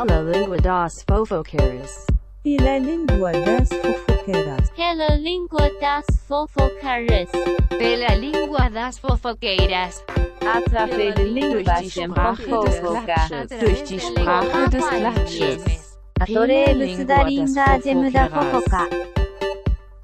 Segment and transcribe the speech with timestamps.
[0.00, 2.06] Hello Língua das Fofoqueiras.
[2.42, 4.70] Pela Língua das Fofoqueiras.
[4.74, 7.28] Pela Língua das Fofoqueiras.
[7.68, 10.02] Pela Língua das Fofoqueiras.
[10.40, 13.50] Através de Língua das Fofoqueiras.
[13.60, 15.98] Durch die Sprache des Klatsches.
[16.18, 18.88] Adorei elucidarinda gem da fofoca.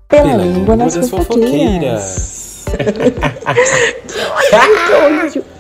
[0.08, 2.66] Pela Língua das Fofoqueiras.
[2.76, 2.82] que
[4.92, 5.55] ódio!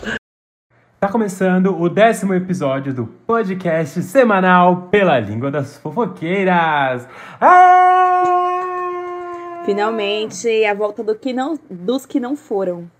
[0.98, 7.06] Tá começando o décimo episódio do podcast semanal Pela Língua das Fofoqueiras.
[7.40, 8.62] Ah!
[9.66, 12.90] Finalmente, a volta do que não, dos que não foram.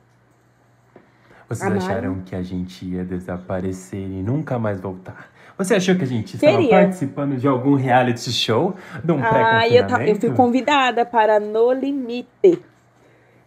[1.49, 1.87] Vocês Amaram.
[1.87, 5.29] acharam que a gente ia desaparecer e nunca mais voltar?
[5.57, 6.69] Você achou que a gente estava Seria.
[6.71, 8.75] participando de algum reality show?
[9.03, 10.35] De um Ah, eu, ta- eu fui pré-confinamento?
[10.37, 12.63] convidada para No Limite.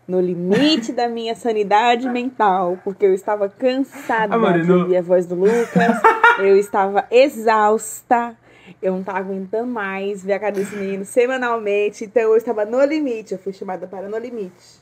[0.09, 5.27] No limite da minha sanidade mental, porque eu estava cansada Amor, de ouvir a voz
[5.27, 6.02] do Lucas,
[6.40, 8.35] eu estava exausta,
[8.82, 12.84] eu não estava aguentando mais ver a cara desse menino semanalmente, então eu estava no
[12.84, 14.79] limite, eu fui chamada para No Limite.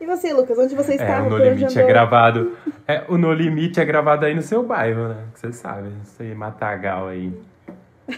[0.00, 1.26] E você, Lucas, onde você É, estava?
[1.26, 2.56] o No Limite é gravado.
[2.86, 5.24] É, o No Limite é gravado aí no seu bairro, né?
[5.34, 7.32] Que Você sabe, isso aí, Matagal aí.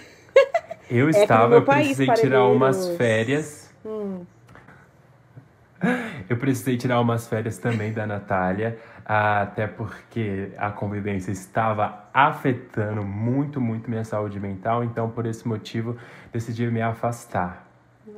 [0.91, 3.71] Eu no estava, eu país, precisei tirar umas férias.
[3.85, 4.21] Hum.
[6.29, 13.61] Eu precisei tirar umas férias também da Natália, até porque a convivência estava afetando muito,
[13.61, 15.97] muito minha saúde mental, então por esse motivo
[16.33, 17.67] decidi me afastar.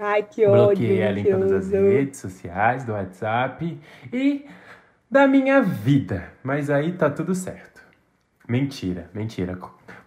[0.01, 0.67] Ai, que ódio.
[0.67, 3.81] Bloqueei ela em todas as redes sociais, do WhatsApp
[4.13, 4.47] e
[5.11, 6.25] da minha vida.
[6.43, 7.81] Mas aí tá tudo certo.
[8.49, 9.59] Mentira, mentira.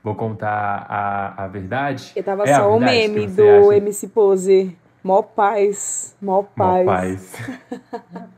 [0.03, 2.11] Vou contar a, a verdade.
[2.15, 3.75] Eu tava É só o meme do acha?
[3.75, 4.77] MC Pose.
[5.03, 6.86] Mó paz, mó Mó paz.
[6.86, 8.30] paz.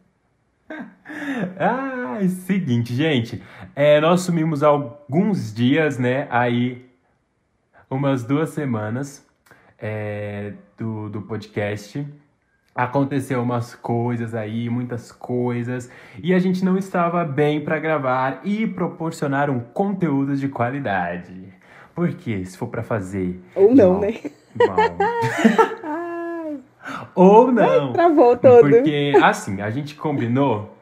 [1.59, 3.41] ah, seguinte, gente.
[3.75, 6.27] É, nós sumimos alguns dias, né?
[6.29, 6.85] Aí,
[7.89, 9.25] umas duas semanas
[9.79, 12.07] é, do, do podcast.
[12.73, 15.91] Aconteceu umas coisas aí, muitas coisas,
[16.23, 21.53] e a gente não estava bem para gravar e proporcionar um conteúdo de qualidade.
[21.93, 24.13] Porque se for para fazer Ou não, mal- né?
[24.55, 24.77] mal-
[27.15, 27.93] ou não.
[27.93, 28.61] travou todo.
[28.69, 30.75] Porque, assim, a gente combinou.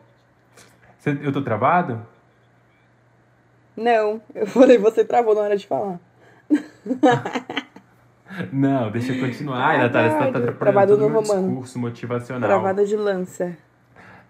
[1.22, 2.02] Eu tô travado?
[3.76, 6.00] Não, eu falei, você travou na hora de falar.
[8.54, 9.58] Não, deixa eu continuar.
[9.66, 11.48] Ai, Natália, você tá atrapalhando Travado no romano.
[11.48, 12.48] discurso motivacional.
[12.50, 13.58] Travada de lança.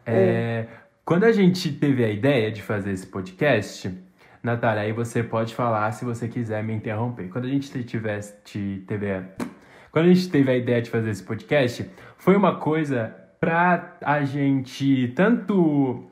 [0.05, 0.65] É,
[1.03, 3.91] Quando a gente teve a ideia de fazer esse podcast,
[4.41, 7.27] Natália, aí você pode falar se você quiser me interromper.
[7.29, 9.23] Quando a gente tivesse, te- teve a,
[9.91, 14.23] quando a gente teve a ideia de fazer esse podcast, foi uma coisa pra a
[14.23, 16.03] gente tanto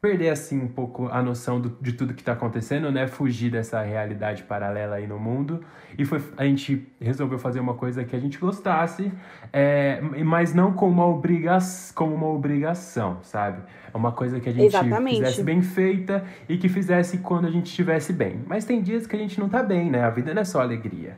[0.00, 3.06] perder assim um pouco a noção do- de tudo que tá acontecendo, né?
[3.06, 5.62] Fugir dessa realidade paralela aí no mundo.
[5.98, 9.12] E foi, a gente resolveu fazer uma coisa que a gente gostasse,
[9.52, 11.58] é, mas não como uma, obriga
[11.94, 13.60] como uma obrigação, sabe?
[13.92, 15.18] É uma coisa que a gente Exatamente.
[15.18, 18.40] fizesse bem feita e que fizesse quando a gente estivesse bem.
[18.46, 20.02] Mas tem dias que a gente não tá bem, né?
[20.02, 21.14] A vida não é só alegria.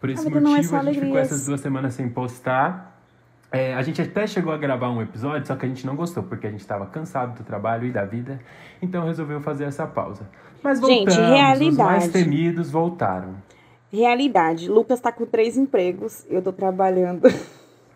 [0.00, 1.32] Por esse não é motivo, só a gente ficou alegrias.
[1.32, 2.98] essas duas semanas sem postar.
[3.52, 6.22] É, a gente até chegou a gravar um episódio, só que a gente não gostou,
[6.22, 8.40] porque a gente estava cansado do trabalho e da vida,
[8.80, 10.26] então resolveu fazer essa pausa.
[10.62, 12.08] Mas Gente, voltamos, os mais realidade.
[12.10, 13.34] temidos voltaram.
[13.92, 17.28] Realidade, Lucas tá com três empregos, eu tô trabalhando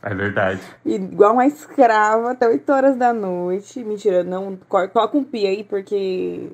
[0.03, 0.60] É verdade.
[0.84, 3.82] igual uma escrava até 8 horas da noite.
[3.84, 4.56] Mentira, não,
[4.93, 6.50] toca um pi aí, porque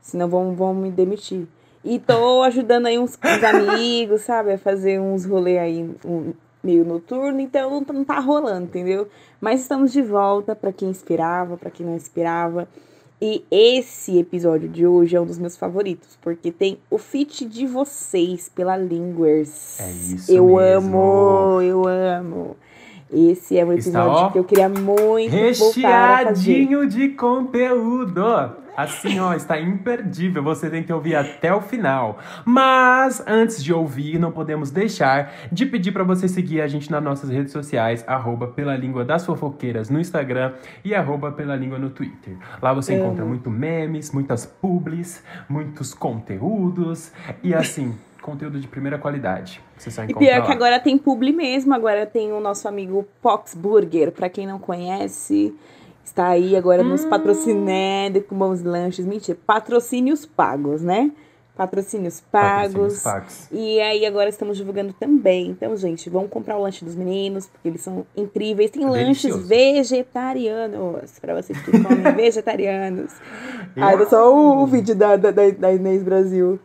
[0.00, 1.48] senão vão, vão me demitir.
[1.84, 6.32] E tô ajudando aí uns, uns amigos, sabe, a fazer uns rolê aí um,
[6.62, 9.08] meio noturno, então não, tá- não tá rolando, entendeu?
[9.40, 12.68] Mas estamos de volta pra quem esperava, pra quem não esperava.
[13.20, 17.66] E esse episódio de hoje é um dos meus favoritos, porque tem o feat de
[17.66, 19.78] vocês pela Linguers.
[19.80, 20.98] É isso Eu mesmo.
[21.00, 22.56] amo, eu amo.
[23.12, 25.30] Esse é um Está, episódio ó, que eu queria muito.
[25.30, 28.22] Recheadinho de conteúdo.
[28.74, 30.42] Assim, ó, está imperdível.
[30.42, 32.18] Você tem que ouvir até o final.
[32.44, 37.02] Mas antes de ouvir, não podemos deixar de pedir para você seguir a gente nas
[37.02, 41.90] nossas redes sociais, arroba pela língua das fofoqueiras no Instagram e arroba pela língua no
[41.90, 42.34] Twitter.
[42.62, 47.12] Lá você encontra muito memes, muitas publis, muitos conteúdos
[47.42, 49.60] e assim, conteúdo de primeira qualidade.
[49.76, 50.46] Você só E pior lá.
[50.46, 54.58] que agora tem publi mesmo, agora tem o nosso amigo Pox Burger, pra quem não
[54.58, 55.54] conhece,
[56.04, 56.88] está aí agora Hum.
[56.88, 59.04] nos patrocinando com bons lanches.
[59.04, 61.10] Mentira, patrocínios pagos, né?
[61.54, 63.02] Patrocínios Patrocínios pagos.
[63.02, 63.48] pagos.
[63.52, 65.50] E aí agora estamos divulgando também.
[65.50, 68.70] Então, gente, vamos comprar o lanche dos meninos, porque eles são incríveis.
[68.70, 69.46] Tem lanches Delicioso.
[69.48, 73.12] vegetarianos, pra vocês que comem vegetarianos.
[73.76, 76.58] Ai, era só o, o vídeo da, da da Inês Brasil.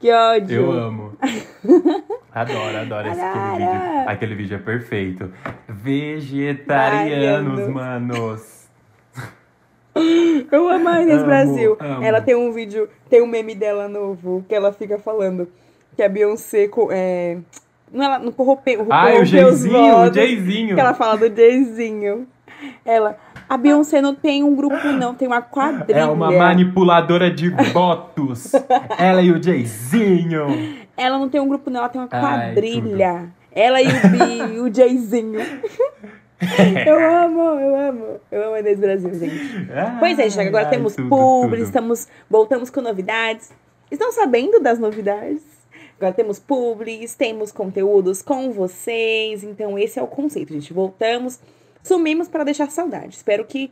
[0.00, 0.60] Que ódio.
[0.62, 1.12] Eu amo.
[2.32, 3.56] Adoro, adoro esse aquele Adoro.
[3.58, 4.08] vídeo.
[4.08, 5.32] Aquele vídeo é perfeito.
[5.68, 7.72] Vegetarianos, Variando.
[7.74, 8.68] manos.
[10.52, 11.76] Eu amo a Inês Amo, Brasil.
[11.80, 12.04] amo.
[12.04, 15.48] Ela tem um vídeo, tem um meme dela novo, que ela fica falando
[15.96, 16.70] que a Beyoncé.
[16.92, 17.38] É,
[17.90, 20.74] não, ela não corrompeu, Ai, o corrompeu os Jayzinho, o Jayzinho.
[20.76, 22.28] Que ela fala do Jayzinho.
[22.84, 23.18] Ela.
[23.48, 26.00] A Beyoncé não tem um grupo, não, tem uma quadrilha.
[26.00, 28.52] É uma manipuladora de votos.
[28.98, 30.86] Ela e o Jayzinho.
[30.96, 33.32] Ela não tem um grupo, não, ela tem uma Ai, quadrilha.
[33.52, 35.40] Ela e o Bi, e o Jayzinho.
[36.86, 38.06] Eu amo, eu amo.
[38.30, 39.68] Eu amo a Inês Brasil, gente.
[39.98, 41.66] Pois é, gente, agora Ai, temos tudo, publi, tudo.
[41.66, 43.50] estamos, voltamos com novidades.
[43.90, 45.42] Estão sabendo das novidades?
[45.98, 49.42] Agora temos publis, temos conteúdos com vocês.
[49.42, 50.72] Então, esse é o conceito, gente.
[50.72, 51.40] Voltamos,
[51.88, 53.16] sumimos para deixar saudade.
[53.16, 53.70] Espero que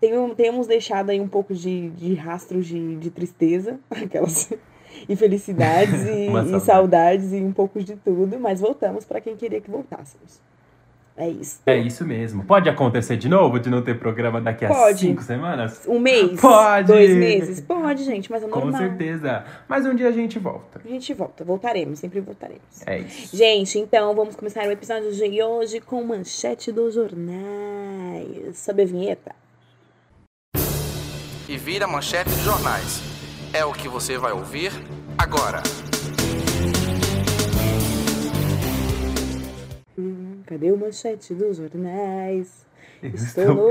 [0.00, 4.50] tenham, tenhamos deixado aí um pouco de, de rastros de, de tristeza, aquelas
[5.08, 6.64] infelicidades e, Uma e saudade.
[6.64, 8.38] saudades e um pouco de tudo.
[8.38, 10.40] Mas voltamos para quem queria que voltássemos.
[11.20, 11.60] É isso.
[11.66, 12.42] É isso mesmo.
[12.44, 15.00] Pode acontecer de novo de não ter programa daqui a Pode.
[15.00, 15.82] cinco semanas?
[15.86, 16.40] Um mês?
[16.40, 16.86] Pode.
[16.86, 17.60] Dois meses?
[17.60, 18.80] Pode, gente, mas é Com normal.
[18.80, 19.44] certeza.
[19.68, 20.80] Mas um dia a gente volta.
[20.82, 22.62] A gente volta, voltaremos, sempre voltaremos.
[22.86, 23.36] É isso.
[23.36, 28.56] Gente, então vamos começar o episódio de hoje com manchete dos jornais.
[28.56, 29.34] Sobe a vinheta.
[31.46, 33.02] e vira manchete de jornais.
[33.52, 34.70] É o que você vai ouvir
[35.18, 35.60] agora.
[40.50, 42.68] Cadê o manchete dos jornais?
[43.02, 43.70] Estou no.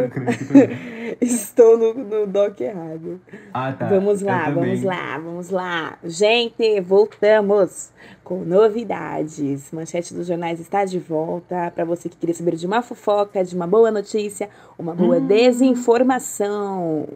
[1.21, 3.21] Estou no, no doc errado.
[3.53, 3.87] Ah, tá.
[3.87, 5.99] Vamos lá, vamos lá, vamos lá.
[6.03, 7.91] Gente, voltamos
[8.23, 9.69] com novidades.
[9.71, 11.69] Manchete dos jornais está de volta.
[11.75, 14.49] Para você que queria saber de uma fofoca, de uma boa notícia,
[14.79, 15.27] uma boa Hum.
[15.27, 17.07] desinformação.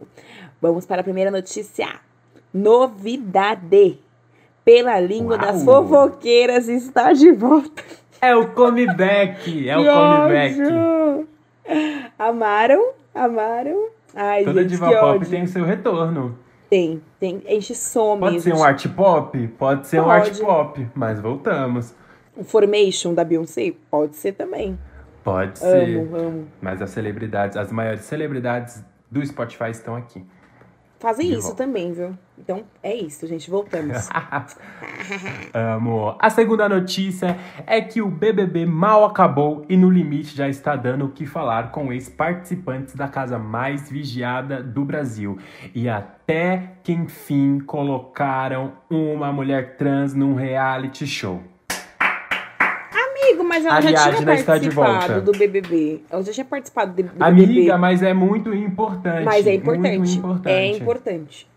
[0.62, 1.88] Vamos para a primeira notícia.
[2.52, 3.98] Novidade.
[4.64, 5.86] Pela língua das Uau.
[5.86, 7.82] fofoqueiras está de volta.
[8.24, 9.68] É o comeback.
[9.68, 10.56] É o comeback.
[12.18, 12.92] Amaram?
[13.14, 13.88] Amaram?
[14.14, 15.28] Ai, Toda gente, diva pop ódio.
[15.30, 16.38] tem o seu retorno.
[16.70, 17.42] Tem, tem.
[17.46, 18.20] A gente some.
[18.20, 19.48] Pode ser um art pop?
[19.58, 20.30] Pode ser um Pode.
[20.30, 20.88] art pop.
[20.94, 21.94] Mas voltamos.
[22.36, 23.72] O Formation da Beyoncé?
[23.90, 24.78] Pode ser também.
[25.22, 25.98] Pode ser.
[25.98, 26.48] Amo, amo.
[26.60, 30.24] Mas as celebridades, as maiores celebridades do Spotify estão aqui.
[30.98, 31.64] Fazem De isso volta.
[31.64, 32.16] também, viu?
[32.38, 33.48] Então é isso, gente.
[33.48, 34.08] Voltamos.
[35.54, 36.16] Amo.
[36.18, 41.06] A segunda notícia é que o BBB mal acabou e no limite já está dando
[41.06, 45.38] o que falar com ex-participantes da casa mais vigiada do Brasil.
[45.74, 51.40] E até que enfim colocaram uma mulher trans num reality show.
[52.92, 55.20] Amigo, mas ela já tinha Ariadna está de participado volta.
[55.20, 56.02] do BBB.
[56.10, 57.76] Ela já tinha participado do, do Amiga, BBB.
[57.78, 59.24] mas é muito importante.
[59.24, 59.98] Mas é importante.
[59.98, 60.48] Muito importante.
[60.48, 61.53] É importante.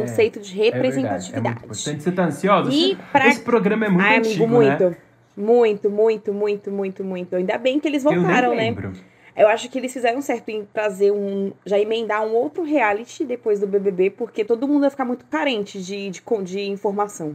[0.00, 1.36] Conceito de É verdade, representatividade.
[1.36, 2.02] É muito importante.
[2.02, 2.70] Você tá ansiosa?
[2.72, 4.90] E Esse- pra- Esse programa é muito Ai, antigo, amigo, muito.
[4.90, 4.96] né?
[5.36, 7.36] Muito, muito, muito, muito, muito.
[7.36, 8.56] Ainda bem que eles Eu nem voltaram, né?
[8.56, 8.92] lembro.
[9.36, 11.52] Eu acho que eles fizeram certo em trazer um.
[11.66, 15.78] Já emendar um outro reality depois do BBB, porque todo mundo vai ficar muito carente
[15.82, 17.34] de, de, de informação.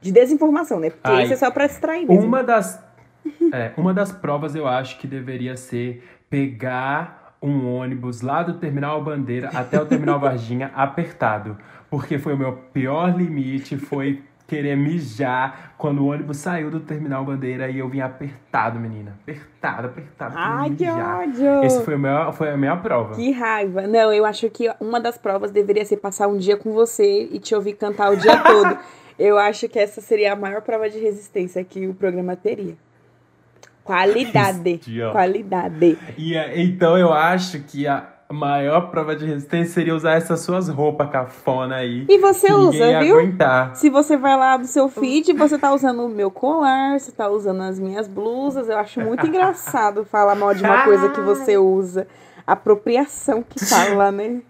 [0.00, 0.90] De desinformação, né?
[0.90, 2.24] Porque Ai, isso é só pra distrair mesmo.
[2.24, 2.80] Uma das,
[3.52, 9.02] é, uma das provas eu acho que deveria ser pegar um ônibus lá do Terminal
[9.02, 11.56] Bandeira até o Terminal Varginha apertado.
[11.90, 17.24] Porque foi o meu pior limite, foi querer mijar quando o ônibus saiu do Terminal
[17.24, 19.16] Bandeira e eu vim apertado, menina.
[19.22, 20.34] Apertado, apertado.
[20.36, 21.62] Ai, que ódio!
[21.62, 23.14] Esse foi, o meu, foi a minha prova.
[23.14, 23.86] Que raiva.
[23.86, 27.38] Não, eu acho que uma das provas deveria ser passar um dia com você e
[27.38, 28.76] te ouvir cantar o dia todo.
[29.16, 32.74] Eu acho que essa seria a maior prova de resistência que o programa teria.
[33.84, 34.80] Qualidade.
[35.12, 35.98] Qualidade.
[36.18, 40.68] E, é, então eu acho que a maior prova de resistência seria usar essas suas
[40.68, 42.06] roupas cafona aí.
[42.08, 43.18] E você usa, viu?
[43.18, 43.74] aguentar.
[43.76, 47.28] Se você vai lá no seu feed, você tá usando o meu colar, você tá
[47.28, 48.68] usando as minhas blusas.
[48.68, 52.06] Eu acho muito engraçado falar mal de uma coisa que você usa.
[52.46, 54.42] Apropriação que fala, né?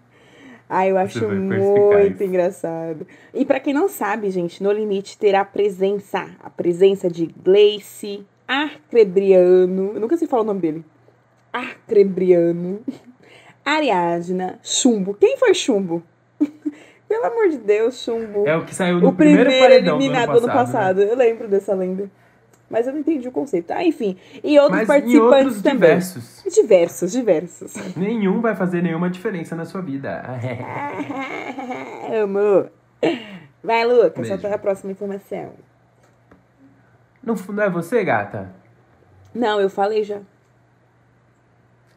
[0.69, 3.05] Ah, eu acho muito engraçado.
[3.35, 6.29] E pra quem não sabe, gente, No Limite terá presença.
[6.41, 9.93] A presença de Gleice Arcrebriano.
[9.95, 10.85] Eu nunca sei falar o nome dele.
[11.53, 12.81] Arcrebriano.
[13.65, 14.59] Ariadna.
[14.63, 15.15] Chumbo.
[15.15, 16.03] Quem foi Chumbo?
[17.09, 20.39] Pelo amor de Deus, Chumbo É o que saiu no o primeiro, primeiro eliminado do
[20.39, 20.99] ano passado.
[20.99, 21.11] né?
[21.11, 22.09] Eu lembro dessa lenda.
[22.71, 23.73] Mas eu não entendi o conceito.
[23.73, 24.17] Ah, enfim.
[24.45, 25.79] E outros Mas em participantes outros também.
[25.81, 26.45] diversos.
[26.55, 27.97] Diversos, diversos.
[27.97, 30.23] Nenhum vai fazer nenhuma diferença na sua vida.
[32.23, 32.71] Amor.
[33.63, 34.13] Vai, Lucas.
[34.15, 34.41] Beijo.
[34.41, 35.51] Solta a próxima informação.
[37.23, 38.49] Não, não é você, gata?
[39.35, 40.21] Não, eu falei já.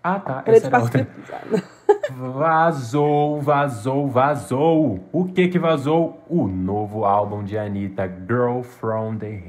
[0.03, 0.43] Ah, tá.
[0.45, 1.05] Essa era outra.
[1.05, 1.74] participa-
[2.15, 5.07] Vazou, vazou, vazou.
[5.12, 6.22] O que que vazou?
[6.27, 9.41] O novo álbum de Anitta, Girl from the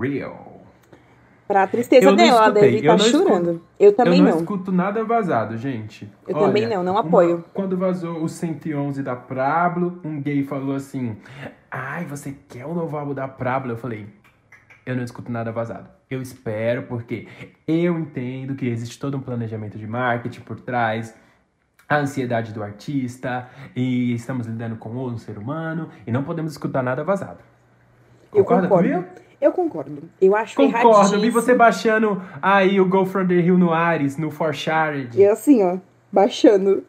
[0.00, 0.32] Rio.
[1.46, 3.28] Pra tristeza Eu não dela, eu estar não escuto.
[3.28, 3.62] chorando.
[3.78, 4.38] Eu também eu não, não.
[4.40, 6.10] escuto nada vazado, gente.
[6.26, 7.36] Eu também não, não apoio.
[7.36, 11.16] uma- quando vazou o 111 da Prablo, um gay falou assim:
[11.70, 13.70] Ai, você quer o novo álbum da Prablo?
[13.72, 14.08] Eu falei:
[14.84, 15.88] Eu não escuto nada vazado.
[16.08, 17.26] Eu espero, porque
[17.66, 21.14] eu entendo que existe todo um planejamento de marketing por trás.
[21.88, 26.82] A ansiedade do artista, e estamos lidando com um ser humano, e não podemos escutar
[26.82, 27.38] nada vazado.
[28.34, 28.88] Eu Concorda concordo.
[28.88, 29.08] comigo?
[29.40, 30.02] Eu concordo.
[30.20, 34.32] Eu acho Concordo, vi você baixando aí o Go From The Hill no Ares, no
[34.32, 35.16] Forshared.
[35.16, 35.78] E assim, ó,
[36.10, 36.84] baixando.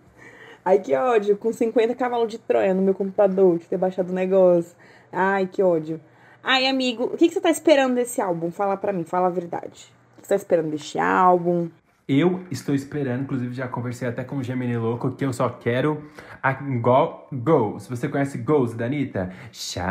[0.65, 4.13] Ai, que ódio, com 50 cavalos de Troia no meu computador, de ter baixado o
[4.13, 4.75] negócio.
[5.11, 6.01] Ai, que ódio.
[6.49, 8.49] Ai, amigo, o que, que você tá esperando desse álbum?
[8.49, 9.91] Fala pra mim, fala a verdade.
[10.17, 11.67] O que você tá esperando deste álbum?
[12.07, 16.09] Eu estou esperando, inclusive já conversei até com o Gemini Louco, que eu só quero
[16.41, 17.87] a Go, Goals.
[17.87, 19.29] Você conhece Goals da Anitta?
[19.51, 19.81] Shy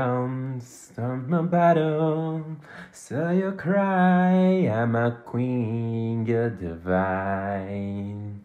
[0.00, 2.56] on some bottom,
[2.90, 8.40] so you cry, I'm a queen, you're divine.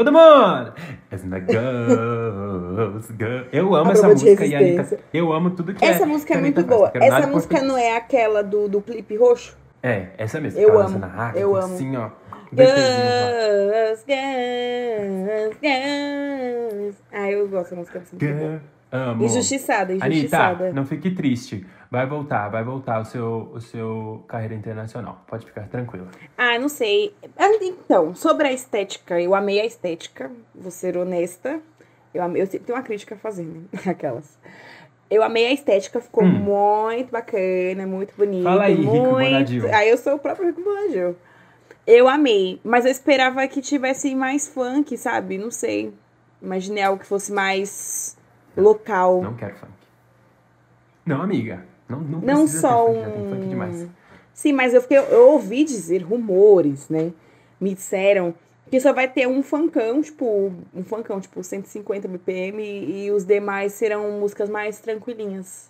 [0.00, 0.72] Todo mundo!
[1.12, 3.46] As my goals, go.
[3.52, 6.32] Eu amo A essa música e a Anitta, eu amo tudo que Essa é, música
[6.32, 6.90] que é muito boa.
[6.94, 7.62] Nada Essa música português.
[7.64, 9.54] não é aquela do, do clipe roxo?
[9.82, 10.58] É, essa mesmo.
[10.58, 11.74] Eu amo, lançando a água, eu amo.
[11.74, 12.08] Assim, ó.
[12.50, 16.96] Girls, girls, girls.
[17.12, 18.40] Ah, eu gosto da música dessa música.
[18.40, 18.56] Girl,
[18.92, 19.24] Amo.
[19.24, 20.64] Injustiçada, injustiçada.
[20.64, 21.64] Anitta, não fique triste.
[21.90, 25.24] Vai voltar, vai voltar o seu, o seu carreira internacional.
[25.26, 26.08] Pode ficar tranquila.
[26.36, 27.14] Ah, não sei.
[27.36, 31.60] Ah, Então, sobre a estética, eu amei a estética, vou ser honesta.
[32.12, 33.62] Eu, amei, eu sempre tenho uma crítica a fazer, né?
[33.86, 34.38] Aquelas.
[35.08, 38.48] Eu amei a estética, ficou muito bacana, muito bonita.
[38.48, 38.52] Hum.
[38.52, 39.10] Fala aí, Rico muito...
[39.10, 39.74] Bonadil.
[39.74, 41.16] Aí eu sou o próprio Rico Bonadil.
[41.86, 45.38] Eu amei, mas eu esperava que tivesse mais funk, sabe?
[45.38, 45.92] Não sei.
[46.40, 48.16] Imaginei algo que fosse mais
[48.60, 49.22] local.
[49.22, 49.72] Não quero funk.
[51.04, 51.64] Não, amiga.
[51.88, 53.48] Não, não, Não só ter funk, funk um.
[53.48, 53.88] demais.
[54.32, 57.12] Sim, mas eu, fiquei, eu ouvi dizer rumores, né?
[57.60, 58.34] Me disseram
[58.70, 63.72] que só vai ter um funkão, tipo, um funkão, tipo, 150 BPM e, os demais
[63.72, 65.68] serão músicas mais tranquilinhas.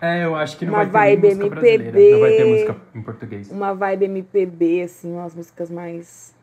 [0.00, 1.84] É, eu acho que não Uma vai ter vibe música brasileira.
[1.84, 2.12] MPB.
[2.12, 3.50] Não vai ter música em português.
[3.50, 6.34] Uma vibe MPB, assim, umas músicas mais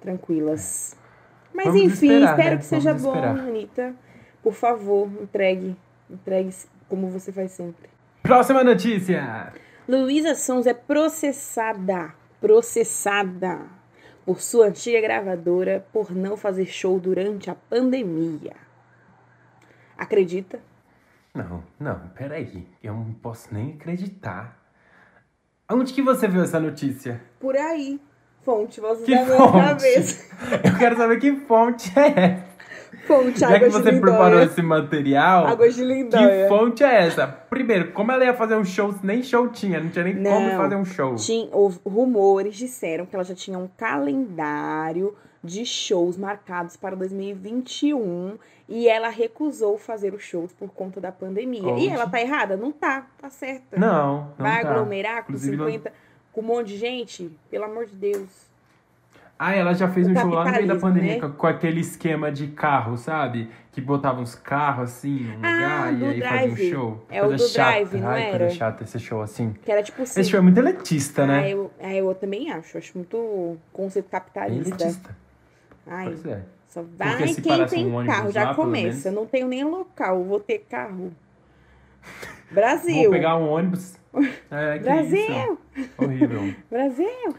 [0.00, 0.96] tranquilas.
[1.54, 2.56] Mas Vamos enfim, esperar, espero né?
[2.56, 3.38] que seja Vamos bom, esperar.
[3.38, 3.94] Anitta.
[4.48, 5.76] Por favor, entregue.
[6.08, 6.54] Entregue
[6.88, 7.90] como você faz sempre.
[8.22, 9.52] Próxima notícia!
[9.86, 13.60] Luísa Sons é processada, processada
[14.24, 18.54] por sua antiga gravadora por não fazer show durante a pandemia.
[19.98, 20.60] Acredita?
[21.34, 22.66] Não, não, peraí.
[22.82, 24.56] Eu não posso nem acreditar.
[25.70, 27.20] Onde que você viu essa notícia?
[27.38, 28.00] Por aí.
[28.46, 29.52] Fonte, voz Que da minha fonte?
[29.58, 30.34] cabeça.
[30.64, 32.47] Eu quero saber que fonte é essa.
[33.08, 36.46] Fonte, Já que você preparou esse material, Água de que lindóia.
[36.48, 37.26] fonte é essa?
[37.26, 40.56] Primeiro, como ela ia fazer um show, nem show tinha, não tinha nem como Não.
[40.58, 41.14] fazer um show.
[41.16, 41.48] Tinha,
[41.84, 48.36] rumores disseram que ela já tinha um calendário de shows marcados para 2021
[48.68, 51.76] e ela recusou fazer os shows por conta da pandemia.
[51.78, 52.56] E ela tá errada?
[52.56, 53.78] Não tá, tá certa.
[53.78, 54.70] Não, não Vai tá.
[54.70, 55.92] aglomerar com Inclusive, 50,
[56.32, 57.30] com um monte de gente?
[57.50, 58.47] Pelo amor de Deus.
[59.38, 61.20] Ah, ela já fez O um show lá no meio da pandemia né?
[61.20, 63.48] com, com aquele esquema de carro, sabe?
[63.70, 66.70] Que botava uns carros assim num Ah, lugar e aí fazia um Drive.
[66.70, 67.04] show.
[67.08, 67.70] É o Coisa do chata.
[67.70, 68.38] Drive, não Ai, era?
[68.38, 69.54] coisa chata esse show assim.
[69.64, 70.20] Que era tipo assim.
[70.20, 71.52] Esse show é muito elitista, ah, né?
[71.52, 72.76] eu, ah, eu também acho.
[72.78, 74.68] Acho muito conceito capitalista.
[74.84, 75.16] Elitista.
[75.86, 76.42] Ai, Pois é.
[76.66, 77.34] só vai quem
[77.66, 78.26] tem um ônibus carro.
[78.26, 79.08] lá, Já pelo começa.
[79.10, 79.20] menos.
[79.20, 80.24] Não tenho nem local.
[80.24, 81.12] Vou ter carro.
[82.50, 83.02] Brasil.
[83.04, 83.96] Vou pegar um ônibus.
[84.50, 85.58] É, Brasil.
[85.76, 85.90] isso.
[85.98, 86.54] Horrível.
[86.70, 87.34] Brasil.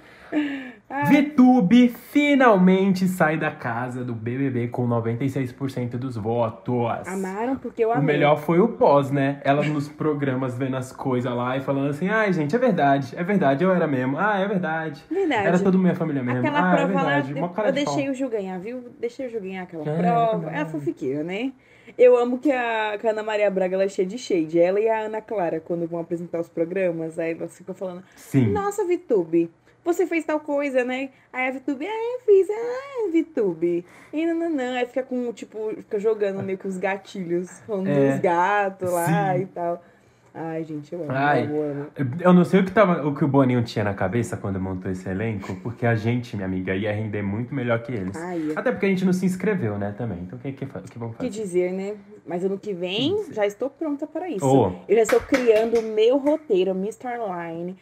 [0.90, 7.08] VTube finalmente sai da casa do BBB com 96% dos votos.
[7.08, 8.16] Amaram porque eu O amei.
[8.16, 9.40] melhor foi o pós, né?
[9.44, 13.24] Ela nos programas vendo as coisas lá e falando assim: ai, gente, é verdade, é
[13.24, 14.18] verdade, eu era mesmo.
[14.18, 15.04] Ah, é verdade.
[15.10, 15.48] Verdade.
[15.48, 16.40] Era toda minha família mesmo.
[16.40, 17.32] Aquela ah, é prova lá, verdade.
[17.40, 18.12] eu, eu de deixei pau.
[18.12, 18.84] o Gil ganhar, viu?
[19.00, 20.50] Deixei o Gil ganhar aquela É, prova.
[20.52, 21.52] É a fofiqueira, né?
[21.98, 24.60] Eu amo que a, que a Ana Maria Braga ela é cheia de shade.
[24.60, 28.52] Ela e a Ana Clara, quando vão apresentar os programas, aí elas ficam falando: Sim.
[28.52, 29.50] Nossa, Vitube,
[29.94, 31.10] você fez tal coisa, né?
[31.32, 33.86] Aí a Vitube, ah, eu fiz, ah, Vitube.
[34.14, 34.74] E não, não, não.
[34.78, 39.34] Aí fica com, tipo, fica jogando meio que os gatilhos, falando É, dos gatos lá
[39.36, 39.42] sim.
[39.42, 39.84] e tal.
[40.32, 41.50] Ai, gente, eu amo, Ai.
[41.52, 41.88] eu amo.
[42.22, 44.90] Eu não sei o que, tava, o que o Boninho tinha na cabeça quando montou
[44.92, 48.16] esse elenco, porque a gente, minha amiga, ia render muito melhor que eles.
[48.16, 50.20] Ai, Até porque a gente não se inscreveu, né, também.
[50.22, 51.30] Então o que, que, que vamos O que fazer?
[51.30, 51.96] dizer, né?
[52.28, 54.46] Mas ano que vem já estou pronta para isso.
[54.46, 54.72] Oh.
[54.88, 57.10] Eu já estou criando o meu roteiro, Mr.
[57.18, 57.76] Line,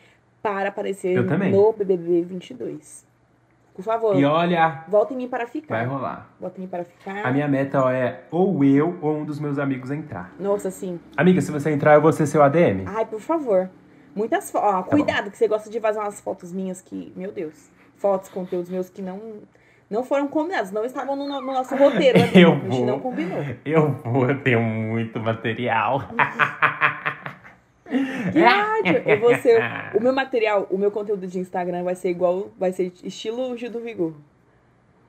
[0.53, 3.05] para aparecer no BBB 22.
[3.75, 5.75] Por favor, E olha, volta em mim para ficar.
[5.75, 6.29] vai rolar.
[6.39, 7.23] Volta em mim para ficar.
[7.23, 10.33] A minha meta ó, é ou eu ou um dos meus amigos entrar.
[10.39, 10.99] Nossa, sim.
[11.15, 12.85] Amiga, se você entrar, eu vou ser seu ADM.
[12.87, 13.69] Ai, por favor.
[14.15, 14.89] Muitas fotos.
[14.89, 17.69] Tá cuidado, que você gosta de vazar umas fotos minhas que, meu Deus.
[17.97, 19.19] Fotos, conteúdos meus que não,
[19.87, 22.17] não foram combinados, não estavam no, no nosso roteiro.
[22.19, 22.31] ali.
[22.41, 22.85] Eu a gente vou.
[22.87, 23.37] não combinou.
[23.63, 26.01] Eu vou, eu tenho muito material.
[28.31, 29.01] Que ódio!
[29.05, 29.59] Eu vou ser,
[29.95, 33.69] o meu material, o meu conteúdo de Instagram vai ser igual, vai ser estilo Gil
[33.71, 34.13] do Vigor.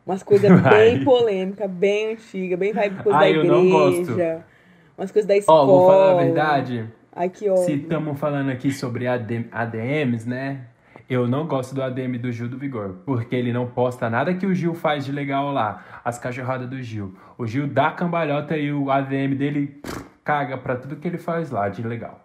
[0.07, 4.01] Umas coisas bem polêmicas, bem antigas, bem vibe coisa Ai, da eu não gosto.
[4.13, 4.45] igreja.
[4.97, 5.67] Umas coisas da Ó, escola.
[5.67, 6.87] vou falar a verdade.
[7.15, 10.61] Ai, que Se estamos falando aqui sobre AD ADMs, né?
[11.11, 14.45] Eu não gosto do ADM do Gil do Vigor, porque ele não posta nada que
[14.47, 16.01] o Gil faz de legal lá.
[16.05, 17.15] As cachorradas do Gil.
[17.39, 21.51] O Gil dá cambalhota e o ADM dele pff, caga pra tudo que ele faz
[21.51, 22.21] lá de legal.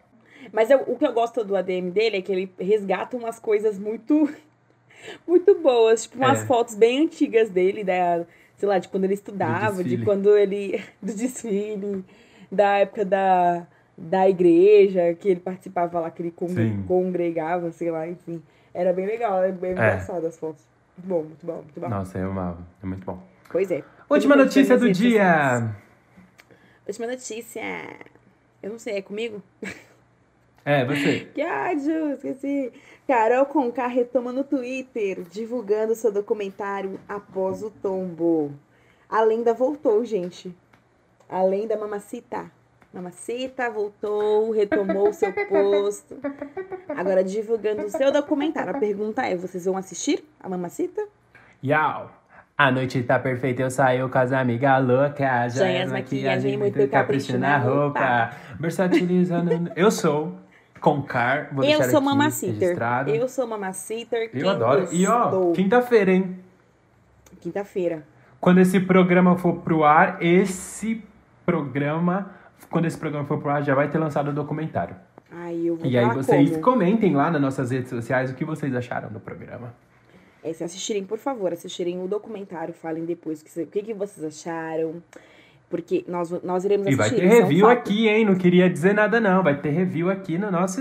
[0.54, 3.78] Mas eu- o que eu gosto do ADM dele é que ele resgata umas coisas
[3.80, 4.30] muito,
[5.28, 6.04] muito boas.
[6.04, 6.46] Tipo, umas É.
[6.46, 8.24] fotos bem antigas dele, da,
[8.56, 10.80] sei lá, de quando ele estudava, de quando ele.
[11.02, 12.06] do desfile,
[12.52, 13.66] da época da,
[13.98, 16.84] da igreja, que ele participava lá, que ele Sim.
[16.88, 18.42] congregava, sei lá, enfim.
[18.76, 20.64] Era bem legal, é bem engraçado as fotos.
[20.96, 21.90] Muito bom, muito bom, muito bom.
[21.90, 22.60] Nossa, eu amava.
[22.82, 23.20] É muito bom.
[23.52, 23.84] Pois é.
[24.08, 25.76] Última notícia do dia.
[26.88, 27.62] Última notícia.
[28.62, 29.42] Eu não sei, é comigo?
[30.66, 31.28] É, você.
[31.34, 32.72] Que ódio, esqueci.
[33.08, 38.52] Carol Conká retoma no Twitter, divulgando seu documentário após o tombo.
[39.10, 40.56] A lenda voltou, gente.
[41.30, 42.50] A lenda Mamacita.
[42.94, 46.18] Mamacita voltou, retomou seu posto.
[46.90, 48.76] Agora divulgando o seu documentário.
[48.76, 51.04] A pergunta é, vocês vão assistir a Mamacita?
[51.64, 52.12] Yau!
[52.56, 55.56] A noite tá perfeita, eu saio com as amigas loucas.
[55.56, 58.30] Joias, maquiagem, muito capricho na roupa.
[58.60, 59.72] Versatilizando.
[59.76, 60.38] Eu sou
[60.84, 62.78] Concar, vou Eu sou Mamaciter.
[63.08, 64.30] Eu sou Mamaciter.
[64.34, 64.90] Eu adoro.
[64.92, 65.54] E ó, gostou?
[65.54, 66.38] quinta-feira, hein?
[67.40, 68.04] Quinta-feira.
[68.42, 71.02] Quando esse programa for pro ar, esse
[71.46, 72.32] programa,
[72.70, 74.94] quando esse programa for pro ar, já vai ter lançado o documentário.
[75.32, 76.62] Ai, eu vou E aí vocês como.
[76.62, 79.74] comentem lá nas nossas redes sociais o que vocês acharam do programa.
[80.44, 84.26] É, se assistirem, por favor, assistirem o documentário, falem depois o que, o que vocês
[84.26, 85.02] acharam.
[85.74, 87.28] Porque nós, nós iremos E vai assistir.
[87.28, 88.26] ter é review aqui, hein?
[88.26, 89.42] Não queria dizer nada, não.
[89.42, 90.80] Vai ter review aqui no nosso.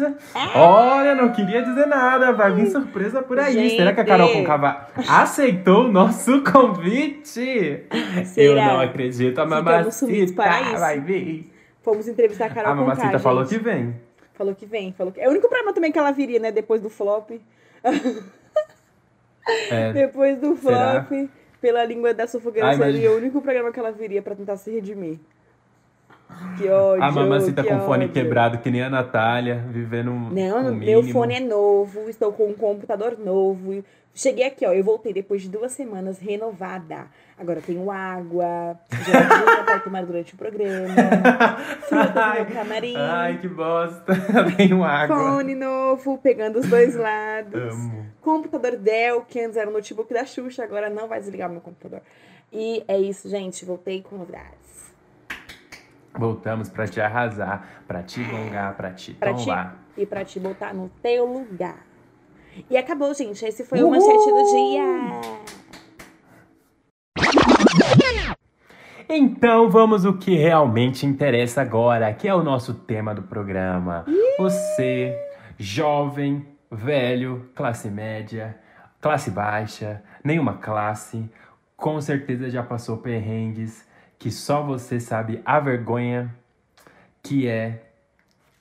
[0.55, 2.31] Olha, não queria dizer nada.
[2.35, 3.55] Vai vir surpresa por aí.
[3.55, 3.77] Gente.
[3.77, 7.87] Será que a Carol Concava aceitou o nosso convite?
[7.91, 8.67] Eu Será?
[8.67, 9.39] não acredito.
[9.39, 10.43] A mamacita
[10.79, 11.51] vai vir.
[11.81, 13.59] Fomos entrevistar a Carol A mamacita Conká, falou gente.
[13.59, 13.97] que vem.
[14.35, 15.23] Falou que vem, falou que...
[15.23, 16.53] É o único programa também que ela viria, né?
[16.53, 17.31] Depois do flop.
[19.71, 21.07] É, Depois do Será?
[21.63, 24.57] Pela língua da sufogueira, Ai, mas- seria o único programa que ela viria pra tentar
[24.57, 25.19] se redimir.
[26.59, 30.31] Que ódio, a mamacita que com o fone quebrado, que nem a Natália, vivendo um.
[30.31, 33.85] Não, um meu fone é novo, estou com um computador novo.
[34.15, 37.07] Cheguei aqui, ó, eu voltei depois de duas semanas renovada.
[37.43, 40.95] Agora eu tenho água, geladinha para tomar durante o programa,
[41.89, 44.13] frutas no camarim, Ai, que bosta.
[44.57, 45.17] Tenho água.
[45.17, 47.53] fone novo, pegando os dois lados.
[47.75, 48.07] Amo.
[48.21, 52.01] Computador Dell, que antes era o notebook da Xuxa, agora não vai desligar meu computador.
[52.53, 54.93] E é isso, gente, voltei com novidades.
[56.15, 59.77] Voltamos pra te arrasar, pra te gongar, pra te Pra tombar.
[59.97, 61.85] e pra te botar no teu lugar.
[62.71, 63.45] E acabou, gente.
[63.45, 64.85] Esse foi o manchete do dia.
[69.15, 74.07] Então vamos o que realmente interessa agora, que é o nosso tema do programa.
[74.39, 75.15] Você,
[75.59, 78.59] jovem, velho, classe média,
[79.03, 81.31] classe baixa, nenhuma classe,
[81.77, 83.87] com certeza já passou perrengues
[84.19, 86.35] que só você sabe a vergonha
[87.23, 87.83] que é,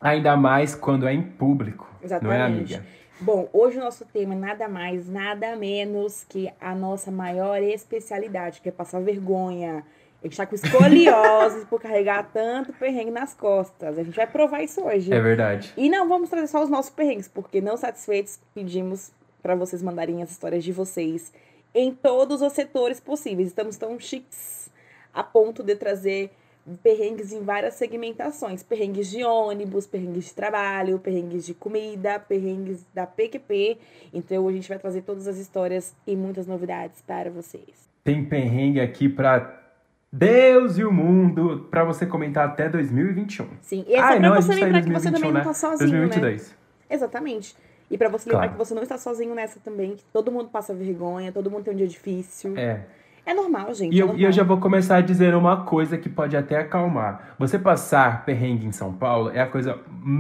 [0.01, 2.75] ainda mais quando é em público, não é, Exatamente.
[2.75, 2.85] amiga?
[3.21, 8.59] Bom, hoje o nosso tema é nada mais, nada menos que a nossa maior especialidade,
[8.59, 9.85] que é passar vergonha.
[10.21, 13.97] A gente tá com escoliose por carregar tanto perrengue nas costas.
[13.97, 15.11] A gente vai provar isso hoje.
[15.11, 15.73] É verdade.
[15.75, 20.21] E não vamos trazer só os nossos perrengues, porque não satisfeitos, pedimos para vocês mandarem
[20.21, 21.33] as histórias de vocês
[21.73, 23.47] em todos os setores possíveis.
[23.47, 24.69] Estamos tão chiques
[25.11, 26.29] a ponto de trazer
[26.83, 28.61] perrengues em várias segmentações.
[28.61, 33.77] Perrengues de ônibus, perrengues de trabalho, perrengues de comida, perrengues da PQP.
[34.13, 37.89] Então a gente vai trazer todas as histórias e muitas novidades para vocês.
[38.03, 39.60] Tem perrengue aqui pra
[40.13, 43.47] Deus e o mundo, pra você comentar até 2021.
[43.61, 45.31] Sim, e é só Ai, pra não, você tá em lembrar que você 2021, também
[45.31, 45.43] não né?
[45.45, 45.97] tá sozinho, né?
[45.99, 46.55] 2022.
[46.89, 47.55] Exatamente.
[47.89, 48.51] E pra você lembrar Claro.
[48.53, 51.73] que você não está sozinho nessa também, que todo mundo passa vergonha, todo mundo tem
[51.73, 52.57] um dia difícil.
[52.57, 52.81] É,
[53.25, 53.33] É.
[53.33, 53.95] normal, gente.
[53.95, 54.25] E é eu, e normal.
[54.25, 57.35] eu já vou começar a dizer uma coisa que pode até acalmar.
[57.39, 59.79] Você passar perrengue em São Paulo é a coisa,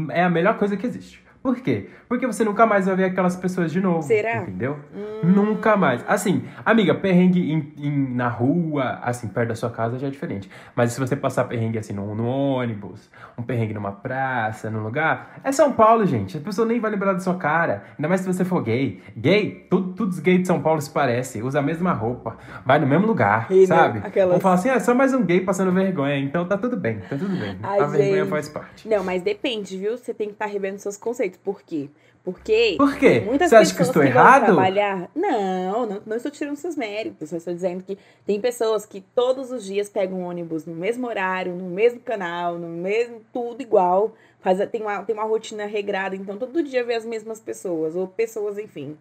[0.09, 1.21] é a melhor coisa que existe.
[1.41, 1.89] Por quê?
[2.07, 4.03] Porque você nunca mais vai ver aquelas pessoas de novo.
[4.03, 4.43] Será?
[4.43, 4.77] Entendeu?
[5.23, 6.03] Nunca mais.
[6.07, 10.49] Assim, amiga, perrengue em- em- na rua, assim, perto da sua casa já é diferente.
[10.75, 15.39] Mas se você passar perrengue assim no, no ônibus, um perrengue numa praça, num lugar,
[15.43, 16.37] é São Paulo, gente.
[16.37, 17.83] A pessoa nem vai lembrar da sua cara.
[17.97, 19.01] Ainda mais se você for gay.
[19.17, 22.77] Gay, tudo, todos os gays de São Paulo se parecem, usa a mesma roupa, vai
[22.79, 23.99] no mesmo lugar, E, né, sabe?
[24.03, 26.77] aquelas- Vão falar assim, ah, é só mais um gay passando vergonha, então tá tudo
[26.77, 27.57] bem, tá tudo bem.
[27.63, 28.29] Ai, a vergonha gente.
[28.29, 28.87] faz parte.
[28.87, 29.97] Não, mas depende, viu?
[29.97, 31.30] Você tem que estar revendo seus conceitos.
[31.39, 31.89] Por quê?
[32.23, 33.19] Porque Por quê?
[33.21, 34.45] muitas Você acha que eu pessoas estou vão errado?
[34.45, 35.09] trabalhar.
[35.15, 37.31] Não, não, não estou tirando seus méritos.
[37.31, 41.55] Eu estou dizendo que tem pessoas que todos os dias pegam ônibus no mesmo horário,
[41.55, 44.13] no mesmo canal, no mesmo tudo igual.
[44.39, 48.07] Faz, tem, uma, tem uma rotina regrada, então todo dia vê as mesmas pessoas, ou
[48.07, 48.97] pessoas, enfim,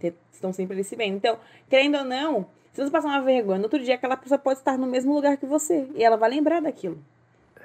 [0.00, 1.14] te- estão sempre ali se vendo.
[1.16, 1.38] Então,
[1.68, 4.76] querendo ou não, se você passar uma vergonha, no outro dia aquela pessoa pode estar
[4.78, 5.86] no mesmo lugar que você.
[5.94, 6.98] E ela vai lembrar daquilo.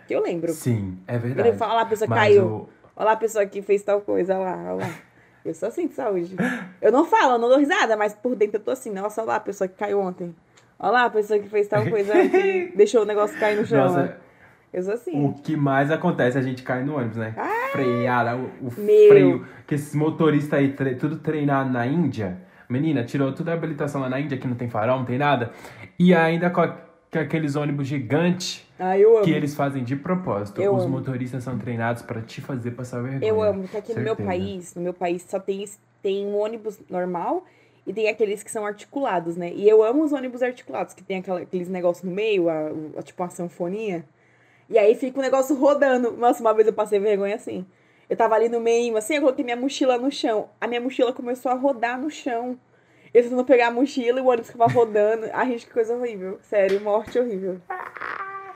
[0.08, 0.51] Que eu lembro.
[0.54, 1.58] Sim, é Ele verdade.
[1.58, 2.45] fala, lá, a pessoa Mas caiu.
[2.47, 4.93] o- Olha lá a pessoa que fez tal coisa, olha lá, olha lá.
[5.43, 6.36] Eu sou assim de saúde.
[6.81, 9.27] Eu não falo, eu não dou risada, mas por dentro eu tô assim, nossa, olha
[9.29, 10.36] lá a pessoa que caiu ontem.
[10.79, 12.13] Olha lá a pessoa que fez tal coisa,
[12.75, 13.77] deixou o negócio cair no chão.
[13.79, 14.17] Nossa,
[14.73, 15.23] Eu sou assim.
[15.25, 17.34] o que mais acontece é a gente cair no ônibus, né?
[17.71, 19.45] Freada, o, o freio.
[19.67, 22.38] Que esses motoristas aí, tudo treinado na Índia.
[22.67, 25.51] Menina, tirou toda a habilitação lá na Índia, que não tem farol, não tem nada.
[25.99, 26.75] E ainda com, a-
[27.12, 29.24] com aqueles ônibus gigantes Ah, eu amo.
[29.26, 30.62] que eles fazem de propósito.
[30.62, 30.98] Eu Os amo.
[30.98, 33.26] motoristas são treinados pra te fazer passar vergonha.
[33.26, 34.28] Eu amo, que aqui no meu Certeza.
[34.30, 35.66] país, no meu país só tem,
[36.04, 37.46] tem um ônibus normal
[37.88, 39.52] e tem aqueles que são articulados, né?
[39.54, 43.02] E eu amo os ônibus articulados, que tem aquela, aqueles negócios no meio, a, a-
[43.02, 44.04] tipo uma sanfoninha.
[44.70, 46.12] E aí fica o negócio rodando.
[46.12, 47.66] Nossa, uma vez eu passei vergonha assim.
[48.10, 50.50] Eu tava ali no meio, assim, eu coloquei minha mochila no chão.
[50.60, 52.58] A minha mochila começou a rodar no chão.
[53.14, 55.28] Eu tentando pegar a mochila e o ônibus ficava rodando.
[55.32, 56.38] Ai, gente, que coisa horrível.
[56.42, 57.62] Sério, morte horrível.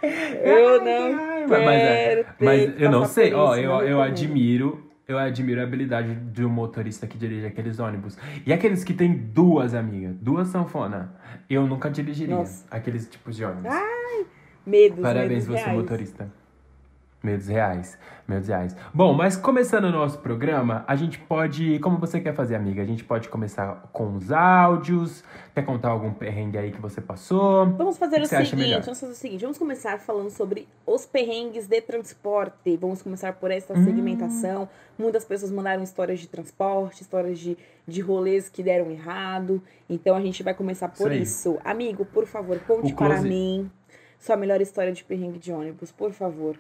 [0.01, 4.89] Eu não Ai, mas, mas é- mas eu não sei, ó, eu, não eu admiro,
[5.07, 8.17] eu admiro a habilidade do motorista que dirige aqueles ônibus.
[8.45, 11.07] E aqueles que tem duas, amiga, duas sanfonas,
[11.49, 12.65] eu nunca dirigiria Nossa.
[12.69, 13.73] aqueles tipos de ônibus.
[14.65, 15.73] Medos, Parabéns, medos você reais.
[15.77, 16.31] motorista.
[17.21, 18.73] Medos reais, medos reais.
[18.93, 22.81] Bom, mas começando o nosso programa, a gente pode, como você quer fazer, amiga?
[22.81, 25.21] A gente pode começar com os áudios,
[25.53, 27.65] quer contar algum perrengue aí que você passou?
[27.71, 28.55] Vamos fazer O o seguinte,
[28.85, 32.77] vamos fazer o seguinte, vamos começar falando sobre os perrengues de transporte.
[32.77, 33.83] Vamos começar por esta Hum.
[33.83, 34.69] segmentação.
[34.97, 39.61] Muitas pessoas mandaram histórias de transporte, histórias de, de rolês que deram errado.
[39.89, 41.59] Então a gente vai começar por Isso isso.
[41.65, 43.69] Amigo, por favor, conte para mim
[44.17, 46.55] sua melhor história de perrengue de ônibus, por favor.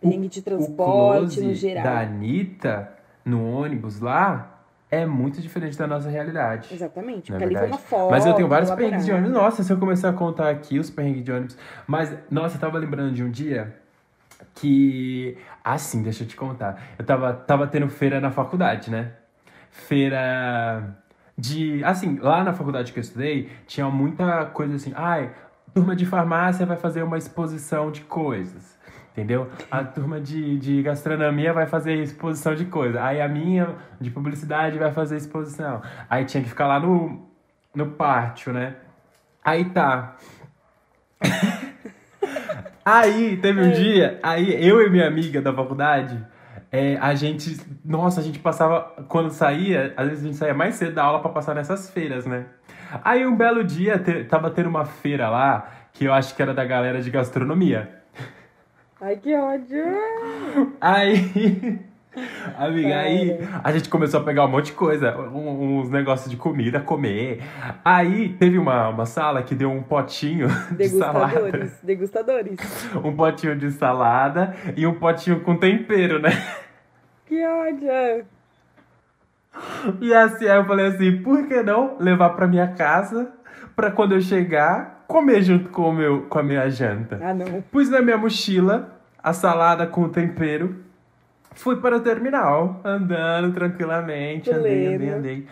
[0.00, 1.84] Perrengue de o transporte close no geral.
[1.84, 2.92] da Anitta
[3.24, 4.60] no ônibus lá
[4.90, 6.74] é muito diferente da nossa realidade.
[6.74, 8.10] Exatamente, Não é porque ali foi uma foto.
[8.10, 9.32] Mas eu tenho vários perrengues de ônibus.
[9.32, 11.56] Nossa, se eu começar a contar aqui os perrengues de ônibus.
[11.86, 13.76] Mas, nossa, eu tava lembrando de um dia
[14.54, 15.36] que.
[15.62, 16.82] Assim, deixa eu te contar.
[16.98, 19.12] Eu tava, tava tendo feira na faculdade, né?
[19.70, 20.96] Feira
[21.38, 21.84] de.
[21.84, 24.92] Assim, lá na faculdade que eu estudei, tinha muita coisa assim.
[24.96, 25.30] Ai,
[25.72, 28.78] turma de farmácia vai fazer uma exposição de coisas.
[29.20, 29.50] Entendeu?
[29.70, 32.96] A turma de, de gastronomia vai fazer exposição de coisas.
[32.96, 35.82] Aí a minha de publicidade vai fazer exposição.
[36.08, 37.28] Aí tinha que ficar lá no,
[37.74, 38.76] no pátio, né?
[39.44, 40.16] Aí tá.
[42.82, 46.18] aí teve um dia, aí eu e minha amiga da faculdade,
[46.72, 47.60] é, a gente.
[47.84, 49.04] Nossa, a gente passava.
[49.06, 52.24] Quando saía, às vezes a gente saía mais cedo da aula pra passar nessas feiras,
[52.24, 52.46] né?
[53.04, 56.54] Aí um belo dia te- tava tendo uma feira lá, que eu acho que era
[56.54, 57.99] da galera de gastronomia.
[59.00, 59.82] Ai, que ódio.
[60.78, 61.80] Aí.
[62.58, 66.80] Amiga, aí a gente começou a pegar um monte de coisa, uns negócios de comida,
[66.80, 67.40] comer.
[67.84, 71.28] Aí teve uma, uma sala que deu um potinho de salada.
[71.28, 72.58] Degustadores, degustadores.
[73.02, 76.30] Um potinho de salada e um potinho com tempero, né?
[77.26, 78.26] Que ódio.
[80.00, 83.32] E assim, aí eu falei assim, por que não levar pra minha casa
[83.76, 87.18] pra quando eu chegar, comer junto com, o meu, com a minha janta?
[87.20, 87.60] Ah, não.
[87.62, 90.76] Pus na minha mochila a salada com o tempero.
[91.52, 94.48] Fui para o terminal, andando tranquilamente.
[94.50, 95.46] Andei, andei, andei.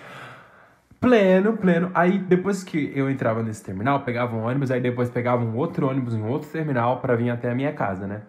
[1.01, 1.91] Pleno, pleno.
[1.93, 5.89] Aí depois que eu entrava nesse terminal, pegava um ônibus, aí depois pegava um outro
[5.89, 8.23] ônibus em outro terminal para vir até a minha casa, né?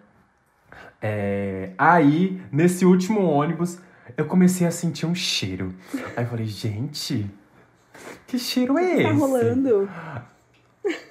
[1.00, 3.80] É, aí, nesse último ônibus,
[4.16, 5.72] eu comecei a sentir um cheiro.
[6.16, 7.30] Aí eu falei, gente,
[8.26, 9.04] que cheiro é esse?
[9.04, 9.88] Tá rolando.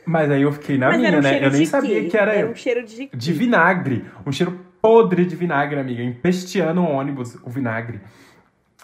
[0.06, 1.46] Mas aí eu fiquei na Mas minha, um né?
[1.46, 2.10] Eu nem sabia quê?
[2.10, 4.06] que era, Era um cheiro de De vinagre.
[4.26, 6.02] Um cheiro podre de vinagre, amiga.
[6.02, 8.02] Empesteando o ônibus, o vinagre.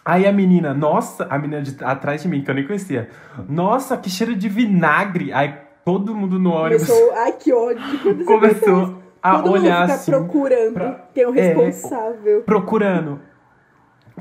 [0.04, 3.10] Aí a menina, nossa, a menina de, atrás de mim, que eu nem conhecia.
[3.50, 5.34] Nossa, que cheiro de vinagre.
[5.34, 7.82] Aí todo mundo no ônibus Começou, ai que ódio.
[8.26, 10.12] Começou a Todo olhar mundo fica assim.
[10.12, 12.42] procurando pra- quem é o É, responsável.
[12.44, 13.20] procurando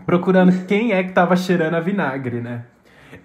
[0.06, 2.64] procurando quem é que tava cheirando a vinagre, né?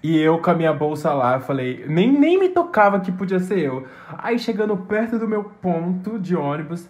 [0.02, 3.58] E eu com a minha bolsa lá, falei, nem, nem me tocava que podia ser
[3.58, 3.84] eu.
[4.18, 6.88] Aí chegando perto do meu ponto de ônibus,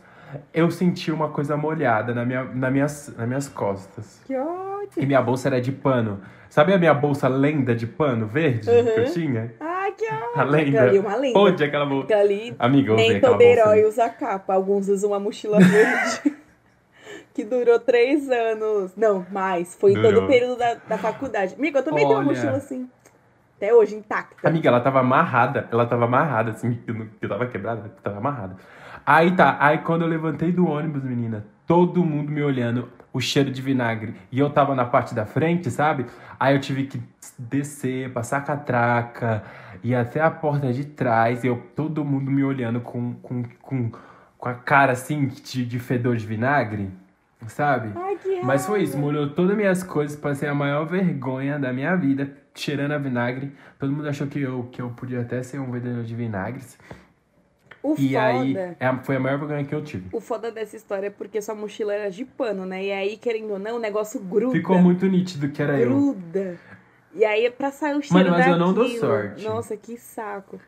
[0.55, 4.21] eu senti uma coisa molhada na minha, na minhas, nas minhas costas.
[4.27, 4.89] Que ódio.
[4.97, 6.21] E minha bolsa era de pano.
[6.49, 9.13] Sabe a minha bolsa lenda de pano verde que eu Uhum.
[9.13, 9.55] tinha?
[9.61, 10.21] Ai, que ódio.
[10.41, 10.83] A lenda.
[10.83, 11.39] Ali é uma lenda.
[11.39, 12.17] Onde é aquela bolsa?
[12.17, 14.55] Ali, Amiga, eu usei nem todo herói usa capa.
[14.55, 16.39] Alguns usam uma mochila verde.
[17.35, 18.93] que durou três anos.
[18.97, 19.75] Não, mais.
[19.75, 20.25] Foi em todo Durou.
[20.25, 21.55] o período da, da faculdade.
[21.55, 22.88] Amiga, eu também tenho uma mochila assim.
[23.57, 24.49] Até hoje, intacta.
[24.49, 25.69] Amiga, ela tava amarrada.
[25.71, 26.79] Ela tava amarrada, assim.
[26.87, 28.57] Eu, não- eu tava quebrada, ela tava amarrada.
[29.05, 29.57] Aí tá.
[29.61, 34.14] Aí quando eu levantei do ônibus, menina, todo mundo me olhando, o cheiro de vinagre.
[34.33, 36.07] E eu tava na parte da frente, sabe?
[36.38, 37.03] Aí eu tive que
[37.38, 39.43] descer, passar a catraca,
[39.83, 41.45] ir até a porta de trás.
[41.45, 43.90] E eu, todo mundo me olhando com, com, com,
[44.38, 46.90] com a cara assim de, de fedor de vinagre,
[47.46, 47.90] sabe?
[47.96, 51.72] Ai, que Mas foi isso, molhou todas as minhas coisas, passei a maior vergonha da
[51.72, 53.53] minha vida, cheirando a vinagre.
[53.79, 56.79] Todo mundo achou que eu, que eu podia até ser um vendedor de vinagres.
[57.83, 58.22] O E foda.
[58.26, 60.09] aí, é foi a maior vergonha que eu tive.
[60.12, 62.85] O foda dessa história é porque sua mochila era de pano, né?
[62.85, 64.53] E aí, querendo ou não, o negócio gruda.
[64.53, 65.88] Ficou muito nítido que era eu.
[65.88, 66.59] gruda.
[67.14, 69.00] E aí, é pra sair o cheiro Mano, mas eu não dou daquilo.
[69.00, 69.44] sorte.
[69.44, 70.61] Nossa, que saco.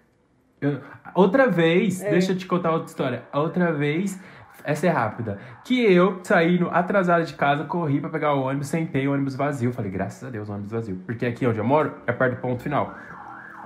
[0.61, 0.81] Eu-
[1.15, 2.11] Outra vez, É.
[2.11, 3.23] deixa eu te contar outra história.
[3.33, 4.19] Outra vez,
[4.65, 5.39] essa é rápida.
[5.65, 9.35] Que eu saí no- atrasado de casa, corri pra pegar o ônibus, sentei o ônibus
[9.35, 9.73] vazio.
[9.73, 10.97] Falei, graças a Deus, o ônibus vazio.
[11.07, 12.95] Porque aqui onde eu moro é perto do ponto final.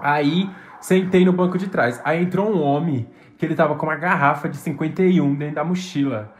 [0.00, 0.48] Aí,
[0.80, 2.00] sentei no banco de trás.
[2.04, 6.32] Aí entrou um homem que ele tava com uma garrafa de 51 dentro da mochila.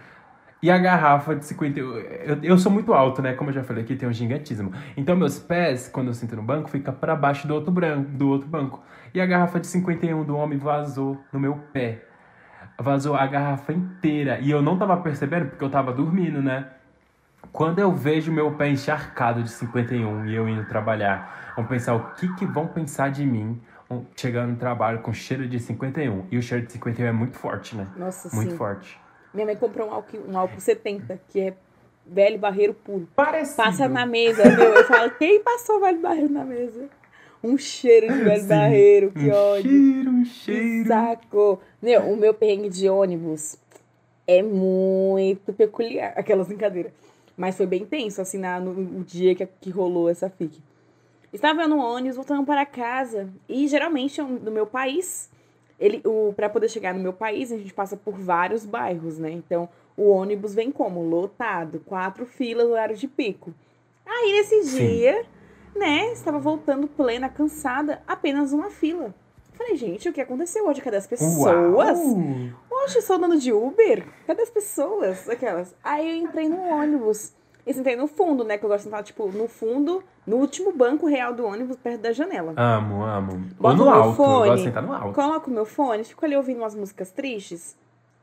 [0.62, 1.97] E a garrafa de 51.
[1.97, 3.35] Eu, eu sou muito alto, né?
[3.35, 4.73] Como eu já falei aqui, tem um gigantismo.
[4.97, 8.29] Então, meus pés, quando eu sento no banco, fica pra baixo do outro, branco, do
[8.31, 8.83] outro banco.
[9.14, 12.06] E a garrafa de 51 do homem vazou no meu pé.
[12.79, 14.39] Vazou a garrafa inteira.
[14.41, 16.69] E eu não tava percebendo porque eu tava dormindo, né?
[17.53, 22.12] Quando eu vejo meu pé encharcado de 51 e eu indo trabalhar, vão pensar o
[22.15, 23.61] que que vão pensar de mim
[24.17, 26.27] chegando no trabalho com cheiro de 51.
[26.31, 27.87] E o cheiro de 51 é muito forte, né?
[27.97, 28.57] Nossa, Muito sim.
[28.57, 29.01] forte.
[29.33, 31.55] Minha mãe comprou um álcool, um álcool 70, que é
[32.07, 33.09] velho barreiro puro.
[33.15, 33.57] Parecido.
[33.57, 34.75] Passa na mesa, meu.
[34.75, 36.89] Eu falo, quem passou velho barreiro na mesa?
[37.46, 38.48] Um cheiro de velho Sim.
[38.48, 39.70] barreiro, que um ódio.
[39.70, 40.88] cheiro, um Que cheiro.
[40.88, 41.61] saco.
[41.80, 43.56] Meu, o meu perrengue de ônibus
[44.26, 46.12] é muito peculiar.
[46.16, 46.92] Aquelas brincadeiras.
[47.37, 50.61] Mas foi bem tenso, assim, na, no, no dia que, que rolou essa fique.
[51.32, 53.28] Estava no ônibus voltando para casa.
[53.48, 55.30] E geralmente no meu país,
[55.78, 59.30] ele, o, para poder chegar no meu país, a gente passa por vários bairros, né?
[59.30, 61.02] Então o ônibus vem como?
[61.02, 63.52] Lotado, quatro filas, horário de pico.
[64.04, 64.78] Aí nesse Sim.
[64.78, 65.24] dia,
[65.79, 69.15] né, estava voltando plena, cansada, apenas uma fila.
[69.53, 70.83] Falei, gente, o que aconteceu hoje?
[70.83, 71.47] Cadê as pessoas?
[71.47, 72.17] Uau!
[72.69, 74.07] Poxa, sou dando de Uber?
[74.27, 75.29] Cadê as pessoas?
[75.29, 75.75] Aquelas.
[75.83, 77.33] Aí eu entrei no ônibus.
[77.67, 78.59] E sentei no fundo, né?
[78.59, 82.03] Que eu gosto de sentar, tipo, no fundo, no último banco real do ônibus, perto
[82.03, 82.53] da janela.
[82.57, 83.45] Amo, amo.
[83.59, 84.09] Bota Ou no alto.
[84.11, 84.51] Eu fone.
[84.51, 85.15] gosto de sentar no alto.
[85.15, 87.77] Coloco o meu fone, fico ali ouvindo umas músicas tristes.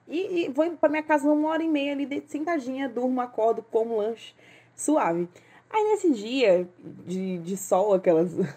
[0.07, 3.97] E, e vou pra minha casa numa hora e meia ali, sentadinha, durmo, acordo, como
[3.97, 4.33] lanche,
[4.75, 5.27] suave.
[5.73, 6.67] Aí nesse dia
[7.05, 8.31] de, de sol, aquelas.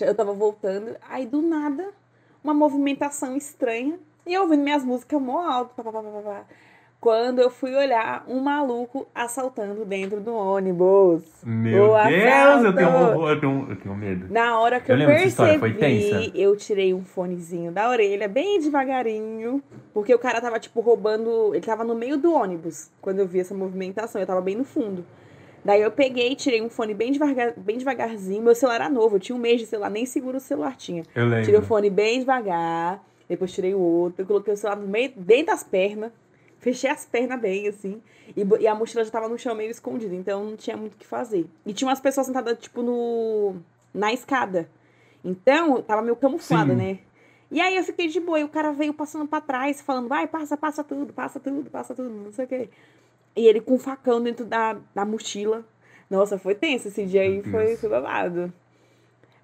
[0.00, 1.90] Eu tava voltando, aí do nada,
[2.42, 3.98] uma movimentação estranha.
[4.26, 5.74] E eu ouvindo minhas músicas mó alto.
[5.76, 6.44] Pá, pá, pá, pá, pá.
[6.98, 11.22] Quando eu fui olhar, um maluco assaltando dentro do ônibus.
[11.44, 14.26] Meu O Deus, eu tenho, eu tenho, eu tenho medo.
[14.32, 16.32] Na hora que Eu eu, percebi, história, foi tensa.
[16.34, 19.62] eu tirei um fonezinho da orelha, bem devagarinho,
[19.94, 21.54] porque o cara tava, tipo, roubando.
[21.54, 24.64] Ele tava no meio do ônibus, quando eu vi essa movimentação, eu tava bem no
[24.64, 25.04] fundo.
[25.64, 28.42] Daí eu peguei, tirei um fone bem, devagar, bem devagarzinho.
[28.42, 31.02] Meu celular era novo, eu tinha um mês de celular, nem seguro o celular tinha.
[31.14, 31.44] Eu lembro.
[31.44, 35.46] Tirei o fone bem devagar, depois tirei o outro, coloquei o celular no meio, dentro
[35.46, 36.12] das pernas,
[36.60, 38.00] fechei as pernas bem, assim,
[38.36, 40.96] e, e a mochila já tava no chão meio escondida, então não tinha muito o
[40.96, 41.46] que fazer.
[41.64, 43.56] E tinha umas pessoas sentadas, tipo, no
[43.92, 44.68] na escada.
[45.24, 46.78] Então, tava meio camuflada, Sim.
[46.78, 46.98] né?
[47.50, 50.26] E aí eu fiquei de boa, e o cara veio passando pra trás, falando, vai,
[50.26, 52.68] passa, passa tudo, passa tudo, passa tudo, não sei o quê.
[53.36, 55.62] E ele com um facão dentro da, da mochila.
[56.10, 58.52] Nossa, foi tenso esse dia aí, foi, foi babado.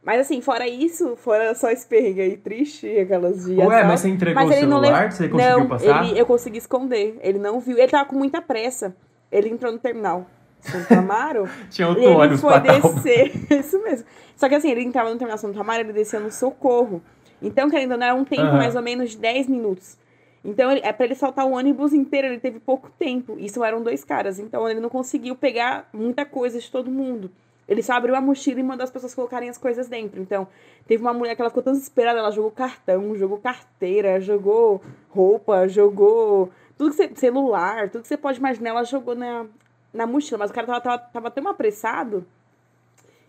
[0.02, 4.42] Mas assim, fora isso, fora só perrengue aí triste, aquelas de Ué, mas você entregou
[4.42, 5.02] o ele não celular?
[5.02, 6.04] levou- Você conseguiu não, passar?
[6.04, 7.18] Ele, eu consegui esconder.
[7.22, 7.78] Ele não viu.
[7.78, 8.96] Ele tava com muita pressa.
[9.30, 10.26] Ele entrou no terminal.
[10.60, 11.48] Santo Amaro.
[11.70, 13.32] Tinha e outro ele ônibus foi descer.
[13.60, 14.06] Isso mesmo.
[14.36, 17.00] Só que assim, ele entrava no terminal Santo Amaro, ele descia no socorro.
[17.40, 18.56] Então, querendo ou não, é um tempo Aham.
[18.58, 19.96] mais ou menos de 10 minutos.
[20.44, 23.36] Então, ele, é pra ele saltar o ônibus inteiro, ele teve pouco tempo.
[23.38, 24.38] Isso eram dois caras.
[24.38, 27.30] Então, ele não conseguiu pegar muita coisa de todo mundo.
[27.68, 30.20] Ele só abriu a mochila e mandou as pessoas colocarem as coisas dentro.
[30.20, 30.48] Então,
[30.86, 35.68] teve uma mulher que ela ficou tão desesperada, ela jogou cartão, jogou carteira, jogou roupa,
[35.68, 39.46] jogou tudo que você, celular, tudo que você pode imaginar, ela jogou na,
[39.94, 42.26] na mochila, mas o cara tava, tava, tava tão apressado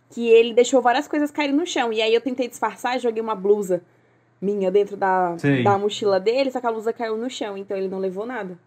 [0.09, 1.93] que ele deixou várias coisas caírem no chão.
[1.93, 3.83] E aí eu tentei disfarçar e joguei uma blusa
[4.43, 7.87] minha dentro da, da mochila dele, só que a blusa caiu no chão, então ele
[7.87, 8.57] não levou nada.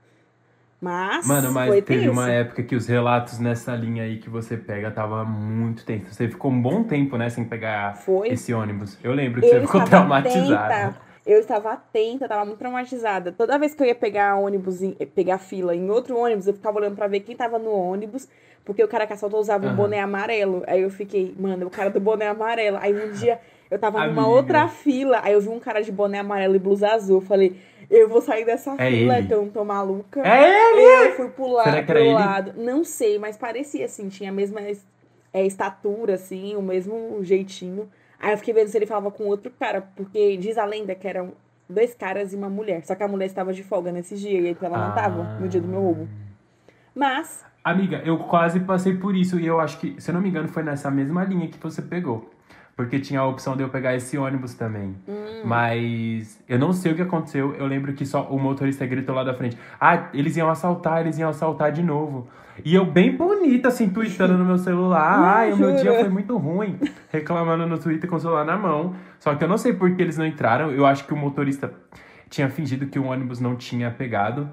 [0.81, 2.13] Mas, Mano, mas foi teve tenso.
[2.13, 6.13] uma época que os relatos nessa linha aí que você pega tava muito tenso.
[6.13, 8.29] Você ficou um bom tempo, né, sem pegar Foi.
[8.29, 8.99] esse ônibus.
[9.03, 10.75] Eu lembro que Eu você ficou estava traumatizada.
[10.89, 11.01] atenta.
[11.25, 13.33] Eu estava atenta, tava muito traumatizada.
[13.33, 16.79] Toda vez que eu ia pegar ônibus, em- pegar fila em outro ônibus, eu ficava
[16.79, 18.29] olhando pra ver quem tava no ônibus,
[18.65, 19.77] porque o cara que assaltou usava um Aham.
[19.77, 20.63] boné amarelo.
[20.69, 22.77] Aí eu fiquei, mano, o cara do boné amarelo.
[22.81, 24.27] Aí um dia eu tava numa Amiga.
[24.37, 27.17] outra fila, aí eu vi um cara de boné amarelo e blusa azul.
[27.19, 27.57] Eu falei,
[27.91, 29.27] eu vou sair dessa É fila, ele.
[29.27, 30.21] que eu não tô maluca.
[30.27, 31.09] É ele!
[31.09, 32.13] Eu fui pular Será pro ele?
[32.13, 32.53] lado.
[32.57, 34.87] Não sei, mas parecia assim, tinha a mesma es-
[35.33, 37.89] é, estatura, assim, o mesmo jeitinho.
[38.19, 41.07] Aí eu fiquei vendo se ele falava com outro cara, porque diz a lenda que
[41.07, 41.33] eram
[41.69, 42.85] dois caras e uma mulher.
[42.87, 45.49] Só que a mulher estava de folga nesse dia, e então ela não tava no
[45.49, 46.09] dia do meu roubo.
[46.95, 50.29] Mas, Amiga, eu quase passei por isso e eu acho que, se eu não me
[50.29, 52.31] engano, foi nessa mesma linha que você pegou.
[52.77, 54.95] Porque tinha a opção de eu pegar esse ônibus também.
[55.09, 55.43] Hum.
[55.45, 57.55] Mas eu não sei o que aconteceu.
[57.55, 59.57] Eu lembro que só o motorista gritou lá da frente.
[59.81, 62.29] Ah, eles iam assaltar, eles iam assaltar de novo.
[62.63, 65.19] E eu bem bonita, assim, tweetando no meu celular.
[65.19, 66.79] Ai, o meu dia foi muito ruim.
[67.11, 68.95] Reclamando no Twitter com o celular na mão.
[69.19, 70.71] Só que eu não sei por que eles não entraram.
[70.71, 71.73] Eu acho que o motorista
[72.29, 74.51] tinha fingido que o ônibus não tinha pegado.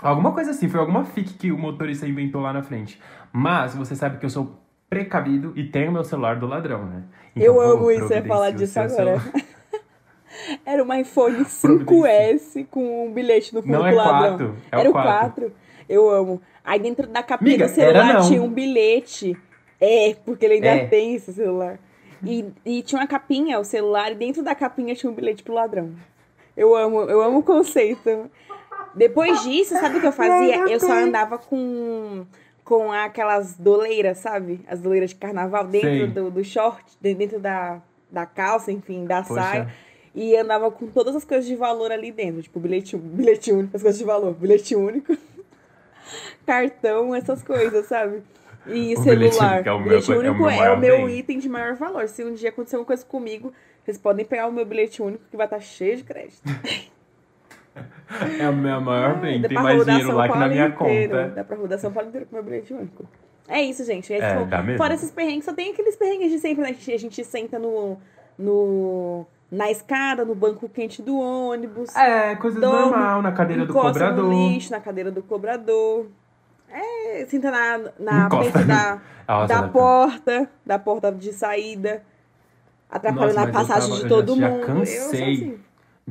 [0.00, 3.00] Alguma coisa assim, foi alguma fic que o motorista inventou lá na frente.
[3.32, 4.60] Mas você sabe que eu sou
[4.90, 7.04] precavido e tenho meu celular do ladrão, né?
[7.36, 8.94] Então, eu amo isso, providencio falar disso agora.
[9.20, 9.32] celular.
[10.66, 14.28] Era um iPhone 5S com um bilhete no fundo Não, é pro ladrão.
[14.38, 15.42] quatro, é Era o quatro.
[15.50, 15.52] 4.
[15.88, 16.42] Eu amo.
[16.64, 19.36] Aí dentro da capinha Miga, do celular tinha um bilhete.
[19.80, 20.86] É, porque ele ainda É.
[20.86, 21.78] tem esse celular.
[22.22, 25.54] E, e tinha uma capinha, o celular, e dentro da capinha tinha um bilhete pro
[25.54, 25.92] ladrão.
[26.56, 28.30] Eu amo, eu amo o conceito.
[28.94, 30.68] Depois disso, sabe o que eu fazia?
[30.68, 32.26] Eu só andava com,
[32.70, 34.60] com aquelas doleiras, sabe?
[34.68, 39.22] As doleiras de carnaval dentro do, do short, de- dentro da, da calça, enfim, da
[39.24, 39.42] Poxa.
[39.42, 39.74] saia.
[40.14, 42.40] E andava com todas as coisas de valor ali dentro.
[42.40, 44.34] Tipo, bilhete, bilhete único, as coisas de valor.
[44.34, 45.16] Bilhete único,
[46.46, 48.22] cartão, essas coisas, sabe?
[48.66, 49.54] E O bilhete celular.
[49.54, 51.18] único é o meu- bilhete é o único meu é, o meu bem.
[51.18, 52.06] item de maior valor.
[52.08, 53.52] Se um dia acontecer alguma coisa comigo,
[53.84, 56.40] vocês podem pegar o meu bilhete único que vai estar cheio de crédito.
[58.38, 59.40] É a minha maior bem.
[59.40, 61.12] Dá Tem pra mais rodar dinheiro São lá que na Paulo minha inteiro.
[61.18, 61.28] conta.
[61.34, 63.04] Dá pra rodar São Paulo inteiro com meu bilhete único.
[63.48, 64.12] É isso, gente.
[64.12, 64.78] Esse É, foi- dá mesmo.
[64.78, 66.70] Fora esses perrengues, só tem aqueles perrengues de sempre, né?
[66.70, 67.96] A gente, a gente senta no,
[68.38, 71.94] no, na escada, no banco quente do ônibus.
[71.96, 74.24] É, coisa Dorme, normal, na cadeira do cobrador.
[74.24, 76.06] no lixo, na cadeira do cobrador.
[76.72, 82.02] É, senta na, na Encosta frente da, Nossa, da porta, da porta de saída.
[82.88, 84.60] Atrapalhando a eu passagem tava- de eu todo já- já mundo.
[84.60, 85.32] Eu sou cansei.
[85.34, 85.58] assim.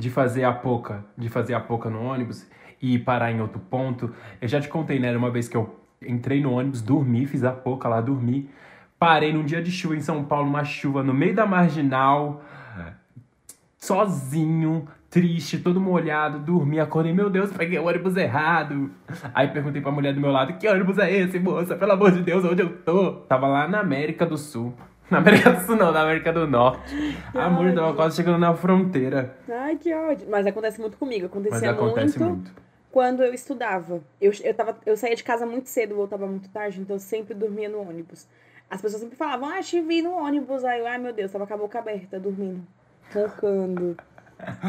[0.00, 2.48] De fazer a poca, de fazer a poca no ônibus
[2.80, 4.12] e parar em outro ponto.
[4.40, 5.14] Eu já te contei, né?
[5.16, 8.48] Uma vez que eu entrei no ônibus, dormi, fiz a poca lá, dormi.
[8.98, 12.42] Parei num dia de chuva em São Paulo, uma chuva no meio da marginal,
[13.78, 18.90] sozinho, triste, todo molhado, dormi, acordei, meu Deus, peguei o ônibus errado.
[19.34, 21.76] Aí perguntei pra mulher do meu lado, que ônibus é esse, moça?
[21.76, 23.12] Pelo amor de Deus, onde eu tô?
[23.28, 24.74] Tava lá na América do Sul.
[25.10, 26.94] Na América do Sul não, na América do Norte.
[27.34, 29.36] Amor, tava quase chegando na fronteira.
[29.48, 30.28] Ai, que ódio.
[30.30, 31.22] Mas acontece muito comigo.
[31.22, 32.52] Mas Acontecia acontece muito, muito.
[32.92, 34.00] quando eu estudava.
[34.20, 37.34] Eu, eu, tava, eu saía de casa muito cedo, voltava muito tarde, então eu sempre
[37.34, 38.28] dormia no ônibus.
[38.70, 40.64] As pessoas sempre falavam, ah, te vi no ônibus.
[40.64, 42.64] Aí eu, ai meu Deus, tava com a boca aberta, dormindo,
[43.12, 43.96] roncando.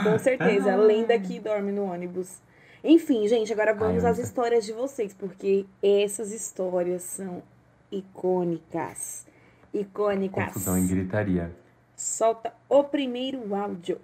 [0.04, 2.41] Com certeza, a lenda que dorme no ônibus.
[2.84, 7.43] Enfim, gente, agora vamos às histórias de vocês, porque essas histórias são
[7.91, 9.30] icônicas.
[9.73, 10.45] Icônicas.
[10.45, 11.51] Confusão e gritaria.
[11.95, 13.97] Solta o primeiro áudio.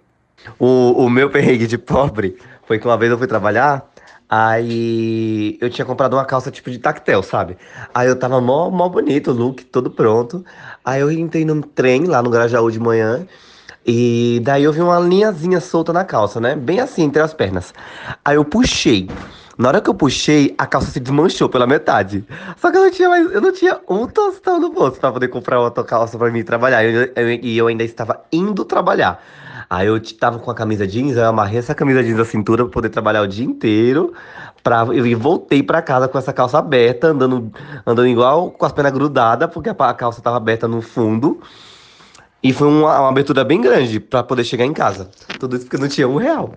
[0.58, 3.90] O, o meu perrengue de pobre foi que uma vez eu fui trabalhar,
[4.28, 7.56] aí eu tinha comprado uma calça tipo de tactel, sabe?
[7.92, 10.44] Aí eu tava mó, mó bonito, o look todo pronto.
[10.84, 13.26] Aí eu entrei no trem lá no Grajaú de manhã.
[13.86, 16.54] E daí eu vi uma linhazinha solta na calça, né?
[16.54, 17.72] Bem assim, entre as pernas.
[18.24, 19.08] Aí eu puxei.
[19.58, 22.24] Na hora que eu puxei, a calça se desmanchou pela metade.
[22.56, 25.26] Só que eu não tinha mais, eu não tinha um tostão no bolso pra poder
[25.28, 26.84] comprar outra calça pra mim trabalhar.
[26.84, 29.20] E eu, eu- eu ainda estava indo trabalhar.
[29.68, 32.72] Aí eu tava com a camisa jeans, eu amarrei essa camisa jeans na cintura pra
[32.72, 34.14] poder trabalhar o dia inteiro.
[34.62, 37.50] Pra, e voltei pra casa com essa calça aberta, andando,
[37.86, 41.40] andando igual com as pernas grudadas, porque a, calça tava aberta no fundo.
[42.42, 45.10] E foi uma, uma abertura bem grande pra poder chegar em casa.
[45.40, 46.52] Tudo isso porque não tinha um real.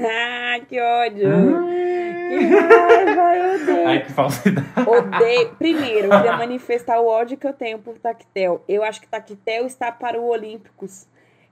[0.00, 1.28] Ah, que ódio!
[2.28, 3.86] Que raiva, eu odeio.
[3.88, 4.66] Ai, que falsidade.
[4.86, 5.54] Odeio.
[5.58, 8.62] Primeiro, eu queria manifestar o ódio que eu tenho por Tactel.
[8.68, 11.06] Eu acho que Tactel está para o Olímpicos.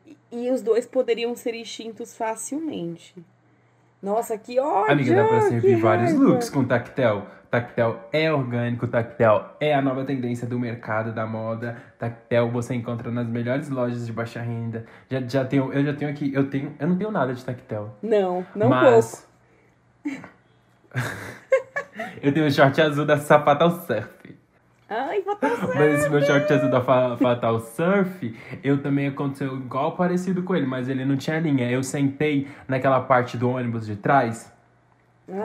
[0.06, 3.14] E- E os dois poderiam ser extintos facilmente.
[4.02, 4.92] Nossa, que ódio!
[4.92, 7.26] Amiga, dá pra servir vários looks com tactel.
[7.54, 11.76] Tactel é orgânico, tactel é a nova tendência do mercado da moda.
[11.96, 14.84] Tactel você encontra nas melhores lojas de baixa renda.
[15.08, 17.96] Já, já tenho, eu já tenho aqui, eu tenho, eu não tenho nada de tactel.
[18.02, 19.28] Não, não mas
[20.04, 20.18] pouco.
[22.20, 24.34] eu tenho um short azul da Sapatal Surf.
[24.90, 29.92] Ai, Fatal Mas esse meu short azul da Fa- Fatal Surf, eu também aconteceu igual
[29.92, 31.70] parecido com ele, mas ele não tinha linha.
[31.70, 34.52] Eu sentei naquela parte do ônibus de trás,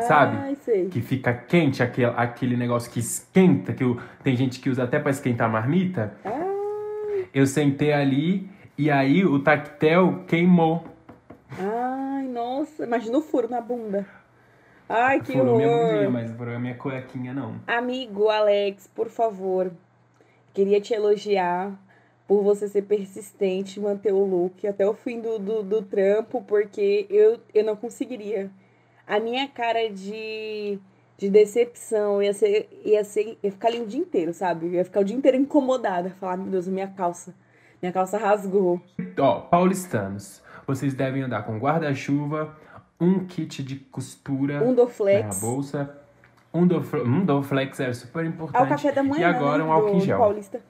[0.07, 0.37] sabe?
[0.37, 0.87] Ai, sei.
[0.89, 4.99] que fica quente, aquele, aquele negócio que esquenta, que o- tem gente que usa até
[4.99, 6.13] pra esquentar a marmita.
[7.33, 10.83] Eu sentei ali e aí o tactel queimou.
[11.57, 14.05] Ai, nossa, imagina o furo na bunda.
[14.87, 15.87] Ai, que Furou minha horror.
[15.91, 17.55] bundinha, mas não furou minha cuequinha, não.
[17.67, 19.71] Amigo Alex, por favor,
[20.53, 21.71] queria te elogiar
[22.27, 27.05] por você ser persistente, manter o look até o fim do, do, do trampo, porque
[27.09, 28.49] eu, eu não conseguiria.
[29.09, 30.77] A minha cara de,
[31.17, 33.37] de decepção ia ser, ia ser.
[33.43, 34.67] ia ficar ali o dia inteiro, sabe?
[34.67, 36.11] Eu ia ficar o dia inteiro incomodada.
[36.19, 37.33] Falar, meu Deus, minha calça.
[37.81, 38.79] Minha calça rasgou.
[39.17, 42.55] Ó, paulistanos, vocês devem andar com guarda-chuva,
[42.99, 45.41] um kit de costura Um Dorflex.
[45.41, 45.97] na bolsa,
[46.53, 48.63] um, Dorfle- um Dorflex é super Ah, importante.
[48.65, 49.21] o café da manhã.
[49.21, 50.19] E agora né, um álcool gel.
[50.19, 50.61] Paulista.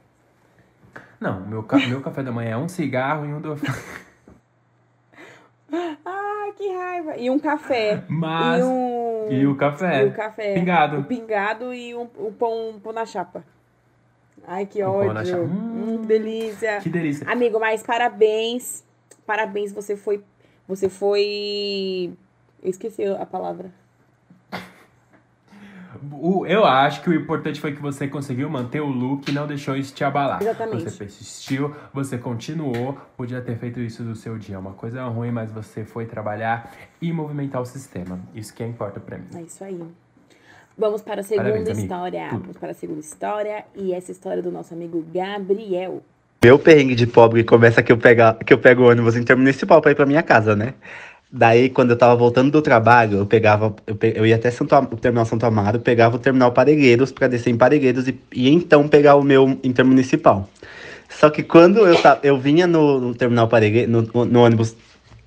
[1.19, 3.83] Não, meu, ca- meu café da manhã é um cigarro e um Dorflex.
[6.49, 7.17] Ai, que raiva.
[7.17, 8.03] E um café.
[8.07, 8.61] Mas.
[8.61, 9.27] E um.
[9.31, 10.03] E o café.
[10.03, 10.53] E o café.
[10.55, 10.99] Pingado.
[10.99, 13.43] O pingado e um, um pão, um pão na chapa.
[14.47, 15.43] Ai, que Um pão na ódio.
[15.43, 16.79] Hum, que delícia.
[16.81, 17.29] Que delícia.
[17.29, 18.83] Amigo, mas parabéns.
[19.25, 20.23] Parabéns, você foi.
[20.67, 22.13] Você foi.
[22.63, 23.71] Eu esqueci a palavra.
[26.11, 29.45] O- eu acho que o importante foi que você conseguiu manter o look e não
[29.47, 30.41] deixou isso te abalar.
[30.41, 30.83] Exatamente.
[30.83, 34.55] Você persistiu, você continuou, podia ter feito isso do seu dia.
[34.55, 36.71] É uma coisa ruim, mas você foi trabalhar
[37.01, 38.19] e movimentar o sistema.
[38.33, 39.25] Isso que importa pra mim.
[39.35, 39.81] É isso aí.
[40.77, 41.81] Vamos para a segunda Parabéns, amigo.
[41.83, 42.29] história.
[42.29, 42.41] Tudo.
[42.41, 43.65] Vamos para a segunda história.
[43.75, 46.01] E essa história do nosso amigo Gabriel.
[46.41, 49.91] Meu perrengue de pobre começa que eu, pega, que eu pego o ônibus intermunicipal pra
[49.91, 50.73] ir pra minha casa, né?
[51.31, 53.75] Daí, quando eu tava voltando do trabalho, eu pegava.
[53.85, 57.11] Eu, pe- eu ia até Santo, Am- o terminal Santo Amaro, pegava o terminal Parelheiros
[57.11, 60.49] pra descer em Parelheiros e, e então pegar o meu intermunicipal.
[61.07, 64.75] Só que quando eu, ta- eu vinha no, no terminal Parelheiros, no, no ônibus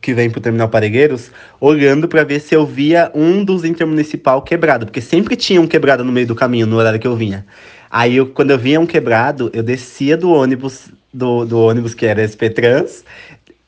[0.01, 1.31] que vem pro terminal Parelheiros,
[1.61, 6.05] olhando pra ver se eu via um dos intermunicipal quebrado, porque sempre tinha um quebrado
[6.05, 7.47] no meio do caminho, no horário que eu vinha.
[7.89, 12.07] Aí, eu, quando eu via um quebrado, eu descia do ônibus, do, do ônibus que
[12.07, 13.05] era SP Trans,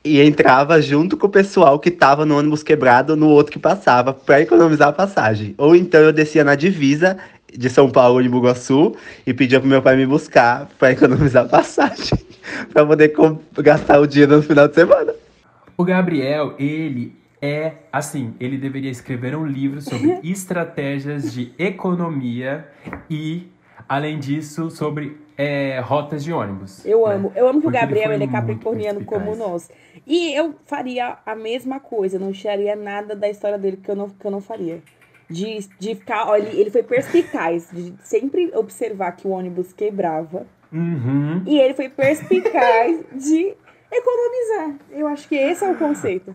[0.05, 4.13] e entrava junto com o pessoal que tava no ônibus quebrado no outro que passava,
[4.13, 5.55] pra economizar a passagem.
[5.57, 7.17] Ou então eu descia na divisa
[7.51, 8.95] de São Paulo e Bugaçu
[9.27, 12.19] e pedia pro meu pai me buscar pra economizar a passagem,
[12.73, 13.15] pra poder
[13.59, 15.15] gastar o dia no final de semana.
[15.77, 22.67] O Gabriel, ele é assim, ele deveria escrever um livro sobre estratégias de economia
[23.09, 23.49] e,
[23.89, 26.85] além disso, sobre é, rotas de ônibus.
[26.85, 27.15] Eu né?
[27.15, 27.33] amo.
[27.35, 29.71] Eu amo que o Porque ele Gabriel foi ele é capricorniano como nós.
[30.07, 34.11] E eu faria a mesma coisa, não tiraria nada da história dele que eu não,
[34.11, 34.83] que eu não faria.
[35.29, 40.47] De, de ficar, olha, ele foi perspicaz, de sempre observar que o ônibus quebrava.
[40.71, 41.43] Uhum.
[41.47, 43.55] E ele foi perspicaz de
[43.91, 44.79] economizar.
[44.91, 46.35] Eu acho que esse é o conceito.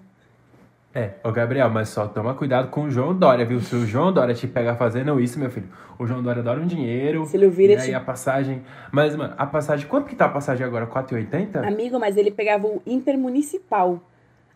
[0.94, 3.60] É, ô Gabriel, mas só toma cuidado com o João Dória, viu?
[3.60, 5.68] Se o João Dória te pegar fazendo isso, meu filho,
[6.00, 7.26] o João Dória adora um dinheiro.
[7.28, 8.64] Se ele ouvir, e aí te- a passagem.
[8.92, 9.88] Mas, mano, a passagem.
[9.88, 10.88] Quanto que tá a passagem agora?
[10.88, 11.64] 4,80?
[11.68, 14.02] Amigo, mas ele pegava o intermunicipal.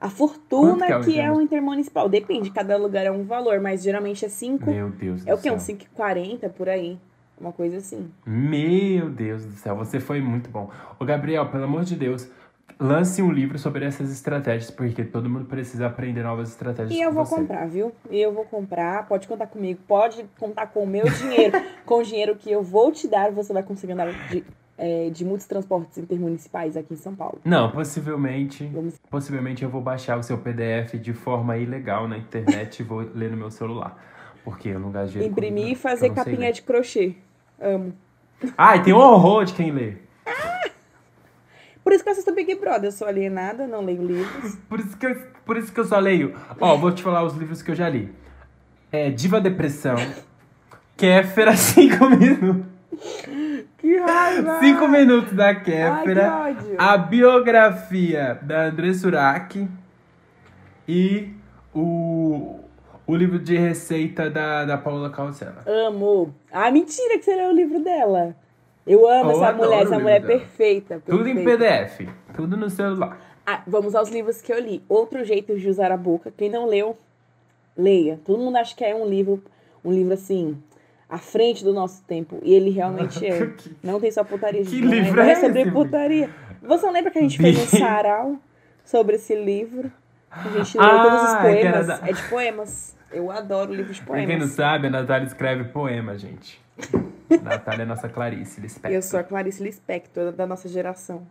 [0.02, 2.10] A fortuna que que é é, o o intermunicipal.
[2.10, 4.70] Depende, cada lugar é um valor, mas geralmente é 5.
[4.70, 5.44] Meu Deus do É o quê?
[5.44, 5.54] céu.
[5.54, 6.98] Uns 5,40 por aí.
[7.40, 8.10] Uma coisa assim.
[8.26, 10.70] Meu Deus do céu, você foi muito bom.
[11.00, 12.30] Ô Gabriel, pelo amor de Deus,
[12.80, 16.92] lance um livro sobre essas estratégias, porque todo mundo precisa aprender novas estratégias.
[16.92, 17.36] E eu vou você.
[17.36, 17.94] comprar, viu?
[18.10, 19.08] Eu vou comprar.
[19.08, 19.80] Pode contar comigo.
[19.88, 21.62] Pode contar com o meu dinheiro.
[21.86, 24.44] com o dinheiro que eu vou te dar, você vai conseguir andar de,
[24.78, 27.40] é, de muitos transportes intermunicipais aqui em São Paulo.
[27.46, 28.66] Não, possivelmente.
[28.68, 33.00] Vamos- Possivelmente eu vou baixar o seu PDF de forma ilegal na internet e vou
[33.14, 33.98] ler no meu celular.
[34.44, 35.32] Porque eu não gasto dinheiro.
[35.32, 37.16] Imprimir e fazer capinha de crochê.
[37.62, 37.94] Amo.
[38.58, 39.94] Ai, tem um horror de quem lê.
[41.84, 42.86] Por isso que eu assisto Big Brother.
[42.86, 44.56] Eu sou alienada, não leio livros.
[44.70, 45.16] Por isso que eu,
[45.46, 46.34] por isso que eu só leio.
[46.60, 48.10] Ó, vou te falar os livros que eu já li.
[48.92, 49.96] É Diva Depressão.
[50.96, 52.66] Kéfera, 5 minutos.
[53.78, 54.60] Que raiva!
[54.60, 56.36] 5 minutos da Ai, que Kéfera.
[56.38, 56.76] ódio.
[56.78, 59.68] a biografia da André Surak.
[60.88, 61.34] E
[61.74, 62.60] o,
[63.06, 65.64] o livro de receita da, da Paula Calcela.
[65.66, 66.34] Amo.
[66.52, 68.36] Ah, mentira que você leu o livro dela.
[68.86, 69.82] Eu amo Eu essa mulher.
[69.84, 70.40] Essa mulher é dela.
[70.40, 71.98] perfeita, Tudo em perfeita.
[71.98, 72.10] PDF.
[72.36, 73.18] Tudo no celular.
[73.46, 74.82] Ah, vamos aos livros que eu li.
[74.90, 76.34] Outro jeito de usar a boca.
[76.36, 76.98] Quem não leu,
[77.78, 78.20] Leia.
[78.26, 79.42] Todo mundo acha que é um livro,
[79.84, 80.58] um livro assim,
[81.10, 82.40] à frente do nosso tempo.
[82.44, 83.52] E ele realmente é.
[83.84, 84.64] Não tem só putaria.
[84.64, 86.30] Que não livro não é sobre putaria.
[86.62, 88.36] Você não lembra que a gente fez um sarau
[88.86, 89.92] sobre esse livro?
[90.32, 91.88] A gente leu todos os Ah, poemas.
[91.88, 92.96] da- É de poemas.
[93.12, 94.50] Eu adoro livros de Pra quem não poemas.
[94.52, 96.60] sabe, a Natália escreve poema, gente.
[97.44, 98.92] Natália é nossa Clarice Lispector.
[98.92, 101.24] Eu sou a Clarice Lispector, da nossa geração.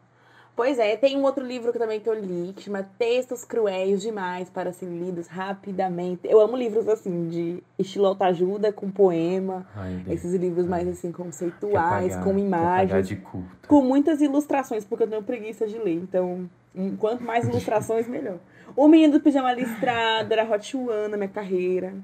[0.55, 4.03] Pois é, tem um outro livro que também que eu li, que chama Textos Cruéis
[4.03, 6.21] Demais para Serem Lidos Rapidamente.
[6.29, 9.67] Eu amo livros assim, de estilo autoajuda, com poema.
[9.75, 10.03] Ai.
[10.11, 13.09] Esses livros mais assim, conceituais, pagar- com imagens.
[13.09, 13.67] de culto.
[13.67, 15.95] Com muitas ilustrações, porque eu tenho preguiça de ler.
[15.95, 16.47] Então,
[16.99, 18.37] quanto mais ilustrações, melhor.
[18.77, 21.95] O Menino do Pijama Listrado era Hot One na minha carreira.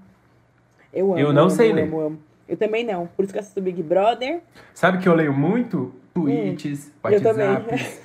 [0.91, 1.19] Eu amo.
[1.19, 1.85] Eu não amo, sei amo, ler.
[1.85, 2.19] Amo, amo.
[2.49, 3.07] Eu também não.
[3.09, 4.41] Por isso que eu assisto Big Brother.
[4.75, 5.95] Sabe que eu leio muito?
[6.15, 7.47] Tweets, Hum, eu também.
[7.49, 8.01] WhatsApp,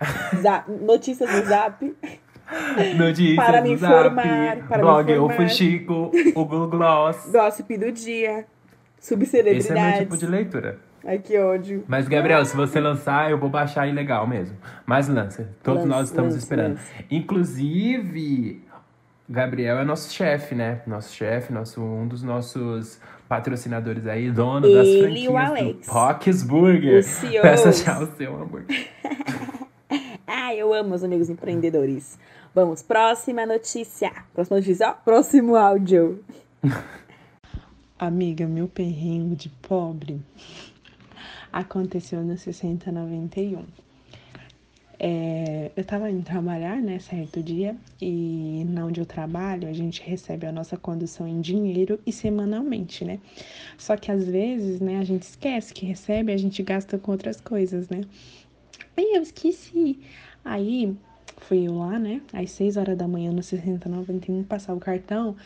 [0.42, 1.94] Za- Notícias do Zap.
[2.96, 5.36] notícias Para me do Zap, informar, para me blog Eu informar.
[5.36, 7.28] Fui Chico, o Google Gloss.
[7.32, 8.44] Gossip do dia.
[9.00, 9.98] Esse é meu Subcelebridades.
[10.00, 10.78] tipo de leitura.
[11.06, 11.84] Ai, que ódio.
[11.86, 14.56] Mas, Gabriel, se você lançar, eu vou baixar ilegal mesmo.
[14.86, 15.50] Mas lança.
[15.62, 16.70] Todos Lança, nós estamos lança, esperando.
[16.72, 16.92] lança.
[17.10, 18.62] Inclusive,
[19.28, 20.80] Gabriel é nosso chefe, né?
[20.86, 22.98] Nosso chefe, nosso, um dos nossos
[23.34, 25.86] patrocinadores aí, dono das Ele franquias e o Alex.
[25.86, 27.00] do Pock's Burger.
[27.00, 27.18] Os.
[27.42, 28.88] Peça já o seu hambúrguer.
[30.26, 32.18] Ah, eu amo meus amigos empreendedores.
[32.54, 34.10] Vamos, próxima notícia.
[34.34, 34.92] Próxima notícia, ó.
[34.92, 36.22] Próximo áudio.
[37.98, 40.20] Amiga, meu perrengue de pobre
[41.52, 43.64] aconteceu no 6091.
[45.06, 50.00] É, eu tava indo trabalhar, né, certo dia, e na onde eu trabalho, a gente
[50.00, 53.20] recebe a nossa condução em dinheiro e semanalmente, né?
[53.76, 57.38] Só que às vezes, né, a gente esquece que recebe, a gente gasta com outras
[57.38, 58.00] coisas, né?
[58.96, 60.00] Aí eu esqueci.
[60.42, 60.96] Aí
[61.36, 65.36] fui eu lá, né, às 6 horas da manhã no 6091 passar o cartão.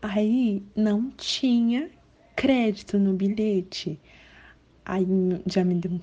[0.00, 1.90] Aí não tinha
[2.36, 3.98] crédito no bilhete.
[4.84, 5.04] Aí
[5.46, 6.00] já me deu um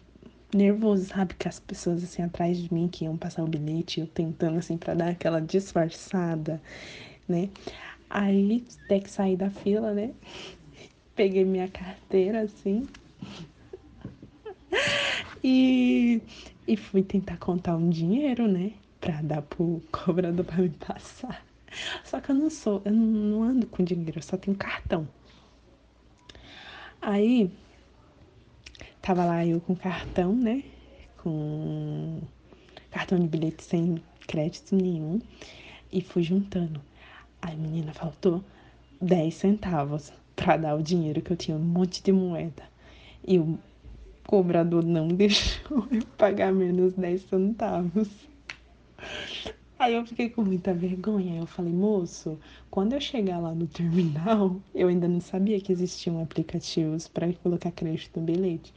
[0.54, 1.34] nervoso, sabe?
[1.36, 4.78] Que as pessoas assim atrás de mim que iam passar o bilhete, eu tentando assim
[4.78, 6.62] pra dar aquela disfarçada,
[7.28, 7.50] né?
[8.10, 10.14] Aí até que saí da fila, né?
[11.16, 12.88] Peguei minha carteira assim.
[15.44, 16.22] E,
[16.68, 18.74] e fui tentar contar um dinheiro, né?
[19.00, 21.46] Pra dar pro cobrador pra me passar.
[22.04, 25.08] Só que eu não sou, eu não ando com dinheiro, eu só tenho cartão.
[27.02, 27.50] Aí,
[29.08, 30.62] tava lá eu com cartão, né?
[31.24, 32.20] Com
[32.92, 35.22] cartão de bilhete sem crédito nenhum.
[35.90, 36.82] E fui juntando.
[37.42, 38.44] Aí, menina, faltou
[39.02, 42.64] 10 centavos pra dar o dinheiro que eu tinha, um monte de moeda.
[43.26, 43.58] E o
[44.26, 48.10] cobrador não deixou eu pagar menos 10 centavos.
[49.80, 51.34] Aí eu fiquei com muita vergonha.
[51.34, 55.72] Aí eu falei, moço, quando eu chegar lá no terminal, eu ainda não sabia que
[55.72, 58.74] existiam aplicativos para colocar crédito no bilhete.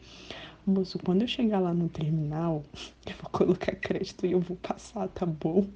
[0.66, 2.62] Moço, quando eu chegar lá no terminal,
[3.06, 5.66] eu vou colocar crédito e eu vou passar, tá bom?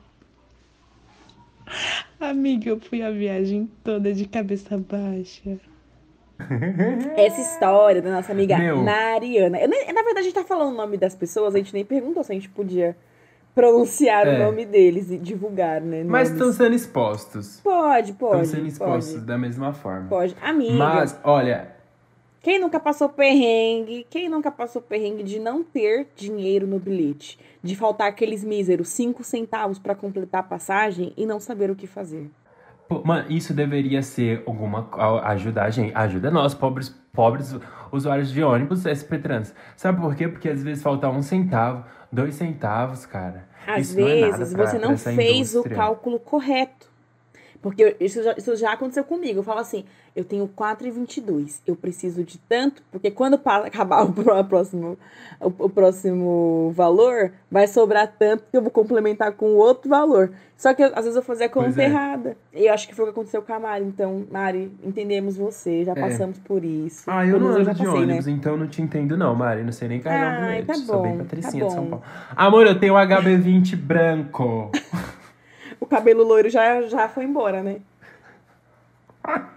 [2.21, 5.59] Amiga, eu fui a viagem toda de cabeça baixa.
[7.17, 8.83] Essa história da nossa amiga Meu.
[8.83, 9.59] Mariana.
[9.59, 11.85] Eu nem- na verdade, a gente tá falando o nome das pessoas, a gente nem
[11.85, 12.97] perguntou se a gente podia
[13.55, 14.35] pronunciar É.
[14.37, 16.03] o nome deles e divulgar, né?
[16.05, 16.43] Mas nomes.
[16.43, 17.61] estão sendo expostos.
[17.63, 18.49] Pode, Estão pode.
[18.49, 19.25] sendo expostos Pode.
[19.27, 20.09] da mesma forma.
[20.09, 20.37] Pode.
[20.43, 20.75] Amiga.
[20.75, 21.73] Mas, olha,
[22.43, 24.07] Quem nunca passou perrengue?
[24.11, 27.39] Quem nunca passou perrengue de não ter dinheiro no bilhete?
[27.63, 31.87] De faltar aqueles míseros 5 centavos pra completar a passagem e não saber o que
[31.87, 32.31] fazer?
[33.05, 34.89] Mano, isso deveria ser alguma
[35.25, 37.57] ajudar a gente, ajuda nós, pobres, pobres
[37.91, 39.55] usuários de ônibus SP Trans.
[39.77, 40.29] Sabe por quê?
[40.29, 43.49] Porque às vezes falta um centavo, dois centavos, cara.
[43.67, 45.77] Às isso não é nada vezes você não fez o indústria.
[45.77, 46.94] cálculo correto.
[47.65, 49.39] Porque isso já, isso já aconteceu comigo.
[49.39, 51.61] Eu falo assim, eu tenho 4,22.
[51.67, 54.99] Eu preciso de tanto, porque quando acabar o, pró- próximo,
[55.41, 60.31] o, próximo valor, vai sobrar tanto que eu vou complementar com outro valor.
[60.59, 61.87] Só que às vezes eu fazia a conta é.
[61.87, 62.37] errada.
[62.53, 63.85] E eu acho que foi o que aconteceu com a Mari.
[63.87, 65.95] Então, Mari, entendemos você, já É.
[65.95, 67.05] passamos por isso.
[67.11, 67.93] Ah, eu não ando de passei, né?
[67.93, 69.65] ônibus, então não te entendo não, Mari.
[69.65, 70.67] Não sei nem carregar um Ai, bilhete.
[70.67, 71.91] tá Sou bem bom, patricinha tá de São bom.
[71.97, 72.05] Paulo.
[72.37, 74.71] Amor, eu tenho um HB20 branco.
[75.81, 77.81] O cabelo loiro já, já foi embora, né?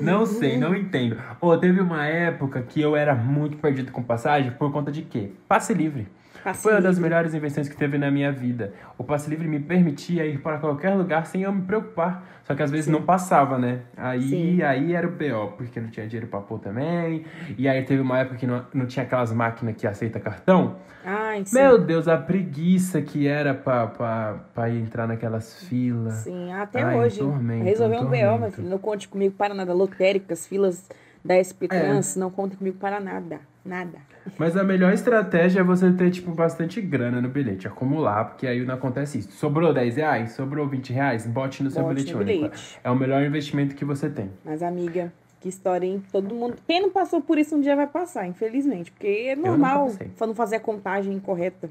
[0.00, 1.20] Não sei, não entendo.
[1.38, 5.30] Ô, teve uma época que eu era muito perdido com passagem por conta de quê?
[5.46, 6.08] Passe livre.
[6.42, 8.72] Passe Foi uma das melhores invenções que teve na minha vida.
[8.98, 12.24] O passe livre me permitia ir para qualquer lugar sem eu me preocupar.
[12.42, 12.92] Só que às vezes Sim.
[12.92, 13.82] não passava, né?
[13.96, 14.62] Aí, Sim.
[14.62, 17.24] aí era o BO, porque não tinha dinheiro pra pôr também.
[17.56, 20.76] E aí teve uma época que não, não tinha aquelas máquinas que aceita cartão.
[21.04, 21.56] Ai, sim.
[21.56, 26.14] Meu Deus, a preguiça que era pra, pra, pra entrar naquelas filas.
[26.14, 27.18] Sim, até Ai, um hoje.
[27.20, 28.68] tormento, Resolveu um um BO, filho.
[28.68, 29.72] Não conte comigo para nada.
[29.72, 30.88] Lotéricas, filas
[31.24, 31.68] da SP É.
[31.68, 33.40] Trans, não conte comigo para nada.
[33.64, 33.98] Nada.
[34.38, 38.64] Mas a melhor estratégia é você ter, tipo, bastante grana no bilhete, acumular, porque aí
[38.64, 39.32] não acontece isso.
[39.32, 40.32] Sobrou 10 reais?
[40.32, 41.26] Sobrou 20 reais?
[41.26, 42.38] Bote no seu Bote bilhete no único.
[42.38, 42.78] bilhete.
[42.82, 44.30] É o melhor investimento que você tem.
[44.44, 46.02] Mas, amiga, que história, hein?
[46.12, 46.56] Todo mundo.
[46.66, 48.92] Quem não passou por isso um dia vai passar, infelizmente.
[48.92, 51.68] Porque é normal não fazer a contagem incorreta.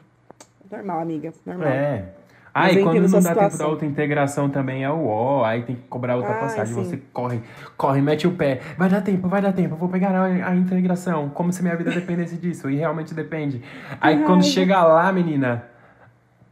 [0.70, 1.34] Normal, amiga.
[1.45, 1.68] Normal.
[1.68, 2.06] É.
[2.54, 3.70] Mas Aí eu quando não dá tempo da situação.
[3.70, 6.84] outra integração também é o ó, aí tem que cobrar outra Ah, passagem, sim.
[6.84, 7.41] você corre,
[7.78, 11.30] corre, mete o pé, vai dar tempo, vai dar tempo, vou pegar a, a integração,
[11.30, 13.62] como se minha vida dependesse disso, e realmente depende.
[14.02, 15.64] Aí Ai, quando chega lá, menina,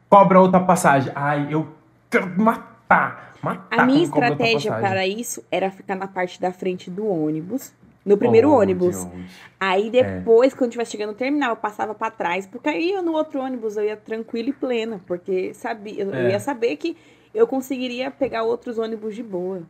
[0.09, 1.67] cobra outra passagem, ai, eu
[2.09, 7.05] quero matar, matar A minha estratégia para isso era ficar na parte da frente do
[7.07, 7.73] ônibus.
[8.05, 9.07] No primeiro Onde, ônibus.
[9.59, 12.47] Aí depois, quando tivesse chegando no terminal, eu passava pra trás.
[12.47, 15.01] Porque aí eu, no outro ônibus eu ia tranquila e plena.
[15.05, 16.31] Porque sabia, eu, eu É.
[16.31, 16.95] ia saber que
[17.33, 19.61] eu conseguiria pegar outros ônibus de boa.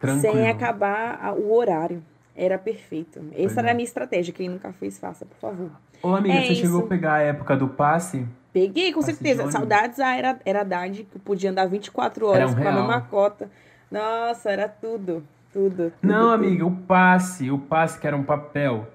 [0.00, 0.34] Tranquilo.
[0.34, 2.02] Sem acabar a- o horário.
[2.34, 3.20] Era perfeito.
[3.32, 3.70] Pois Essa era é.
[3.72, 4.32] a minha estratégia.
[4.32, 5.70] Quem nunca fez, faça, por favor.
[6.02, 6.86] Ô amiga, É você chegou isso.
[6.86, 8.24] a pegar a época do passe?
[8.52, 9.50] Peguei, com Passe certeza.
[9.50, 12.74] Saudades ah, era, era Haddad, que eu podia andar 24 horas um com a real.
[12.74, 13.50] mesma cota.
[13.90, 15.22] Nossa, era tudo.
[15.58, 15.76] Tudo.
[15.76, 16.34] tudo, Não, tudo.
[16.34, 18.86] amiga, o passe, o passe que era um papel.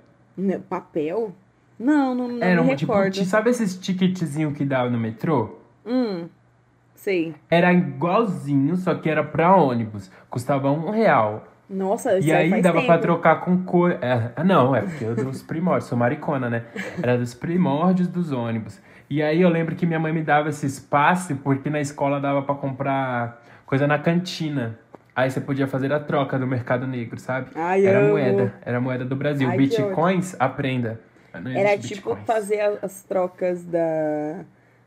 [0.69, 1.33] Papel?
[1.77, 3.13] Não, não, não Era me um tipo, recordo.
[3.13, 5.57] ti- sabe esses ticketzinho que dá no metrô?
[5.85, 6.27] Hum,
[6.95, 7.35] sei.
[7.49, 10.09] Era igualzinho, só que era pra ônibus.
[10.29, 11.45] Custava um real.
[11.69, 12.87] Nossa, isso E aí dava tempo.
[12.87, 13.91] pra trocar com cor.
[14.01, 16.63] É, ah, não, é porque eu dos primórdios, sou maricona, né?
[17.01, 18.79] Era dos primórdios dos ônibus.
[19.09, 22.41] E aí eu lembro que minha mãe me dava esse espaço porque na escola dava
[22.41, 24.79] pra comprar coisa na cantina.
[25.15, 27.51] Aí você podia fazer a troca do mercado negro, sabe?
[27.55, 28.09] Ai, era amo.
[28.09, 29.47] moeda, era moeda do Brasil.
[29.47, 30.99] Ai, que Bitcoins, aprenda.
[31.33, 32.25] Era tipo Bitcoins.
[32.25, 34.39] fazer as trocas da,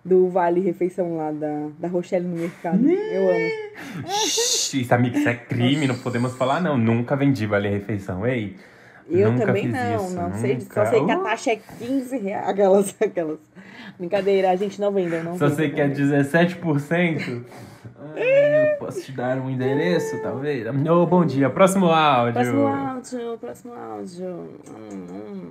[0.04, 2.88] do Vale Refeição lá da, da Rochelle no mercado.
[2.88, 4.04] Eu amo.
[4.04, 6.76] Isso, amiga, isso é crime, não podemos falar, não.
[6.76, 8.56] Nunca vendi Vale Refeição, ei.
[9.08, 10.60] Eu nunca também não, isso, não sei.
[10.60, 10.86] Só nunca.
[10.86, 12.48] sei que a Uh, taxa é 15 reais.
[12.48, 13.38] Aquelas, aquelas.
[13.98, 16.02] Brincadeira, a gente não vende, não Se vende, você não quer vende.
[16.02, 17.42] 17%,
[17.99, 20.66] ah, eu posso te dar um endereço, talvez?
[20.66, 21.49] Ô, bom dia.
[21.49, 22.34] Próximo áudio.
[22.34, 24.49] Próximo áudio, próximo áudio.
[24.68, 25.51] Hum, hum.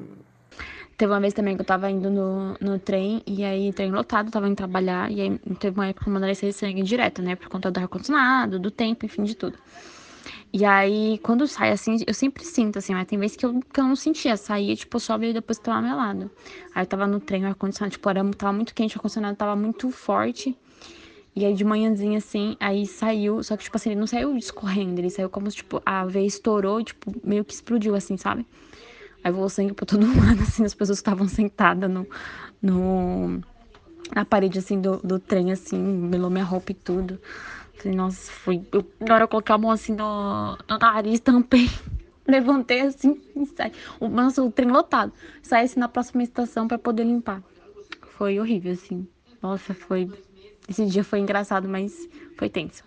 [0.97, 4.31] Teve uma vez também que eu tava indo no, no trem, e aí, trem lotado,
[4.31, 7.35] tava indo trabalhar, e aí teve uma época que eu mandei sair sangue direto, né?
[7.35, 9.57] Por conta do ar-condicionado, do tempo, enfim, de tudo.
[10.53, 13.77] E aí, quando sai assim, eu sempre sinto, assim, mas tem vezes que eu, que
[13.77, 14.37] eu não sentia.
[14.37, 16.31] Saía, tipo, só veio depois que tava melado.
[16.73, 19.55] Aí eu tava no trem, o ar-condicionado, tipo, era, tava muito quente, o ar-condicionado tava
[19.55, 20.57] muito forte.
[21.35, 25.01] E aí, de manhãzinha, assim, aí saiu, só que, tipo assim, ele não saiu escorrendo,
[25.01, 28.45] ele saiu como se, tipo, a veia estourou tipo, meio que explodiu, assim, sabe?
[29.23, 32.07] Aí voou sangue pra todo lado, assim, as pessoas estavam sentadas no,
[32.61, 33.41] no,
[34.15, 37.19] na parede, assim, do, do trem, assim, melou minha roupa e tudo.
[37.77, 38.65] Falei, nossa, foi.
[38.71, 41.69] Eu, na hora eu coloquei a mão assim no, no nariz, tampei.
[42.27, 43.71] Levantei assim e saí.
[43.99, 45.13] O, nossa, o trem lotado.
[45.43, 47.43] Saí assim na próxima estação pra poder limpar.
[48.17, 49.07] Foi horrível, assim.
[49.41, 50.09] Nossa, foi.
[50.67, 51.93] Esse dia foi engraçado, mas
[52.37, 52.83] foi tenso.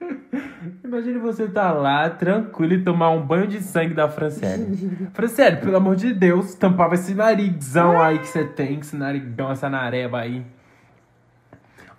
[0.84, 5.08] Imagine você tá lá, tranquilo, e tomar um banho de sangue da Franciele.
[5.14, 9.68] Franciele, pelo amor de Deus, tampava esse narizão aí que você tem, esse narigão, essa
[9.68, 10.44] nareba aí.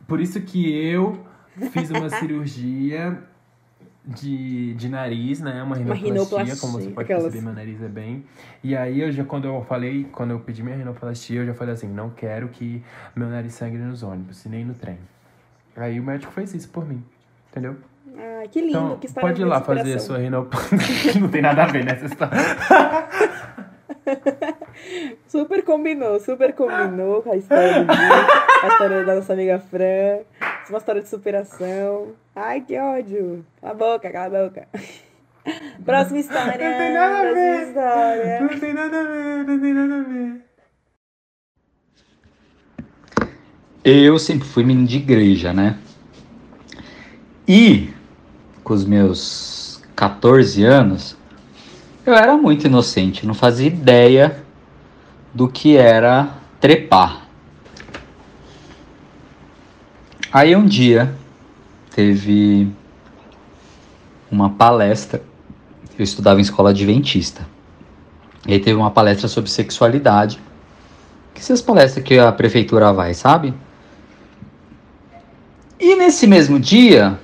[0.07, 1.25] Por isso que eu
[1.71, 3.23] fiz uma cirurgia
[4.05, 5.63] de, de nariz, né?
[5.63, 7.23] Uma Uma rinoplastia, como você rinoplastia, pode aquelas.
[7.23, 8.25] perceber, meu nariz é bem.
[8.63, 11.73] E aí, eu já, quando eu falei, quando eu pedi minha rinoplastia, eu já falei
[11.73, 12.83] assim, não quero que
[13.15, 14.97] meu nariz sangre nos ônibus nem no trem.
[15.75, 17.03] Aí o médico fez isso por mim,
[17.49, 17.77] entendeu?
[18.15, 21.15] Ai, que lindo, Então, que história pode ir lá fazer a sua rinoplastia.
[21.19, 22.37] não tem nada a ver nessa história.
[25.27, 29.83] Super combinou, super combinou com a história do a história da nossa amiga Fran.
[29.83, 30.25] É
[30.69, 32.13] uma história de superação.
[32.35, 33.45] Ai, que ódio.
[33.61, 34.67] Cala a boca, cala a boca.
[35.83, 36.69] Próxima história.
[36.69, 37.67] Não tem nada a próxima ver.
[37.67, 38.39] história.
[38.39, 40.41] Não tem nada a ver, não tem nada a ver.
[43.83, 45.77] Eu sempre fui menino de igreja, né?
[47.45, 47.89] E
[48.63, 51.17] com os meus 14 anos,
[52.05, 54.42] eu era muito inocente, não fazia ideia
[55.33, 56.29] do que era
[56.59, 57.23] trepar.
[60.31, 61.13] Aí um dia
[61.95, 62.71] teve
[64.29, 65.21] uma palestra.
[65.97, 67.47] Eu estudava em escola adventista.
[68.47, 70.39] E aí teve uma palestra sobre sexualidade.
[71.33, 73.53] Que essas palestras que a prefeitura vai, sabe?
[75.79, 77.19] E nesse mesmo dia,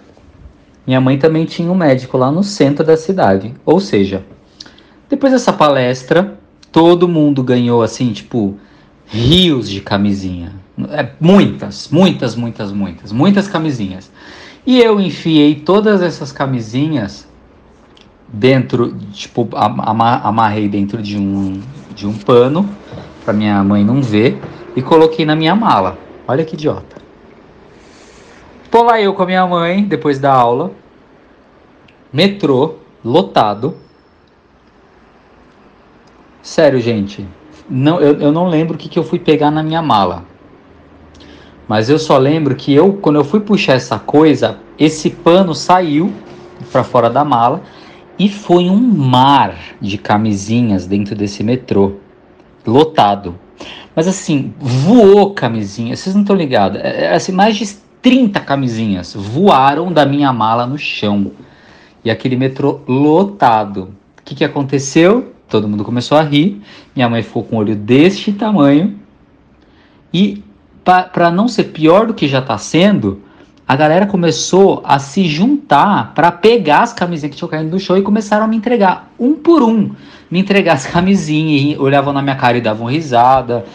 [0.86, 3.54] minha mãe também tinha um médico lá no centro da cidade.
[3.66, 4.26] Ou seja,
[5.10, 6.39] depois dessa palestra,
[6.72, 8.58] todo mundo ganhou assim, tipo,
[9.06, 10.54] rios de camisinha.
[10.92, 14.12] É, muitas, muitas, muitas, muitas, muitas camisinhas.
[14.66, 17.28] E eu enfiei todas essas camisinhas
[18.28, 21.60] dentro, tipo, amarrei dentro de um,
[21.96, 22.70] de um pano
[23.24, 24.40] para minha mãe não ver
[24.76, 25.98] e coloquei na minha mala.
[26.28, 26.98] Olha que idiota.
[28.70, 30.72] Tô lá eu com a minha mãe depois da aula,
[32.14, 33.76] metrô lotado.
[36.42, 37.28] Sério, gente,
[37.70, 40.26] não, eu, eu não lembro o que, que eu fui pegar na minha mala.
[41.68, 46.12] Mas eu só lembro que eu, quando eu fui puxar essa coisa, esse pano saiu
[46.72, 47.62] para fora da mala
[48.18, 51.94] e foi um mar de camisinhas dentro desse metrô,
[52.66, 53.36] lotado.
[53.96, 56.82] Mas assim, voou camisinha, vocês não estão ligados?
[56.82, 57.68] É, é, assim, mais de
[58.02, 61.32] 30 camisinhas voaram da minha mala no chão.
[62.04, 63.94] E aquele metrô lotado.
[64.20, 65.34] O que, que aconteceu?
[65.50, 66.62] Todo mundo começou a rir.
[66.96, 69.00] Minha mãe ficou com o olho deste tamanho.
[70.14, 70.44] E
[70.84, 73.22] para não ser pior do que já está sendo,
[73.68, 77.98] a galera começou a se juntar para pegar as camisinhas que tinham caído no chão
[77.98, 79.92] e começaram a me entregar, um por um,
[80.32, 83.66] me entregar as camisinhas, olhavam na minha cara e davam risada.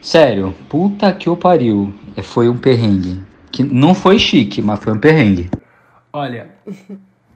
[0.00, 1.92] Sério, puta que o pariu.
[2.16, 3.20] É, foi um perrengue.
[3.50, 5.50] Que não foi chique, mas foi um perrengue.
[6.12, 6.50] Olha,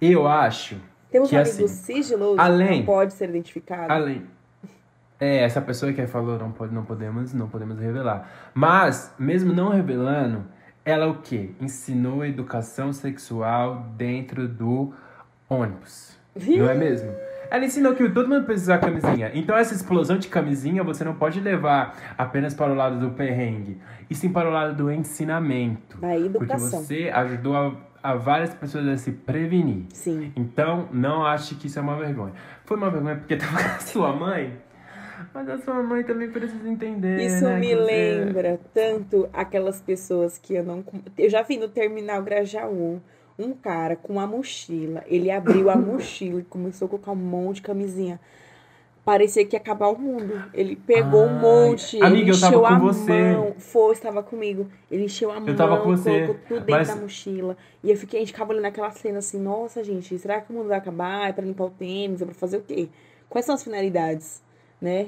[0.00, 0.76] eu acho.
[1.10, 3.92] Temos que, um amigo assim, sigiloso além, que não pode ser identificado.
[3.92, 4.26] Além.
[5.18, 8.50] É, essa pessoa que falou não, pode, não podemos, não podemos revelar.
[8.52, 10.44] Mas, mesmo não revelando,
[10.84, 11.50] ela o quê?
[11.60, 14.92] Ensinou educação sexual dentro do
[15.48, 16.16] ônibus.
[16.34, 17.12] não é mesmo?
[17.50, 19.30] Ela ensinou que todo mundo precisa usar camisinha.
[19.34, 23.80] Então essa explosão de camisinha você não pode levar apenas para o lado do perrengue,
[24.10, 25.98] e sim para o lado do ensinamento.
[25.98, 26.80] Da educação.
[26.80, 27.72] Porque você ajudou a,
[28.02, 29.84] a várias pessoas a se prevenir.
[29.92, 30.32] Sim.
[30.36, 32.32] Então não ache que isso é uma vergonha.
[32.64, 34.52] Foi uma vergonha porque tava com a sua mãe.
[35.32, 37.20] Mas a sua mãe também precisa entender.
[37.20, 41.00] Isso né, me você- lembra tanto aquelas pessoas que andam com.
[41.16, 43.00] Eu já vi no terminal Grajaú
[43.38, 45.02] um cara com uma mochila.
[45.06, 48.20] Ele abriu a mochila e começou a colocar um monte de camisinha.
[49.06, 50.42] Parecia que ia acabar o mundo.
[50.52, 53.32] Ele pegou um monte, amiga, ele eu tava encheu com a você.
[53.34, 53.54] mão.
[53.56, 54.66] Foi, estava comigo.
[54.90, 57.56] Ele encheu a mão, tava com você, colocou tudo dentro mas- da mochila.
[57.84, 60.56] E eu fiquei, a gente ficava olhando aquela cena assim, nossa, gente, será que o
[60.56, 61.28] mundo vai acabar?
[61.28, 62.20] É pra limpar o tênis?
[62.20, 62.88] É pra fazer o quê?
[63.28, 64.42] Quais são as finalidades,
[64.80, 65.06] né?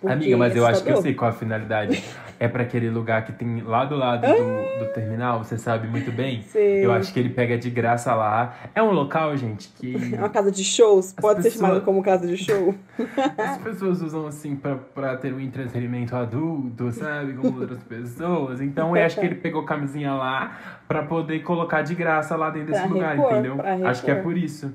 [0.00, 2.02] Porque Amiga, mas eu acho que eu sei qual a finalidade.
[2.38, 6.10] É pra aquele lugar que tem lá do lado do, do terminal, você sabe muito
[6.10, 6.40] bem.
[6.44, 6.82] Sei.
[6.86, 8.54] Eu acho que ele pega de graça lá.
[8.74, 11.12] É um local, gente, que É uma casa de shows?
[11.12, 12.74] Pode ser pessoas- chamado como casa de show?
[13.36, 17.34] as pessoas usam assim pra, pra ter um entretenimento adulto, sabe?
[17.34, 18.62] Com outras pessoas.
[18.62, 22.72] Então eu acho que ele pegou camisinha lá pra poder colocar de graça lá dentro
[22.72, 23.56] desse Pra lugar, repor, entendeu?
[23.56, 24.72] pra Acho que é por isso.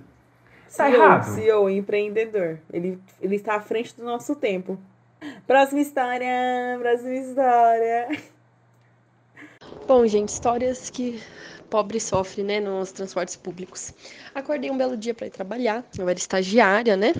[0.77, 1.35] Tá CEO.
[1.35, 2.57] CEO, empreendedor.
[2.71, 4.77] Ele, ele está à frente do nosso tempo.
[5.47, 8.21] Próxima história, próxima história.
[9.87, 11.21] Bom, gente, histórias que
[11.69, 13.93] pobre sofre, né, nos transportes públicos.
[14.33, 17.13] Acordei um belo dia para ir trabalhar, eu era estagiária, né,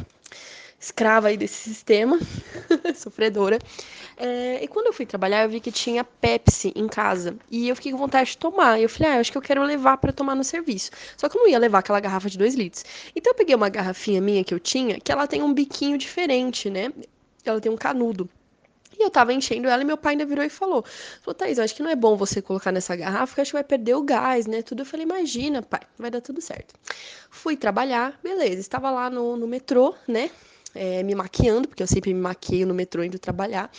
[0.80, 2.20] escrava aí desse sistema,
[2.96, 3.60] sofredora.
[4.18, 7.76] É, e quando eu fui trabalhar, eu vi que tinha Pepsi em casa e eu
[7.76, 8.80] fiquei com vontade de tomar.
[8.80, 10.92] E eu falei, ah, eu acho que eu quero levar para tomar no serviço.
[11.18, 12.86] Só que eu não ia levar aquela garrafa de 2 litros.
[13.16, 16.70] Então eu peguei uma garrafinha minha que eu tinha, que ela tem um biquinho diferente,
[16.70, 16.94] né?
[17.50, 18.30] Ela tem um canudo.
[18.98, 20.84] E eu tava enchendo ela e meu pai ainda virou e falou:
[21.22, 23.58] Falou, Thaís, eu acho que não é bom você colocar nessa garrafa, porque acho que
[23.58, 24.62] vai perder o gás, né?
[24.62, 24.82] Tudo.
[24.82, 26.74] Eu falei, imagina, pai, vai dar tudo certo.
[27.30, 28.62] Fui trabalhar, beleza.
[28.62, 30.30] Estava lá no, no metrô, né?
[30.76, 33.72] é, me maquiando, porque eu sempre me maqueio no metrô indo trabalhar.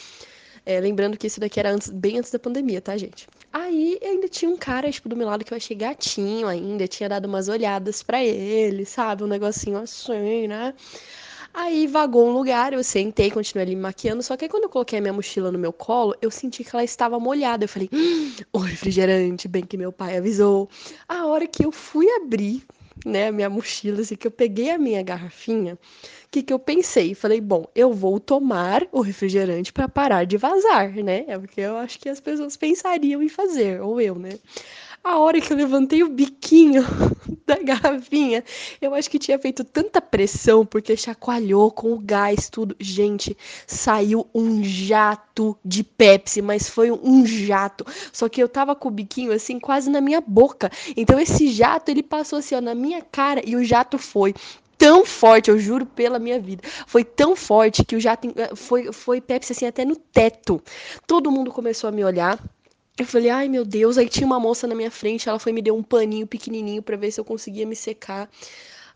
[0.65, 3.29] É, lembrando que isso daqui era antes, bem antes da pandemia, tá, gente?
[3.53, 7.09] Aí ainda tinha um cara, tipo, do meu lado que eu achei gatinho ainda, tinha
[7.09, 9.23] dado umas olhadas pra ele, sabe?
[9.23, 10.75] Um negocinho assim, né?
[11.59, 14.69] Aí vagou um lugar, eu sentei, continuei ali me maquiando, só que aí quando eu
[14.69, 17.65] coloquei a minha mochila no meu colo, eu senti que ela estava molhada.
[17.65, 20.69] Eu falei, hum, o refrigerante, bem que meu pai avisou.
[21.09, 22.63] A hora que eu fui abrir,
[23.07, 25.79] né, a minha mochila, assim, que eu peguei a minha garrafinha, o
[26.31, 27.15] que que eu pensei?
[27.15, 31.25] Falei, bom, eu vou tomar o refrigerante para parar de vazar, né?
[31.27, 34.39] É o que eu acho que as pessoas pensariam em fazer, ou eu, né?
[35.09, 36.83] A hora que eu levantei o biquinho
[37.47, 38.43] da garrafinha,
[38.83, 42.75] eu acho que tinha feito tanta pressão, porque chacoalhou com o gás, tudo.
[42.81, 43.37] Gente,
[43.69, 47.87] saiu um jato de Pepsi, mas foi um jato.
[48.13, 50.73] Só que eu tava com o biquinho assim, quase na minha boca.
[50.97, 54.35] Então esse jato, ele passou assim, ó, na minha cara e o jato foi
[54.77, 56.65] tão forte, eu juro pela minha vida.
[56.85, 58.27] Foi tão forte que o jato
[58.57, 60.61] foi, foi Pepsi assim até no teto.
[61.07, 62.43] Todo mundo começou a me olhar.
[62.99, 65.61] Eu falei, ai meu Deus, aí tinha uma moça na minha frente, ela foi me
[65.61, 68.29] deu um paninho pequenininho para ver se eu conseguia me secar.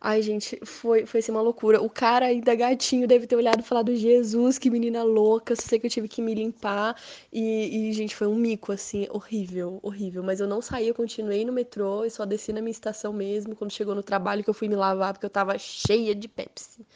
[0.03, 1.83] Ai, gente, foi, foi assim uma loucura.
[1.83, 5.79] O cara ainda gatinho deve ter olhado e falado, Jesus, que menina louca, só sei
[5.79, 6.97] que eu tive que me limpar.
[7.31, 10.23] E, e, gente, foi um mico, assim, horrível, horrível.
[10.23, 13.55] Mas eu não saí, eu continuei no metrô e só desci na minha estação mesmo.
[13.55, 16.87] Quando chegou no trabalho que eu fui me lavar, porque eu tava cheia de Pepsi.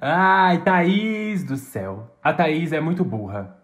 [0.00, 2.10] Ai, Thaís do céu.
[2.22, 3.63] A Thaís é muito burra.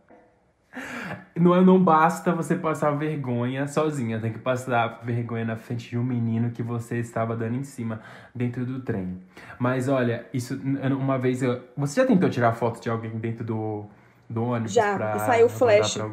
[1.35, 6.05] Não, não basta você passar vergonha sozinha, tem que passar vergonha na frente de um
[6.05, 8.01] menino que você estava dando em cima
[8.35, 9.19] dentro do trem.
[9.59, 10.61] Mas olha, isso
[10.91, 11.63] uma vez eu.
[11.77, 13.87] Você já tentou tirar foto de alguém dentro do,
[14.29, 14.73] do ônibus?
[14.73, 15.97] Já, pra, e saiu flash.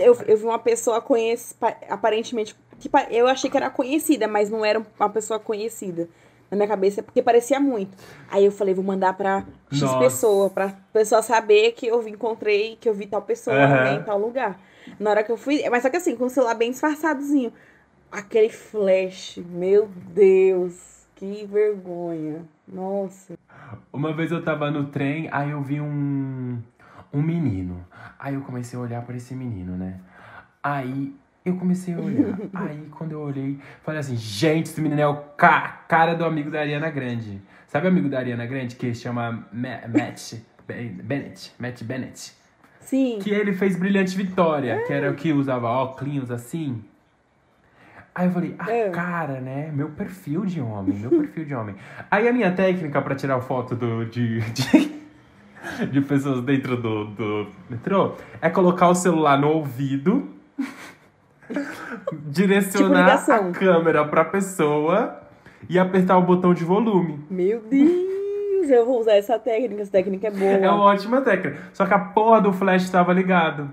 [0.00, 1.54] eu, eu vi uma pessoa conhece,
[1.88, 6.08] aparentemente, que eu achei que era conhecida, mas não era uma pessoa conhecida
[6.50, 7.96] na minha cabeça porque parecia muito.
[8.30, 9.98] Aí eu falei, vou mandar pra X Nossa.
[9.98, 13.96] pessoa, pra pessoa saber que eu encontrei, que eu vi tal pessoa uhum.
[13.96, 14.58] em tal lugar.
[14.98, 15.62] Na hora que eu fui.
[15.68, 17.52] Mas só que assim, com o celular bem disfarçadozinho.
[18.10, 22.42] Aquele flash, meu Deus, que vergonha.
[22.66, 23.34] Nossa.
[23.92, 26.58] Uma vez eu tava no trem, aí eu vi um,
[27.12, 27.84] um menino.
[28.18, 30.00] Aí eu comecei a olhar para esse menino, né?
[30.62, 31.14] Aí
[31.44, 32.38] eu comecei a olhar.
[32.54, 36.50] Aí, quando eu olhei, falei assim: gente, esse menino é o ca cara do amigo
[36.50, 37.40] da Ariana Grande.
[37.66, 40.34] Sabe o amigo da Ariana Grande que se chama Matt
[40.66, 41.52] Bennett?
[41.58, 42.32] Matt Bennett.
[42.80, 43.18] Sim.
[43.20, 44.82] Que ele fez Brilhante Vitória, é.
[44.84, 46.82] que era o que usava óculos assim.
[48.14, 48.90] Aí eu falei, ah, é.
[48.90, 49.70] cara, né?
[49.72, 51.76] Meu perfil de homem, meu perfil de homem.
[52.10, 57.46] Aí a minha técnica para tirar foto do, de, de, de pessoas dentro do, do
[57.70, 60.28] metrô é colocar o celular no ouvido
[62.26, 65.20] direcionar tipo a câmera pra pessoa
[65.68, 67.24] e apertar o botão de volume.
[67.30, 70.50] Meu Deus, eu vou usar essa técnica, essa técnica é boa.
[70.50, 71.58] É uma ótima técnica.
[71.72, 73.70] Só que a porra do flash estava ligado.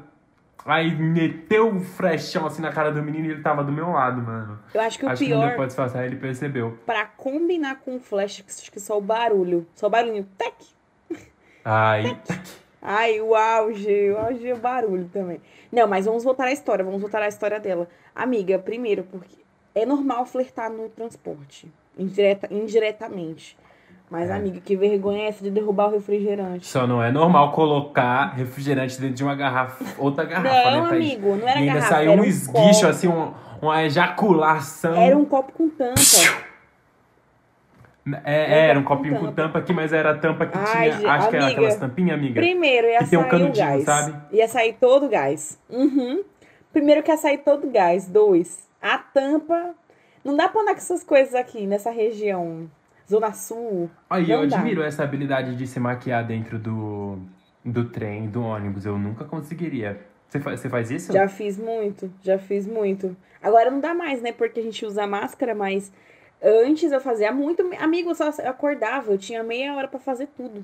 [0.65, 4.19] Aí meteu o flashão assim na cara do menino e ele tava do meu lado,
[4.19, 4.59] mano.
[4.73, 5.43] Eu acho que o acho pior.
[5.43, 6.79] Que depois disfarçar, ele percebeu.
[6.87, 9.67] Pra combinar com o flash, acho que só o barulho.
[9.75, 10.27] Só o barulhinho.
[10.35, 10.55] Tec!
[11.63, 12.19] Ai.
[12.25, 12.64] Tec.
[12.87, 14.11] Ai, o auge.
[14.11, 15.41] O auge é o barulho também.
[15.71, 17.87] Não, mas vamos voltar à história, vamos voltar à história dela.
[18.15, 19.37] Amiga, primeiro, porque
[19.73, 21.67] é normal flertar no transporte,
[21.97, 23.57] indireta, indiretamente.
[24.09, 24.33] Mas, é.
[24.33, 26.67] amiga, que vergonha é essa de derrubar o refrigerante?
[26.67, 31.35] Só não é normal colocar refrigerante dentro de uma garrafa, outra garrafa, não, né, amigo,
[31.35, 32.87] não era e ainda garrafa, saiu um, um esguicho, copo.
[32.87, 34.95] assim, um, uma ejaculação.
[34.95, 35.95] Era um copo com tampa.
[38.23, 41.11] É, era um copinho com tampa aqui, mas era a tampa que Ai, tinha.
[41.11, 42.39] Acho que era aquelas tampinhas, amiga.
[42.39, 43.83] Primeiro ia que sair tem um canudinho, o gás.
[43.83, 44.15] sabe?
[44.31, 45.59] Ia sair todo o gás.
[45.69, 46.23] Uhum.
[46.71, 48.07] Primeiro que ia sair todo o gás.
[48.07, 49.73] Dois, a tampa.
[50.23, 52.69] Não dá pra andar com essas coisas aqui nessa região.
[53.09, 53.89] Zona Sul.
[54.09, 54.57] Aí eu dá.
[54.57, 57.17] admiro essa habilidade de se maquiar dentro do,
[57.63, 58.85] do trem, do ônibus.
[58.85, 59.99] Eu nunca conseguiria.
[60.27, 61.13] Você faz, você faz isso?
[61.13, 63.15] Já fiz muito, já fiz muito.
[63.41, 64.31] Agora não dá mais, né?
[64.31, 65.91] Porque a gente usa máscara, mas
[66.45, 67.67] antes eu fazia muito.
[67.79, 70.63] Amigo, eu só acordava, eu tinha meia hora pra fazer tudo.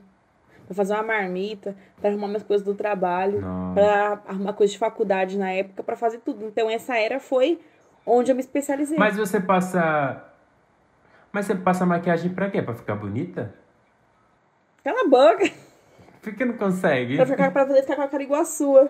[0.67, 5.37] Pra fazer uma marmita, pra arrumar minhas coisas do trabalho, pra arrumar coisas de faculdade
[5.37, 6.45] na época, pra fazer tudo.
[6.45, 7.59] Então essa era foi
[8.05, 8.97] onde eu me especializei.
[8.97, 10.23] Mas você passa.
[11.31, 12.61] Mas você passa maquiagem pra quê?
[12.61, 13.53] Pra ficar bonita?
[14.83, 15.49] Cala a boca!
[16.21, 17.15] Por que não consegue?
[17.15, 18.89] Pra, ficar, pra poder ficar com a cara igual a sua.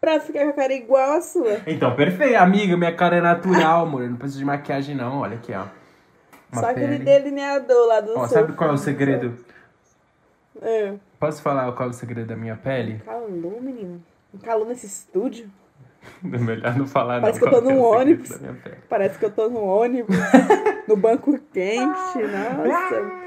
[0.00, 1.60] Pra ficar com a cara igual a sua.
[1.66, 2.76] Então, perfeito, amiga.
[2.76, 4.02] Minha cara é natural, amor.
[4.02, 5.20] Eu não preciso de maquiagem, não.
[5.20, 5.66] Olha aqui, ó.
[6.52, 8.84] Só aquele delineador lá do seu sabe qual é o fundo.
[8.84, 9.38] segredo?
[10.60, 10.94] É.
[11.18, 13.00] Posso falar qual é o segredo da minha pele?
[13.04, 14.02] Calor, menino.
[14.34, 15.50] Um calor nesse estúdio.
[16.22, 17.48] Melhor não falar, Parece não.
[17.48, 18.38] que eu tô é num ônibus.
[18.88, 20.16] Parece que eu tô no ônibus.
[20.86, 22.18] no banco quente.
[22.18, 23.22] Nossa.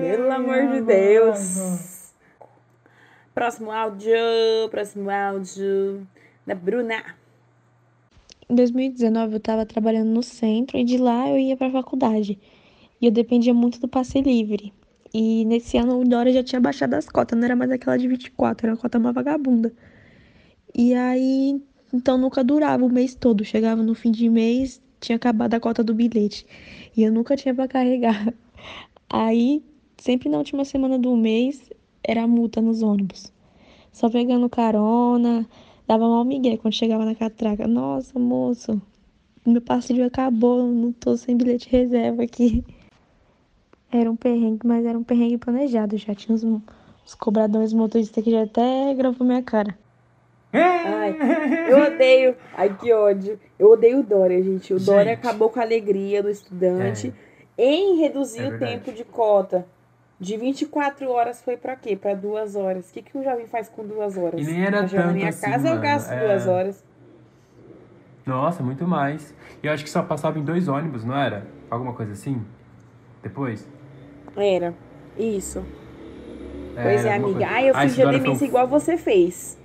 [0.00, 2.12] Pelo amor de Deus.
[3.34, 4.14] Próximo áudio.
[4.70, 6.06] Próximo áudio.
[6.46, 7.02] Da Bruna.
[8.50, 12.38] Em 2019 eu estava trabalhando no centro e de lá eu ia para a faculdade.
[13.00, 14.72] E eu dependia muito do passe livre.
[15.12, 18.08] E nesse ano o Dória já tinha baixado as cotas, não era mais aquela de
[18.08, 19.72] 24, era uma cota uma vagabunda.
[20.74, 21.60] E aí,
[21.92, 23.44] então nunca durava o mês todo.
[23.44, 26.46] Chegava no fim de mês, tinha acabado a cota do bilhete.
[26.96, 28.32] E eu nunca tinha para carregar.
[29.10, 29.62] Aí,
[29.98, 31.70] sempre na última semana do mês,
[32.02, 33.32] era multa nos ônibus.
[33.92, 35.46] Só pegando carona,
[35.88, 37.66] dava mal migué quando chegava na catraca.
[37.66, 38.80] Nossa, moço,
[39.44, 42.62] meu passeio acabou, não tô sem bilhete de reserva aqui.
[43.90, 45.96] Era um perrengue, mas era um perrengue planejado.
[45.96, 49.74] Já tinha uns, uns cobradores motoristas que já até gravou minha cara.
[50.52, 51.16] Ai,
[51.70, 52.36] eu odeio.
[52.54, 53.40] Ai, que ódio.
[53.58, 54.74] Eu odeio o Dória, gente.
[54.74, 55.26] O Dória Gente.
[55.26, 57.14] acabou com a alegria do estudante
[57.56, 59.66] em reduzir É o tempo de cota.
[60.20, 61.94] De 24 horas foi pra quê?
[61.96, 62.90] Pra duas horas.
[62.90, 64.40] O que, que o jovem faz com duas horas?
[64.40, 65.82] E nem era chegar na tanto minha assim, casa eu mano.
[65.82, 66.26] gasto É.
[66.26, 66.84] duas horas.
[68.26, 69.34] Nossa, muito mais.
[69.62, 71.46] E eu acho que só passava em dois ônibus, não era?
[71.70, 72.42] Alguma coisa assim?
[73.22, 73.66] Depois?
[74.36, 74.74] Era.
[75.16, 75.64] Isso.
[76.74, 77.32] Pois Era é, amiga.
[77.38, 77.48] coisa.
[77.50, 79.56] Ah, eu Ah, esse fingi a foi demência um- igual você fez.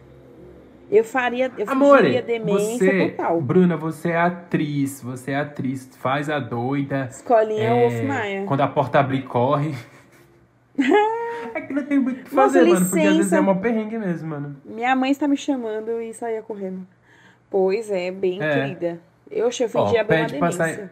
[0.91, 1.51] Eu faria.
[1.57, 3.41] Eu Amore, fingiria demência você, total.
[3.41, 7.07] Bruna, você é atriz, você é atriz, faz a doida.
[7.09, 8.45] Escolinha é, Wolf Maia.
[8.45, 9.73] Quando a porta abrir, corre.
[11.53, 13.55] É que não tem muito o que Nossa, fazer, mano, porque às vezes é uma
[13.55, 14.55] perrengue mesmo, mano.
[14.65, 16.85] Minha mãe está me chamando e saía correndo.
[17.49, 18.53] Pois é, bem É.
[18.53, 18.99] querida.
[19.29, 20.57] Eu, fingia bem uma pede demência.
[20.57, 20.89] sair.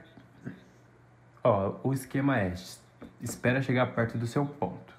[1.43, 2.53] Ó, o esquema é:
[3.21, 4.93] espera chegar perto do seu ponto.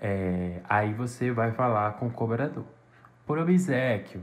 [0.00, 2.64] É, aí você vai falar com o cobrador.
[3.26, 4.20] Por obsequio,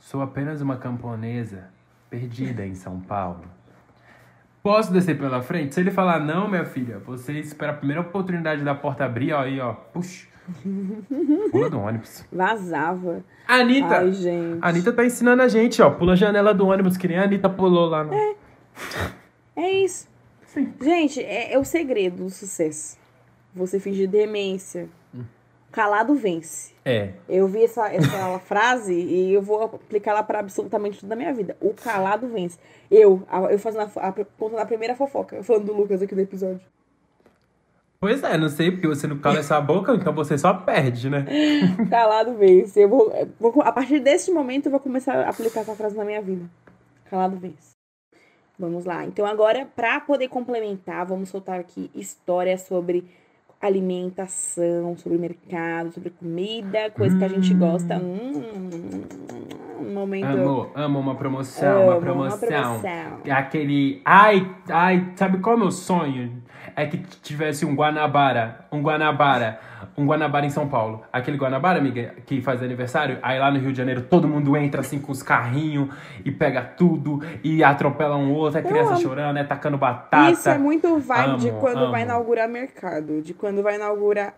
[0.00, 1.68] sou apenas uma camponesa
[2.10, 3.44] perdida em São Paulo.
[4.64, 5.74] Posso descer pela frente?
[5.74, 9.42] Se ele falar não, minha filha, você espera a primeira oportunidade da porta abrir, ó,
[9.42, 10.26] aí, ó, puxa,
[11.52, 12.24] pula do ônibus.
[12.32, 13.22] Vazava.
[13.46, 14.58] Anitta, Ai, gente.
[14.62, 17.50] Anitta tá ensinando a gente, ó, pula a janela do ônibus, que nem a Anitta
[17.50, 18.14] pulou lá no...
[19.54, 20.08] É isso.
[20.80, 22.96] Gente, é, é o segredo do sucesso.
[23.54, 24.88] Você fingir demência.
[25.74, 26.72] Calado vence.
[26.84, 27.14] É.
[27.28, 31.34] Eu vi essa, essa frase e eu vou aplicar ela para absolutamente tudo da minha
[31.34, 31.56] vida.
[31.60, 32.56] O calado vence.
[32.88, 35.42] Eu, eu fazendo a, a, contando a primeira fofoca.
[35.42, 36.60] Falando do Lucas aqui do episódio.
[37.98, 41.26] Pois é, não sei, porque você não cala essa boca, então você só perde, né?
[41.90, 42.78] Calado vence.
[42.80, 46.04] Eu vou, vou- a partir desse momento eu vou começar a aplicar essa frase na
[46.04, 46.48] minha vida.
[47.10, 47.74] Calado vence.
[48.56, 49.04] Vamos lá.
[49.04, 53.04] Então agora, para poder complementar, vamos soltar aqui histórias sobre
[53.66, 57.96] alimentação, sobre mercado, sobre comida, coisa que a gente gosta.
[57.96, 59.02] Hum,
[59.80, 60.26] um momento.
[60.26, 62.38] Amo, amo uma promoção, Amo uma uma promoção.
[62.48, 63.18] promoção.
[63.24, 64.00] É Aquele.
[64.04, 66.42] Ai, ai, sabe qual é o meu sonho?
[66.76, 69.60] É que tivesse um Guanabara, um Guanabara,
[69.96, 71.04] um Guanabara em São Paulo.
[71.12, 74.80] Aquele Guanabara, amiga, que faz aniversário, aí lá no Rio de Janeiro todo mundo entra
[74.80, 75.88] assim com os carrinhos
[76.24, 80.30] e pega tudo e atropela um outro, é criança chorando, é tacando batata.
[80.32, 82.10] Isso é muito vibe de Amo, quando vai amo.
[82.10, 84.34] inaugurar mercado, de quando vai inaugurar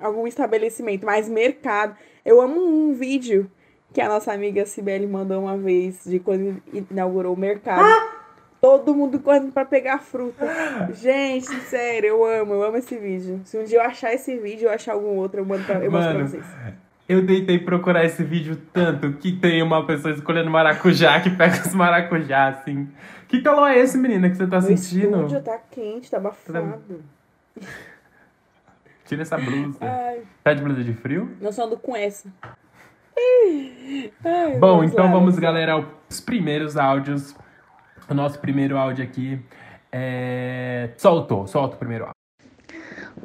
[0.00, 1.94] algum estabelecimento, mas mercado.
[2.24, 3.50] Eu amo um vídeo
[3.92, 7.82] que a nossa amiga Cibele mandou uma vez de quando inaugurou o mercado.
[8.62, 10.46] Todo mundo correndo pra pegar fruta.
[10.94, 13.40] Gente, sério, eu amo, eu amo esse vídeo.
[13.44, 15.90] Se um dia eu achar esse vídeo, eu achar algum outro, eu mando pra, eu
[15.90, 16.44] mostro pra Mano, vocês.
[17.08, 21.74] eu tentei procurar esse vídeo tanto que tem uma pessoa escolhendo maracujá que pega os
[21.74, 22.88] maracujá, assim.
[23.26, 25.16] Que calor é esse, menina, que você tá O sentindo?
[25.16, 27.02] estúdio tá quente, tá abafado.
[29.04, 29.78] Tira essa blusa.
[29.80, 31.28] Ai, Tá de blusa de frio?
[31.40, 32.28] nós só ando com essa.
[33.18, 37.34] Ai, Bom, vamos então lá, vamos, galera, aos primeiros áudios.
[38.08, 39.40] O nosso primeiro áudio aqui
[39.90, 40.90] é.
[40.96, 42.12] Soltou, solta o primeiro áudio.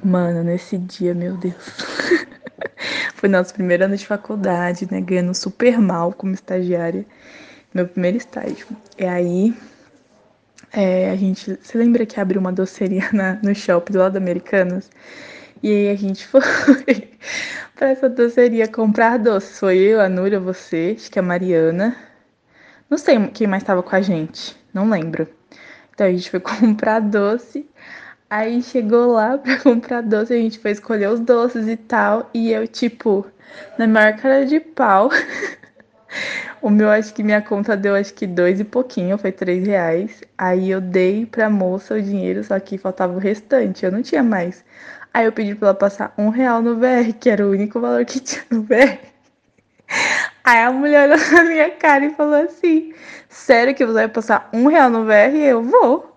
[0.03, 1.55] Mano, nesse dia, meu Deus.
[3.15, 5.01] Foi nosso primeiro ano de faculdade, né?
[5.01, 7.05] Ganhando super mal como estagiária.
[7.73, 8.67] Meu primeiro estágio.
[8.97, 9.53] E aí,
[10.71, 11.57] é, a gente.
[11.61, 14.89] Você lembra que abriu uma doceria na- no shopping do lado do Americanas?
[15.63, 16.41] E aí a gente foi
[17.75, 19.59] pra essa doceria comprar doces.
[19.59, 21.95] Foi eu, a Núria, você, acho que a Mariana.
[22.89, 24.55] Não sei quem mais tava com a gente.
[24.78, 25.28] Não lembro.
[25.91, 27.67] Então a gente foi comprar doce.
[28.30, 32.30] Aí chegou lá pra comprar doce, a gente foi escolher os doces e tal.
[32.32, 33.25] E eu, tipo,
[33.75, 35.09] na maior cara de pau.
[36.61, 40.21] o meu, acho que minha conta deu acho que dois e pouquinho, foi três reais.
[40.38, 44.21] Aí eu dei pra moça o dinheiro, só que faltava o restante, eu não tinha
[44.21, 44.63] mais.
[45.11, 48.05] Aí eu pedi pra ela passar um real no VR, que era o único valor
[48.05, 48.99] que tinha no VR.
[50.43, 52.93] Aí a mulher olhou na minha cara e falou assim:
[53.38, 55.35] Sério que você vai passar um real no VR?
[55.35, 56.11] Eu vou.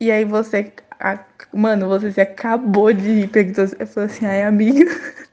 [0.00, 1.18] E aí você, a-
[1.52, 3.28] mano, você se acabou de rir.
[3.28, 4.90] Perguntou, eu falei assim: Ai, amiga.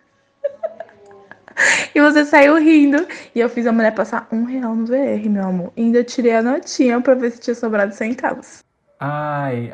[1.96, 3.08] E você saiu rindo.
[3.34, 5.74] E eu fiz a mulher passar um real no VR, meu amor.
[5.76, 8.64] E ainda tirei a notinha pra ver se tinha sobrado centavos.
[9.00, 9.74] Ai,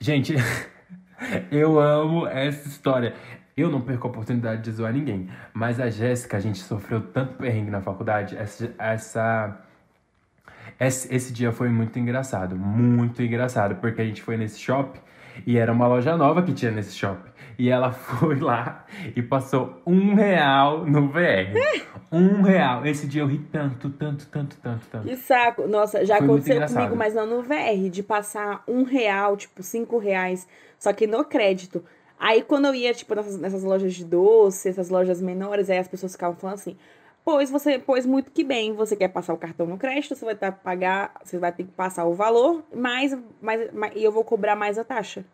[0.00, 0.34] gente,
[1.52, 3.14] eu amo essa história.
[3.54, 7.34] Eu não perco a oportunidade de zoar ninguém, mas a Jéssica, a gente sofreu tanto
[7.34, 8.36] perrengue na faculdade.
[8.36, 9.58] Essa, essa,
[10.80, 15.00] esse, esse dia foi muito engraçado, muito engraçado, porque a gente foi nesse shopping
[15.46, 17.30] e era uma loja nova que tinha nesse shopping.
[17.58, 21.52] E ela foi lá e passou um real no VR.
[22.12, 22.86] Um real.
[22.86, 25.08] Esse dia eu ri tanto, tanto, tanto, tanto, tanto.
[25.08, 25.66] Que saco.
[25.66, 29.98] Nossa, já Foi aconteceu comigo, mas não no VR, de passar um real, tipo, cinco
[29.98, 30.46] reais,
[30.78, 31.84] só que no crédito.
[32.18, 35.88] Aí quando eu ia, tipo, nessas, nessas lojas de doce, essas lojas menores, aí as
[35.88, 36.76] pessoas ficavam falando assim,
[37.28, 40.34] pois você, pois muito que bem, você quer passar o cartão no crédito, você vai
[40.34, 44.24] ter que pagar, você vai ter que passar o valor, mais, mais- e eu vou
[44.24, 45.26] cobrar mais a taxa.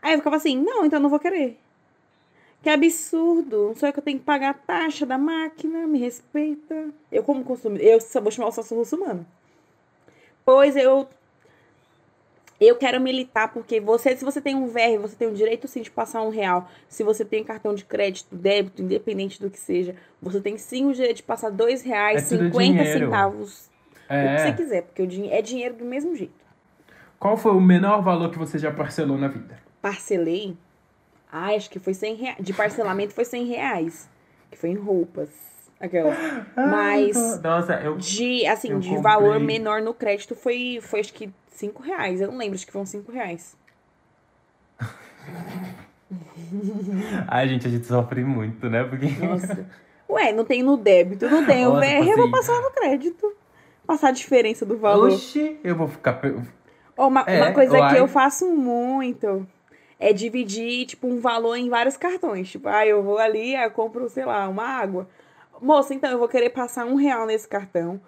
[0.00, 1.58] Aí eu ficava assim, não, então não vou querer.
[2.62, 3.74] Que absurdo.
[3.82, 6.90] Eu que eu tenho que pagar a taxa da máquina, me respeita.
[7.10, 9.26] Eu, como consumidor, eu só vou chamar o sócio russomano.
[10.44, 11.08] Pois eu.
[12.64, 15.82] Eu quero militar, porque você, se você tem um VR, você tem o direito sim
[15.82, 16.68] de passar um real.
[16.88, 20.92] Se você tem cartão de crédito, débito, independente do que seja, você tem sim o
[20.92, 23.04] direito de passar dois reais, É tudo 50 dinheiro.
[23.06, 23.66] centavos.
[24.04, 24.38] O que É.
[24.38, 26.32] você quiser, porque é dinheiro do mesmo jeito.
[27.18, 29.58] Qual foi o menor valor que você já parcelou na vida?
[29.80, 30.56] parcelei.
[31.32, 32.36] Ah, acho que foi 100 reais.
[32.38, 34.08] De parcelamento foi 100 reais.
[34.50, 35.30] Que foi em roupas.
[35.82, 36.14] Aquela.
[36.56, 37.96] Mas Nossa, eu.
[37.96, 42.20] de, assim, eu de comprei- valor menor no crédito foi, foi acho que 5 reais.
[42.20, 43.56] Eu não lembro, acho que foram 5 reais.
[47.28, 48.84] Ai, gente, a gente sofre muito, né?
[48.84, 49.06] Porque.
[49.24, 49.66] Nossa.
[50.08, 53.32] Ué, não tem no débito, não tem o VR, eu vou passei- passar no crédito.
[53.86, 55.10] Passar a diferença do valor.
[55.10, 56.20] Oxi, eu vou ficar.
[56.96, 57.94] Ó, uma, É, uma coisa uai.
[57.94, 59.46] que eu faço muito
[59.98, 62.50] é dividir, tipo, um valor em vários cartões.
[62.50, 65.08] Tipo, ah, eu vou ali, eu compro, sei lá, uma água.
[65.62, 68.00] Moça, então eu vou querer passar um real nesse cartão,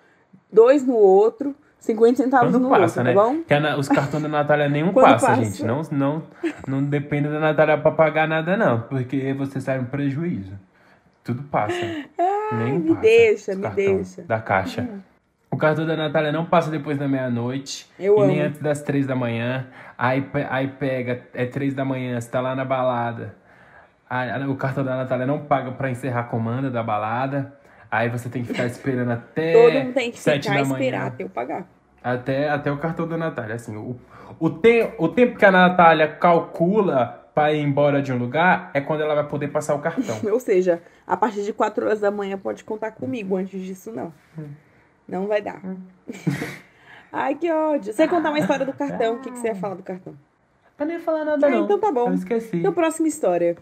[0.53, 3.15] dois no outro, 50 centavos Quando no passa, outro, né?
[3.15, 3.43] tá bom?
[3.43, 5.45] Que a os cartões da Natália nenhum passa, passa.
[5.45, 5.65] gente.
[5.65, 6.23] Não, não,
[6.67, 8.81] não depende da Natália pra pagar nada, não.
[8.81, 10.53] Porque você sai um prejuízo.
[11.23, 11.75] Tudo passa.
[12.53, 13.01] nenhum me passa.
[13.03, 14.23] deixa, me deixa.
[14.23, 14.89] Da caixa.
[15.51, 17.89] O cartão da Natália não passa depois da meia-noite.
[17.99, 18.49] Eu e nem amo.
[18.49, 19.67] antes das três da manhã.
[19.97, 23.37] Aí, aí pega, é três da manhã, você tá lá na balada.
[24.23, 27.53] A- o cartão da Natália não paga pra encerrar a comanda da balada.
[27.91, 31.07] Aí você tem que ficar esperando até Todo mundo tem que ficar esperar manhã.
[31.07, 31.67] até eu pagar.
[32.03, 33.55] Até, até o cartão da Natália.
[33.57, 33.97] Assim, o,
[34.39, 38.81] o, te, o tempo que a Natália calcula pra ir embora de um lugar é
[38.81, 40.17] quando ela vai poder passar o cartão.
[40.31, 44.13] Ou seja, a partir de 4 horas da manhã pode contar comigo, antes disso não.
[45.09, 45.61] Não vai dar.
[47.13, 47.93] Ai, que ódio.
[47.93, 50.15] Você ia contar uma história do cartão, o que, que você ia falar do cartão?
[50.79, 51.65] Eu nem ia falar nada, Ah, não.
[51.65, 52.09] então tá bom.
[52.09, 52.57] Eu esqueci.
[52.57, 53.57] Então, próxima história.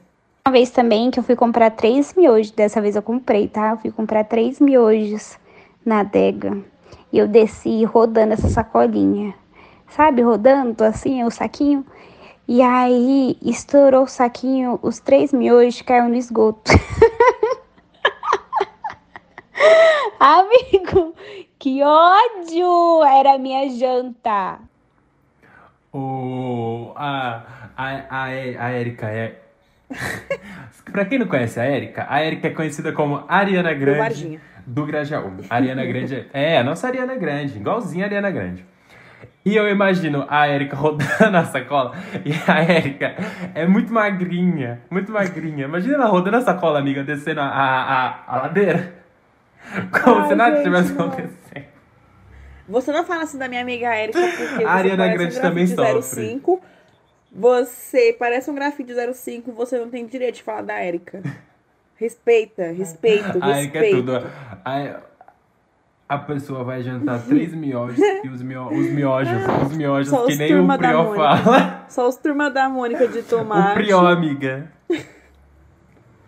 [0.44, 3.70] Uma vez também que eu fui comprar três miojos, dessa vez eu comprei, tá?
[3.70, 5.38] Eu fui comprar três miojos
[5.86, 6.58] na adega.
[7.12, 9.34] E eu desci rodando essa sacolinha.
[9.88, 11.86] Sabe, rodando assim, o saquinho.
[12.48, 16.72] E aí estourou o saquinho, os três miojos caiu no esgoto.
[20.18, 21.14] Amigo,
[21.56, 23.04] que ódio!
[23.04, 24.58] Era a minha janta.
[25.92, 27.44] O, a,
[27.76, 29.41] a, a, a Erika é.
[30.92, 34.40] Pra quem não conhece a Erika, a Erika é conhecida como Ariana Grande Varginha.
[34.66, 35.32] do Grajaú.
[35.48, 38.64] Ariana Grande é, é a nossa Ariana Grande, igualzinha a Ariana Grande.
[39.44, 41.92] E eu imagino a Erika rodando a sacola.
[42.24, 43.16] E a Erika
[43.54, 45.64] é muito magrinha, muito magrinha.
[45.64, 48.92] Imagina ela rodando a sacola, amiga, descendo a, a, a, a ladeira.
[50.02, 51.32] Como Ai, se nada gente, tivesse acontecendo.
[52.68, 56.02] Você não fala assim da minha amiga Erika, porque A Ariana Grande também sofre.
[56.02, 56.62] 05.
[57.34, 61.22] Você parece um grafite 05, você não tem direito de falar da Erika.
[61.96, 63.96] Respeita, respeito, A Erika é respeito.
[63.96, 64.26] tudo.
[64.64, 65.00] A,
[66.08, 69.32] a pessoa vai jantar três miojos e os, mio, os miojos,
[69.66, 71.86] os miojos Só que os nem o Prió fala.
[71.88, 73.74] Só os turma da Mônica de O tomate.
[73.74, 74.70] Prió, amiga.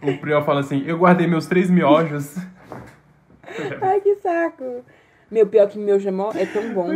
[0.01, 2.35] O Prió fala assim, eu guardei meus três miojos.
[3.83, 4.83] Ai, que saco.
[5.31, 6.89] Meu, pior que miojo é, mó- é tão bom.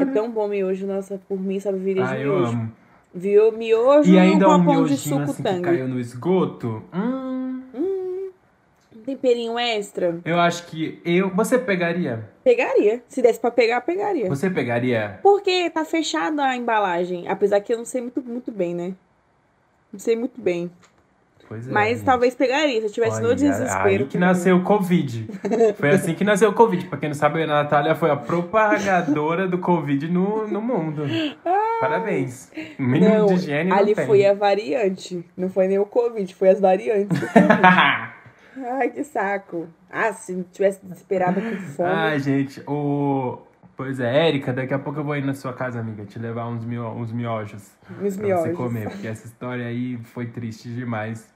[0.00, 2.52] É tão bom miojo, nossa, por mim, sabe, viria de Ah, eu miojo.
[2.52, 2.72] amo.
[3.14, 3.50] Viu?
[3.52, 5.62] Miojo E ainda um pão de miojinho suco assim que tangue.
[5.64, 6.82] caiu no esgoto.
[6.94, 10.20] Hum, Um temperinho extra.
[10.24, 11.30] eu acho que eu...
[11.30, 12.28] Você pegaria?
[12.44, 13.02] Pegaria.
[13.08, 14.28] Se desse pra pegar, pegaria.
[14.28, 15.18] Você pegaria?
[15.22, 17.26] Porque tá fechada a embalagem.
[17.28, 18.92] Apesar que eu não sei muito, muito bem, né?
[19.92, 20.70] Não sei muito bem.
[21.48, 21.72] Pois é.
[21.72, 22.04] Mas gente.
[22.04, 24.04] talvez pegaria, se eu tivesse no Olha, desespero.
[24.04, 25.28] Aí que nasceu o Covid.
[25.76, 26.86] Foi assim que nasceu o Covid.
[26.86, 31.04] Pra quem não sabe, a Natália foi a propagadora do Covid no, no mundo.
[31.80, 32.52] Parabéns.
[32.78, 35.24] O mínimo Não, de higiene não ali foi a variante.
[35.34, 37.62] Não foi nem o Covid, foi as variantes do Covid.
[38.66, 39.68] Ai, que saco.
[39.90, 41.88] Ah, se tivesse desesperada com fome.
[41.88, 43.38] Ai, gente, o...
[43.76, 46.48] Pois é, Érica, daqui a pouco eu vou ir na sua casa, amiga, te levar
[46.48, 46.88] uns, mio...
[46.88, 47.70] uns miojos.
[48.02, 48.46] Uns pra miojos.
[48.46, 51.32] você comer, porque essa história aí foi triste demais.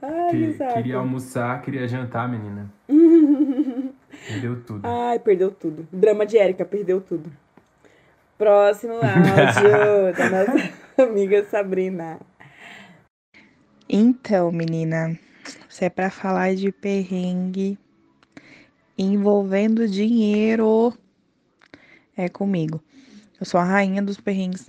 [0.00, 2.70] Ai, Que- queria almoçar, queria jantar, menina.
[4.26, 4.80] Perdeu tudo.
[4.86, 5.86] Ai, perdeu tudo.
[5.92, 7.30] Drama de Érica, perdeu tudo.
[8.36, 10.72] Próximo áudio da nossa
[11.02, 12.18] amiga Sabrina.
[13.88, 15.18] Então, menina,
[15.68, 17.78] se é pra falar de perrengue
[18.96, 20.92] envolvendo dinheiro,
[22.16, 22.82] é comigo.
[23.40, 24.68] Eu sou a rainha dos perrengues.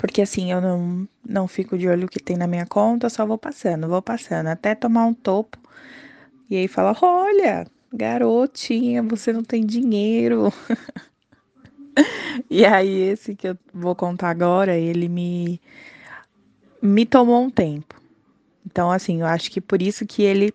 [0.00, 3.26] Porque assim, eu não, não fico de olho o que tem na minha conta, só
[3.26, 5.58] vou passando, vou passando, até tomar um topo.
[6.48, 10.50] E aí fala: olha, garotinha, você não tem dinheiro.
[12.48, 15.60] e aí, esse que eu vou contar agora, ele me,
[16.80, 18.00] me tomou um tempo.
[18.64, 20.50] Então, assim, eu acho que por isso que ele,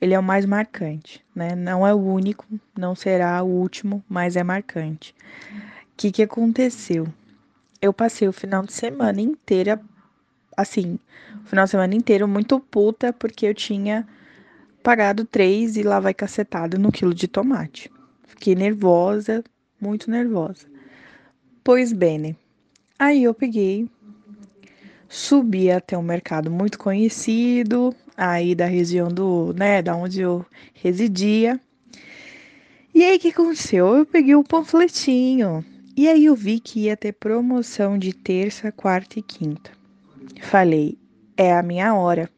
[0.00, 1.54] ele é o mais marcante, né?
[1.54, 5.14] Não é o único, não será o último, mas é marcante.
[5.52, 7.06] O que, que aconteceu?
[7.82, 9.82] Eu passei o final de semana inteira,
[10.56, 11.00] assim,
[11.44, 14.06] o final de semana inteiro muito puta, porque eu tinha
[14.84, 17.90] pagado três e lá vai cacetado no quilo de tomate.
[18.24, 19.42] Fiquei nervosa,
[19.80, 20.64] muito nervosa.
[21.64, 22.36] Pois bem,
[22.96, 23.90] aí eu peguei,
[25.08, 31.60] subi até um mercado muito conhecido, aí da região do, né, da onde eu residia.
[32.94, 33.96] E aí o que aconteceu?
[33.96, 35.64] Eu peguei o um panfletinho.
[35.94, 39.70] E aí eu vi que ia ter promoção de terça, quarta e quinta.
[40.40, 40.98] Falei,
[41.36, 42.30] é a minha hora.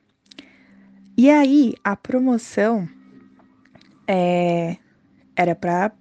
[1.16, 2.89] E aí a promoção
[4.09, 4.76] é,
[5.36, 5.93] era para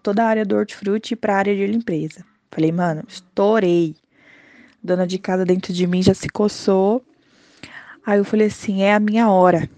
[0.00, 2.24] toda a área do hortifruti e para a área de limpeza.
[2.52, 3.96] Falei, mano, estourei.
[4.80, 7.04] Dona de casa dentro de mim já se coçou.
[8.06, 9.68] Aí eu falei assim, é a minha hora.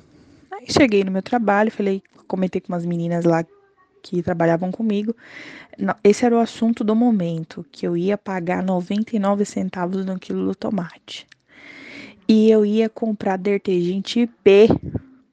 [0.50, 3.44] Aí cheguei no meu trabalho, falei, comentei com umas meninas lá
[4.04, 5.16] que trabalhavam comigo.
[6.04, 10.54] Esse era o assunto do momento, que eu ia pagar 99 centavos no quilo do
[10.54, 11.26] tomate.
[12.28, 14.68] E eu ia comprar detergente P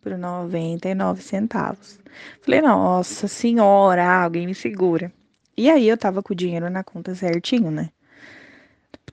[0.01, 1.99] por 99 centavos.
[2.41, 5.11] Falei, nossa senhora, alguém me segura.
[5.57, 7.89] E aí eu tava com o dinheiro na conta certinho, né?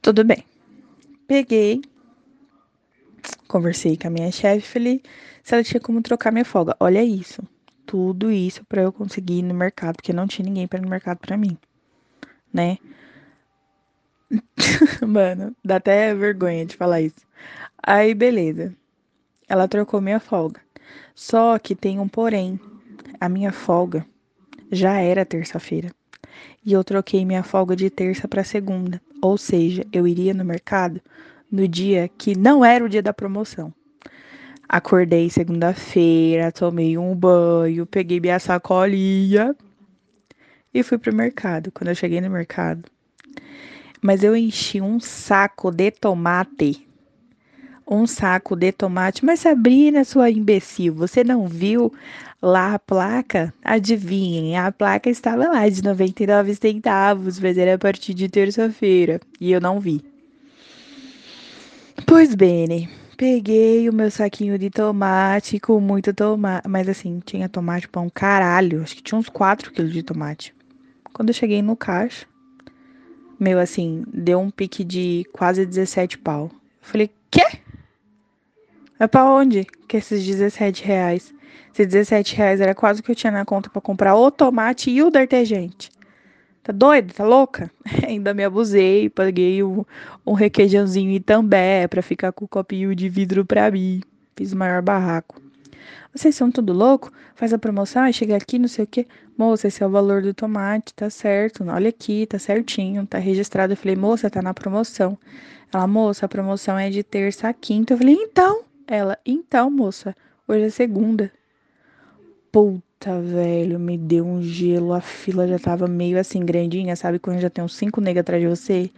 [0.00, 0.44] Tudo bem.
[1.26, 1.82] Peguei,
[3.48, 5.02] conversei com a minha chefe, falei
[5.42, 6.76] se ela tinha como trocar minha folga.
[6.78, 7.42] Olha isso.
[7.88, 10.90] Tudo isso para eu conseguir ir no mercado, porque não tinha ninguém para ir no
[10.90, 11.56] mercado para mim,
[12.52, 12.76] né?
[15.08, 17.26] Mano, dá até vergonha de falar isso.
[17.82, 18.74] Aí, beleza.
[19.48, 20.60] Ela trocou minha folga.
[21.14, 22.60] Só que tem um porém.
[23.18, 24.04] A minha folga
[24.70, 25.90] já era terça-feira.
[26.62, 29.00] E eu troquei minha folga de terça para segunda.
[29.22, 31.00] Ou seja, eu iria no mercado
[31.50, 33.72] no dia que não era o dia da promoção.
[34.68, 39.56] Acordei segunda-feira, tomei um banho, peguei minha sacolinha
[40.74, 41.72] e fui pro mercado.
[41.72, 42.84] Quando eu cheguei no mercado,
[44.02, 46.86] mas eu enchi um saco de tomate.
[47.90, 49.24] Um saco de tomate.
[49.24, 51.90] Mas Sabrina, sua imbecil, você não viu
[52.42, 53.54] lá a placa?
[53.64, 59.18] Adivinhem, a placa estava lá de 99 centavos, mas era a partir de terça-feira.
[59.40, 60.04] E eu não vi.
[62.04, 62.88] Pois bem,
[63.18, 66.68] peguei o meu saquinho de tomate com muito tomate.
[66.68, 68.80] Mas assim, tinha tomate pra um caralho.
[68.80, 70.54] Acho que tinha uns 4 quilos de tomate.
[71.12, 72.26] Quando eu cheguei no caixa,
[73.38, 76.50] meu, assim, deu um pique de quase 17 pau.
[76.80, 77.42] falei, quê?
[79.00, 79.66] É pra onde?
[79.88, 81.34] Que esses 17 reais.
[81.72, 84.90] Esses 17 reais era quase o que eu tinha na conta para comprar o tomate
[84.90, 85.90] e o detergente.
[86.68, 87.14] Tá doida?
[87.14, 87.70] Tá louca?
[88.06, 89.86] Ainda me abusei, paguei um,
[90.26, 94.02] um requeijãozinho Itambé pra ficar com o copinho de vidro pra mim.
[94.36, 95.40] Fiz o maior barraco.
[96.14, 97.10] Vocês são tudo louco?
[97.34, 99.06] Faz a promoção, chega aqui, não sei o quê.
[99.34, 101.64] Moça, esse é o valor do tomate, tá certo.
[101.66, 103.72] Olha aqui, tá certinho, tá registrado.
[103.72, 105.18] Eu falei, moça, tá na promoção.
[105.72, 107.94] Ela, moça, a promoção é de terça a quinta.
[107.94, 108.62] Eu falei, então.
[108.86, 110.14] Ela, então, moça,
[110.46, 111.32] hoje é segunda.
[112.58, 114.92] Puta, velho, me deu um gelo.
[114.92, 117.20] A fila já tava meio assim, grandinha, sabe?
[117.20, 118.90] Quando já tem uns cinco negros atrás de você.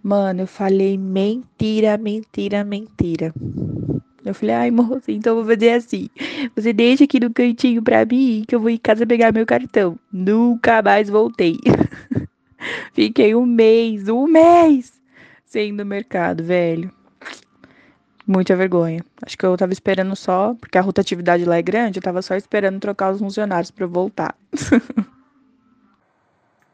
[0.00, 3.34] Mano, eu falei mentira, mentira, mentira.
[4.24, 6.08] Eu falei, ai, moça, então eu vou fazer assim.
[6.54, 9.98] Você deixa aqui no cantinho pra mim que eu vou em casa pegar meu cartão.
[10.12, 11.58] Nunca mais voltei.
[12.94, 14.92] Fiquei um mês, um mês
[15.44, 16.92] sem ir no mercado, velho.
[18.26, 19.04] Muita vergonha.
[19.22, 22.34] Acho que eu tava esperando só, porque a rotatividade lá é grande, eu tava só
[22.34, 24.34] esperando trocar os funcionários pra eu voltar.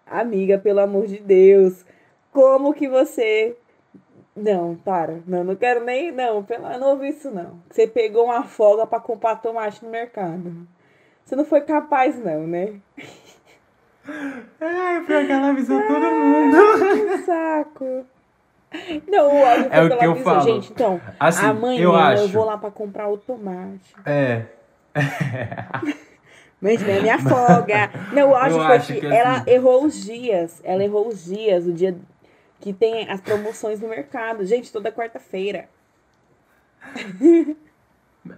[0.06, 1.84] Amiga, pelo amor de Deus,
[2.32, 3.56] como que você
[4.34, 5.20] não, para.
[5.26, 6.12] Não, não quero nem.
[6.12, 7.60] Não, pelo não ouvi isso não.
[7.70, 10.66] Você pegou uma folga para comprar tomate no mercado.
[11.24, 12.80] Você não foi capaz, não, né?
[14.60, 16.56] Ai, foi aquela avisou todo mundo.
[17.10, 18.06] Que saco.
[19.08, 20.40] Não, o áudio é o que eu falo.
[20.42, 20.70] gente.
[20.72, 22.22] Então, assim, amanhã eu, acho...
[22.22, 23.94] eu vou lá para comprar o tomate.
[24.06, 24.44] É.
[26.60, 27.90] Mas não é minha folga.
[28.12, 30.60] Não, Eu foi acho que, que ela assim- errou os dias.
[30.62, 31.96] Ela errou os dias, o dia
[32.60, 34.44] que tem as promoções no mercado.
[34.44, 35.68] Gente, toda quarta-feira.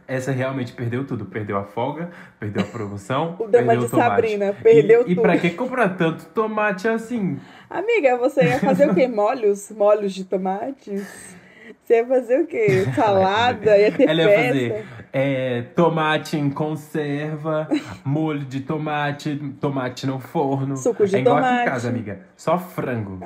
[0.07, 1.25] Essa realmente perdeu tudo.
[1.27, 2.11] Perdeu a folga,
[2.41, 4.11] perdeu a promoção, O drama perdeu de o tomate.
[4.11, 5.23] Sabrina, perdeu e, E tudo.
[5.23, 7.39] pra que comprar tanto tomate assim?
[7.71, 9.07] Amiga, você ia fazer o quê?
[9.09, 9.71] Molhos?
[9.71, 11.37] Molhos de tomates?
[11.85, 12.85] Você ia fazer o quê?
[12.95, 13.77] Salada?
[13.79, 14.49] Ia ter Ela ia festa?
[14.53, 17.69] fazer é, tomate em conserva,
[18.05, 20.77] molho de tomate, tomate no forno.
[20.77, 21.63] Suco de é igual aqui tomate.
[21.63, 22.21] em casa, amiga.
[22.37, 23.19] Só frango.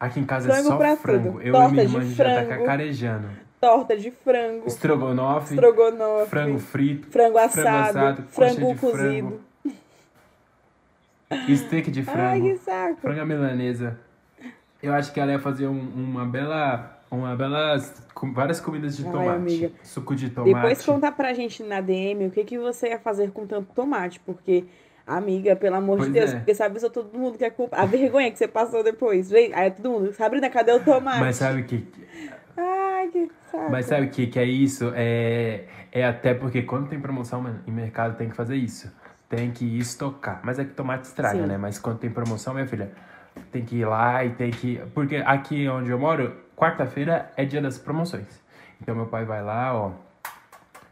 [0.00, 1.32] Aqui em casa é só frango.
[1.32, 1.42] tudo.
[1.42, 3.28] Eu Torta e minha irmã já tá cacarejando.
[3.60, 4.66] Torta de frango.
[4.66, 6.30] Estrogonofe, Estrogonofe.
[6.30, 8.22] frango frito, Frango assado.
[8.28, 9.40] frango de cozido.
[11.28, 12.20] frango, steak de frango.
[12.20, 13.00] Ai, que saco.
[13.00, 13.98] Frango à milanesa.
[14.82, 16.94] Eu acho que ela ia fazer um- uma bela.
[17.10, 17.76] Uma bela.
[18.14, 19.30] com várias comidas de Ai, tomate.
[19.30, 19.70] amiga.
[19.82, 20.54] Suco de tomate.
[20.54, 24.18] Depois conta pra gente na DM o que, que você ia fazer com tanto tomate,
[24.20, 24.64] porque,
[25.06, 26.36] amiga, pelo amor de Pois Deus, é.
[26.36, 27.76] porque sabe só todo mundo quer culpa.
[27.76, 29.30] A vergonha que você passou depois.
[29.30, 31.20] Vem, aí todo mundo, Sabrina, cadê o tomate?
[31.20, 31.86] Mas sabe o que.
[32.60, 33.70] Ai, que saco.
[33.70, 34.92] Mas sabe o que, que é isso?
[34.96, 38.92] É, é até porque quando tem promoção mano, em mercado tem que fazer isso.
[39.28, 40.40] Tem que estocar.
[40.42, 41.46] Mas é que tomate estraga, Sim.
[41.46, 41.56] né?
[41.56, 42.90] Mas quando tem promoção, minha filha,
[43.52, 44.80] tem que ir lá e tem que.
[44.92, 48.42] Porque aqui onde eu moro, quarta-feira é dia das promoções.
[48.80, 49.92] Então meu pai vai lá, ó,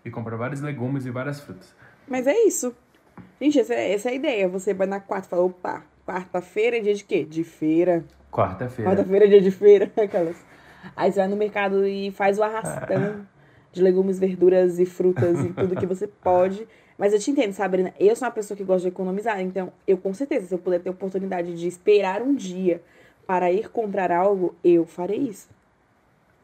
[0.05, 1.75] e compra vários legumes e várias frutas.
[2.07, 2.75] Mas é isso.
[3.41, 4.49] Gente, essa é, essa é a ideia.
[4.49, 7.25] Você vai na quarta e fala, opa, quarta-feira é dia de quê?
[7.25, 8.05] De feira.
[8.31, 8.91] Quarta-feira.
[8.91, 9.91] Quarta-feira é dia de feira.
[10.01, 10.37] Aquelas.
[10.95, 13.27] Aí você vai no mercado e faz o arrastão
[13.73, 16.67] de legumes, verduras e frutas e tudo que você pode.
[16.99, 17.93] Mas eu te entendo, Sabrina.
[18.01, 19.41] Eu sou uma pessoa que gosta de economizar.
[19.41, 22.83] Então, eu com certeza, se eu puder ter oportunidade de esperar um dia
[23.27, 25.49] para ir comprar algo, eu farei isso.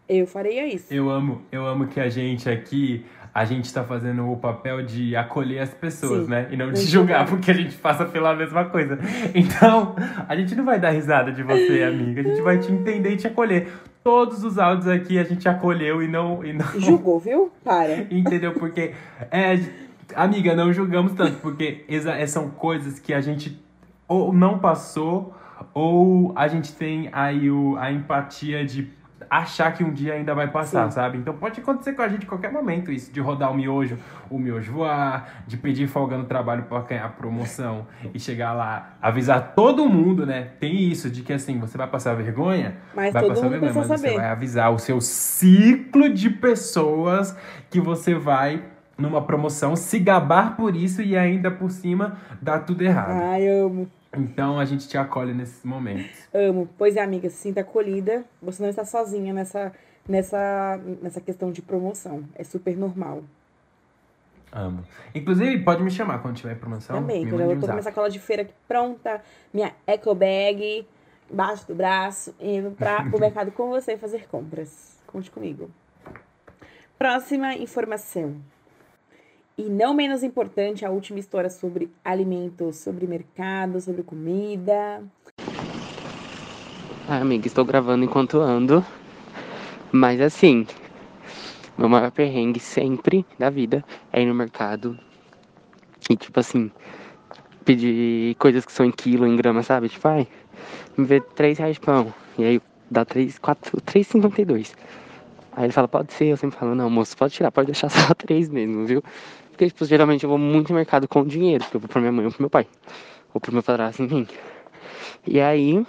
[0.09, 0.93] Eu faria isso.
[0.93, 5.17] Eu amo, eu amo que a gente aqui, a gente tá fazendo o papel de
[5.17, 6.31] acolher as pessoas, Sim.
[6.31, 6.49] né?
[6.51, 8.99] E não de Muito julgar, porque a gente passa pela mesma coisa.
[9.35, 9.97] Então,
[10.29, 12.21] a gente não vai dar risada de você, amiga.
[12.21, 13.69] A gente vai te entender e te acolher.
[14.05, 16.45] Todos os áudios aqui a gente acolheu e não.
[16.45, 16.67] E não...
[16.79, 17.51] Julgou, viu?
[17.65, 18.07] Para.
[18.11, 18.53] Entendeu?
[18.53, 18.93] Porque,
[19.31, 19.59] é,
[20.15, 23.63] amiga, não julgamos tanto, porque exa- são coisas que a gente
[24.07, 25.35] ou não passou,
[25.73, 28.91] ou a gente tem aí o, a empatia de
[29.33, 30.97] achar que um dia ainda vai passar, Sim.
[30.97, 31.17] sabe?
[31.17, 33.99] Então pode acontecer com a gente em qualquer momento isso, de rodar o miojo,
[34.29, 39.55] o miojo voar, de pedir folga no trabalho para ganhar promoção e chegar lá, avisar
[39.55, 40.49] todo mundo, né?
[40.61, 43.97] Tem isso, de que assim, você vai passar vergonha, Mas vai passar vergonha, mas você
[43.97, 44.17] saber.
[44.17, 47.35] vai avisar o seu ciclo de pessoas
[47.71, 48.63] que você vai
[48.99, 53.13] numa promoção se gabar por isso e ainda por cima dar tudo errado.
[53.13, 53.89] Ai, amo.
[54.15, 56.29] Então a gente te acolhe nesses momentos.
[56.35, 56.69] Amo.
[56.77, 58.25] Pois é, amiga, se sinta acolhida.
[58.43, 59.73] Você não está sozinha nessa,
[60.07, 62.25] nessa, nessa questão de promoção.
[62.35, 63.23] É super normal.
[64.53, 64.85] Amo.
[65.15, 66.97] Inclusive, pode me chamar quando tiver promoção.
[66.97, 69.23] Também, que eu tô com minha sacola de feira aqui pronta,
[69.53, 70.87] minha eco bag
[71.31, 74.99] embaixo do braço, indo para o mercado com você fazer compras.
[75.07, 75.71] Conte comigo.
[76.99, 78.37] Próxima informação.
[79.57, 85.03] E não menos importante, a última história sobre alimentos, sobre mercado, sobre comida.
[87.07, 88.85] Ai, amiga, estou gravando enquanto ando.
[89.93, 90.67] Mas assim,
[91.77, 94.99] meu maior perrengue sempre da vida é ir no mercado
[96.09, 96.71] e, tipo assim,
[97.63, 99.91] pedir coisas que são em quilo, em grama, sabe?
[99.91, 100.27] Tipo, ai,
[100.97, 102.13] me vê 3 reais de pão.
[102.39, 104.75] E aí dá 3, 4, 3,52.
[105.55, 106.27] Aí ele fala, pode ser.
[106.27, 109.03] Eu sempre falo, não, moço, pode tirar, pode deixar só 3 mesmo, viu?
[109.51, 112.13] Porque, tipo, geralmente eu vou muito no mercado com dinheiro, porque eu vou pra minha
[112.13, 112.67] mãe ou pro meu pai.
[113.35, 114.27] Ou pro meu padrasto, enfim.
[115.27, 115.85] E aí,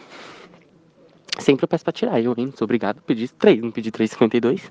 [1.40, 2.22] sempre eu peço pra tirar.
[2.22, 4.62] Eu, hein, sou obrigado a pedir 3, não pedir 3,52.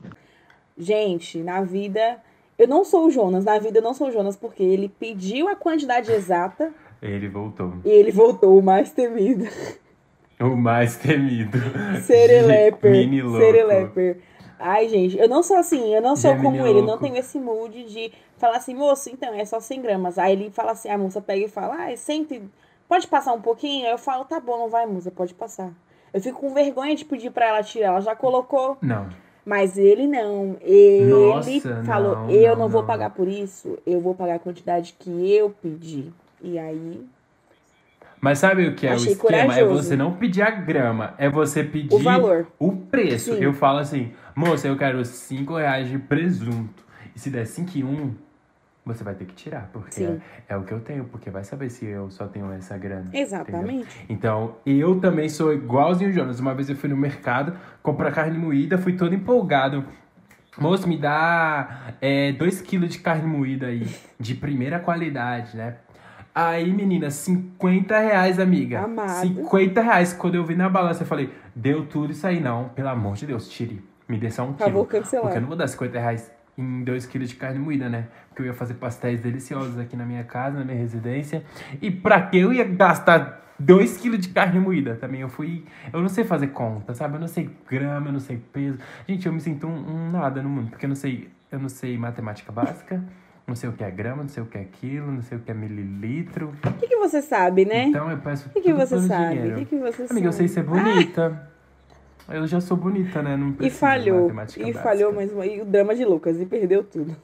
[0.77, 2.19] Gente, na vida.
[2.59, 5.48] Eu não sou o Jonas, na vida eu não sou o Jonas, porque ele pediu
[5.48, 7.74] a quantidade exata Ele voltou.
[7.85, 9.47] e ele voltou o mais temido.
[10.39, 11.59] O mais temido.
[12.02, 12.90] Sereleper.
[12.90, 13.39] Mini louco.
[13.39, 14.19] Sereleper.
[14.62, 17.05] Ai, gente, eu não sou assim, eu não sou Gemini como ele, eu não louco.
[17.05, 20.18] tenho esse mood de falar assim, moço, então é só 100 gramas.
[20.18, 22.43] Aí ele fala assim, a moça pega e fala, ah, é 100, e-
[22.89, 23.86] pode passar um pouquinho?
[23.86, 25.72] Aí eu falo, tá bom, não vai, moça, pode passar.
[26.12, 29.09] Eu fico com vergonha de pedir pra ela tirar, ela já colocou, Não.
[29.44, 30.56] mas ele não.
[30.60, 32.86] Ele Nossa, falou, não, eu não, não, vou não.
[32.86, 36.12] pagar por isso, eu vou pagar a quantidade que eu pedi.
[36.43, 37.05] E aí,
[38.22, 39.36] Mas sabe o que é Achei o esquema?
[39.36, 39.82] É corajoso.
[39.82, 42.46] você não pedir a grama, é você pedir O valor.
[42.56, 43.34] o preço.
[43.34, 43.42] Sim.
[43.42, 46.84] Eu falo assim, moça, eu quero 5 reais de presunto.
[47.16, 48.14] E se der 5 e 1,
[48.86, 50.18] você vai ter que tirar, porque é,
[50.50, 53.10] é o que eu tenho, porque vai saber se eu só tenho essa grana.
[53.12, 53.80] Exatamente.
[54.04, 54.06] entendeu?
[54.08, 56.38] Então, eu também sou igualzinho o Jonas.
[56.38, 59.84] Uma vez eu fui no mercado comprar carne moída, fui todo empolgado.
[60.58, 61.94] Moço, me dá
[62.38, 63.86] 2 quilos de carne moída aí,
[64.20, 65.76] de primeira qualidade, né?
[66.34, 68.80] Aí, menina, 50 reais, amiga.
[68.80, 69.20] Amado.
[69.20, 70.12] 50 reais.
[70.14, 72.70] Quando eu vi na balança, eu falei, deu tudo isso aí, não.
[72.70, 73.84] Pelo amor de Deus, tire.
[74.09, 75.02] Me dê só um Favor quilo.
[75.02, 75.24] cancelar.
[75.24, 78.09] Porque eu não vou dar 50 reais em 2 quilos de carne moída, né?
[78.28, 81.44] Porque eu ia fazer pastéis deliciosos aqui na minha casa, na minha residência.
[81.80, 84.94] E pra que eu ia gastar 2 quilos de carne moída?
[84.96, 85.64] Também eu fui.
[85.92, 87.16] Eu não sei fazer conta, sabe?
[87.16, 88.78] Eu não sei grama, eu não sei peso.
[89.06, 89.70] Gente, eu me sinto um,
[90.09, 91.30] um nada no mundo, porque eu não sei.
[91.50, 93.02] Eu não sei matemática básica.
[93.47, 95.40] Não sei o que é grama, não sei o que é quilo, não sei o
[95.40, 96.52] que é mililitro.
[96.64, 97.85] O que, que você sabe, né?
[97.85, 99.35] Então eu peço que, que tudo você sabe?
[99.35, 99.55] dinheiro.
[99.56, 100.69] O que, que você Amiga, eu sei ser sabe?
[100.81, 101.48] bonita.
[102.28, 103.36] Eu já sou bonita, né?
[103.36, 104.23] Não E falhou.
[104.23, 104.82] matemática E básica.
[104.82, 107.16] falhou, mas e o drama de Lucas e perdeu tudo.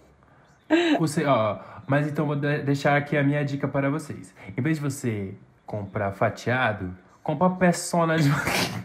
[0.99, 4.35] Você, ó, mas então vou de- deixar aqui a minha dica para vocês.
[4.57, 5.35] Em vez de você
[5.65, 8.29] comprar fatiado, compra peçona de.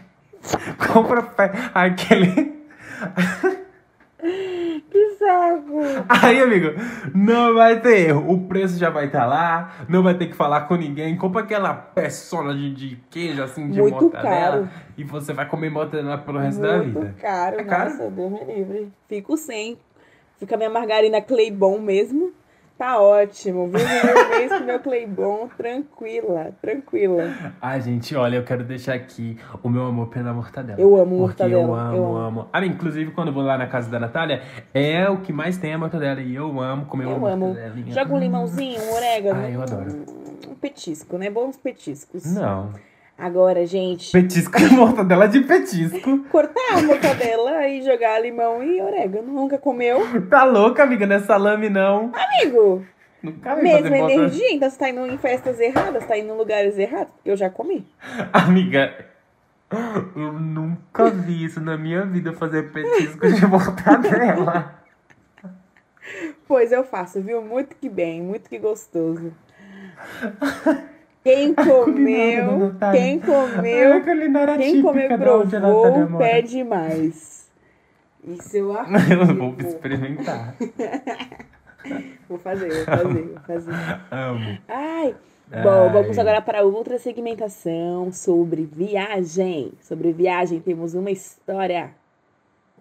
[0.92, 1.50] compra pe...
[1.74, 2.54] aquele.
[5.24, 5.80] Saco!
[6.08, 6.68] Aí, amigo,
[7.14, 8.30] não vai ter erro.
[8.30, 11.16] O preço já vai estar lá, não vai ter que falar com ninguém.
[11.16, 14.32] Compra aquela peçona de, de queijo, assim, de Muito mortadela.
[14.66, 14.68] caro.
[14.96, 17.14] E você vai comer mortadela pelo resto da Muito vida.
[17.20, 17.90] caro, É caro?
[17.90, 18.92] nossa, Deus me livre.
[19.08, 19.78] Fico sem.
[20.38, 22.32] Fica minha margarina Claybon mesmo.
[22.76, 23.68] Tá ótimo.
[23.68, 27.22] Vivo meu mês com meu Claybon, tranquila, tranquila.
[27.62, 30.80] Ai, gente, olha, eu quero deixar aqui o meu amor pela mortadela.
[30.80, 32.16] Eu amo mortadela, eu amo, eu amo.
[32.40, 32.48] amo.
[32.52, 34.42] Ah, inclusive, quando eu vou lá na casa da Natália,
[34.74, 36.20] é o que mais tem a mortadela.
[36.20, 37.46] E eu amo comer Eu uma amo.
[37.48, 37.92] mortadelinha.
[37.92, 39.40] Joga um limãozinho, um orégano.
[39.40, 40.04] Ai, eu adoro.
[40.48, 41.30] Um petisco, né?
[41.30, 42.24] Bons petiscos.
[42.34, 42.72] Não.
[43.16, 44.10] Agora, gente.
[44.10, 46.24] Petisco de mortadela de petisco.
[46.30, 49.32] Cortar a mortadela e jogar limão e orégano.
[49.32, 50.00] Nunca comeu?
[50.28, 51.06] Tá louca, amiga?
[51.06, 52.12] Não é salame, não.
[52.12, 52.84] Amigo,
[53.22, 56.76] Nunca vi mesma energia, então você tá indo em festas erradas, tá indo em lugares
[56.76, 57.12] errados.
[57.24, 57.86] Eu já comi.
[58.32, 59.06] Amiga,
[60.14, 64.82] eu nunca vi isso na minha vida, fazer petisco de mortadela.
[66.46, 67.40] Pois eu faço, viu?
[67.40, 69.32] Muito que bem, muito que gostoso.
[71.24, 77.50] Quem comeu, quem comeu, É quem comeu e provou, pede mais.
[78.22, 80.54] Isso eu Eu vou experimentar.
[82.26, 83.72] Vou fazer, vou fazer, vou fazer.
[84.10, 84.58] Amo.
[84.68, 85.14] Ai,
[85.62, 85.92] bom, Ai.
[85.92, 89.70] vamos agora para outra segmentação sobre viagem.
[89.82, 91.94] Sobre viagem, temos uma história.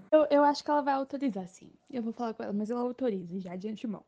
[0.09, 1.69] Eu, eu acho que ela vai autorizar, sim.
[1.91, 4.03] Eu vou falar com ela, mas ela autoriza já de antemão.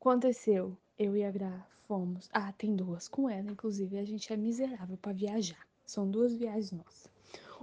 [0.00, 2.28] Aconteceu, eu e a Gra fomos.
[2.32, 3.98] Ah, tem duas com ela, inclusive.
[3.98, 5.66] A gente é miserável pra viajar.
[5.84, 7.10] São duas viagens nossas.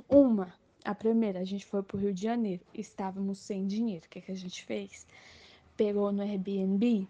[0.07, 2.65] Uma, a primeira, a gente foi pro Rio de Janeiro.
[2.73, 4.05] Estávamos sem dinheiro.
[4.05, 5.05] O que, que a gente fez?
[5.75, 7.07] Pegou no Airbnb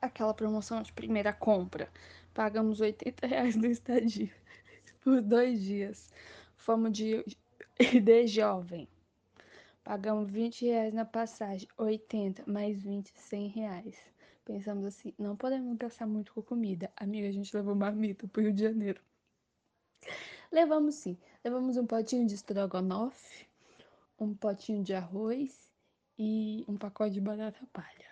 [0.00, 1.90] aquela promoção de primeira compra.
[2.32, 4.32] Pagamos 80 reais no estadia
[5.02, 6.10] por dois dias.
[6.56, 7.24] Fomos de,
[8.02, 8.88] de jovem.
[9.82, 14.09] Pagamos 20 reais na passagem, 80 mais 20, 100 reais.
[14.52, 16.90] Pensamos assim, não podemos gastar muito com comida.
[16.96, 19.00] Amiga, a gente levou marmita pro Rio de Janeiro.
[20.50, 21.16] Levamos sim.
[21.44, 23.46] Levamos um potinho de estrogonofe,
[24.18, 25.56] um potinho de arroz
[26.18, 28.10] e um pacote de batata palha.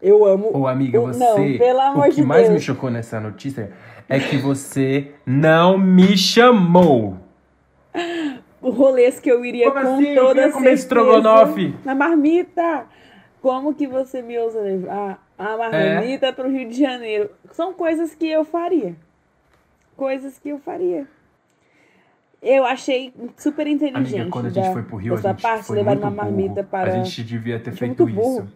[0.00, 0.56] Eu amo.
[0.56, 1.18] Ô, amiga, o- você.
[1.18, 2.54] Não, pelo amor o que de mais Deus.
[2.54, 3.76] me chocou nessa notícia
[4.08, 7.18] é que você não me chamou.
[8.62, 10.06] rolês que eu iria Como com assim?
[10.08, 11.74] Eu toda queria comer certeza estrogonofe.
[11.84, 12.88] Na marmita.
[13.44, 15.96] Como que você me ousa levar a É.
[15.96, 17.28] marmita pro Rio de Janeiro?
[17.52, 18.96] São coisas que eu faria.
[19.94, 21.06] Coisas que eu faria.
[22.40, 24.14] Eu achei super inteligente.
[24.16, 26.10] Amiga, quando a gente da- foi pro Rio, a gente parte, foi levar muito uma
[26.10, 26.68] marmita burro.
[26.70, 26.90] para.
[26.90, 28.44] A gente devia ter feito muito burro.
[28.44, 28.52] isso.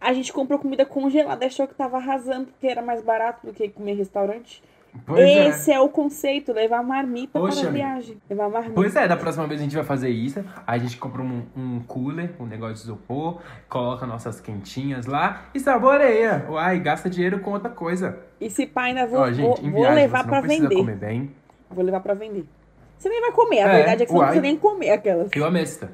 [0.00, 3.68] A gente comprou comida congelada, achou que tava arrasando, porque era mais barato do que
[3.68, 4.62] comer em restaurante.
[5.06, 5.48] Pois é.
[5.48, 5.80] Esse é.
[5.80, 8.16] o conceito, levar marmita Poxa, para a viagem.
[8.28, 8.74] Levar marmita.
[8.74, 10.44] Pois é, da próxima vez a gente vai fazer isso.
[10.66, 15.44] Aí a gente compra um, um cooler, um negócio de isopor, coloca nossas quentinhas lá
[15.54, 16.46] e saboreia.
[16.48, 18.18] Uai, gasta dinheiro com outra coisa.
[18.40, 20.76] E se pai ainda vou, Ó, gente, vou, em vou viagem levar precisa vender.
[20.76, 21.30] comer bem.
[21.70, 22.44] Vou levar pra vender.
[22.96, 24.28] Você nem vai comer, a É, verdade é que você não uai.
[24.30, 25.30] precisa nem comer aquelas.
[25.34, 25.90] Eu amei esta.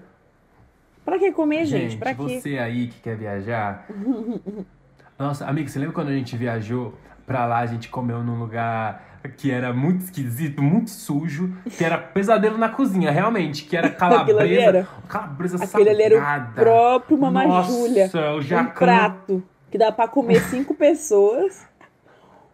[1.05, 1.91] Pra que comer, gente?
[1.91, 2.23] Gente, Pra quê?
[2.41, 3.87] você aí que quer viajar.
[5.19, 6.95] Nossa, amigo, você lembra quando a gente viajou
[7.27, 9.03] pra lá, a gente comeu num lugar
[9.39, 13.99] que era muito esquisito, muito sujo, que era pesadelo na cozinha, realmente, que era Aquilo
[13.99, 14.61] calabresa.
[14.61, 14.89] era.
[15.09, 16.53] Calabresa Aquele ali era o salgada.
[16.63, 18.05] próprio mamajulha.
[18.05, 18.87] Nossa, o Um jacão.
[18.87, 21.67] prato que dá pra comer cinco pessoas.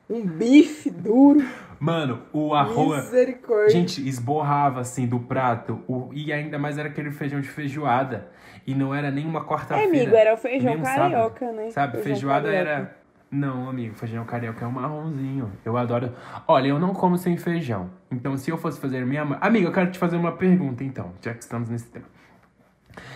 [0.08, 1.44] Um bife duro.
[1.78, 3.04] Mano, o arroz.
[3.06, 3.70] Misericórdia.
[3.70, 5.80] Gente, esborrava assim do prato.
[5.88, 8.28] O, e ainda mais era aquele feijão de feijoada.
[8.66, 9.88] E não era nem uma É, quarta-feira.
[9.88, 11.12] amigo, era o feijão um sábado.
[11.12, 11.70] carioca, né?
[11.70, 12.70] Sabe, Feijão feijoada carioca.
[12.70, 12.96] era.
[13.30, 15.52] Não, amigo, feijão carioca é um marronzinho.
[15.64, 16.12] Eu adoro.
[16.48, 17.88] Olha, eu não como sem feijão.
[18.10, 19.22] Então, se eu fosse fazer minha.
[19.40, 22.06] Amiga, eu quero te fazer uma pergunta, então, já que estamos nesse tema.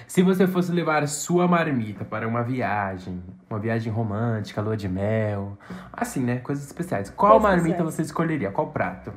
[0.06, 3.20] Se você fosse levar sua marmita para uma viagem,
[3.50, 5.58] uma viagem romântica, lua de mel,
[5.92, 6.36] assim, né?
[6.38, 7.10] Coisas especiais.
[7.10, 7.94] Qual Coisas marmita especiais.
[7.96, 8.52] você escolheria?
[8.52, 9.12] Qual prato?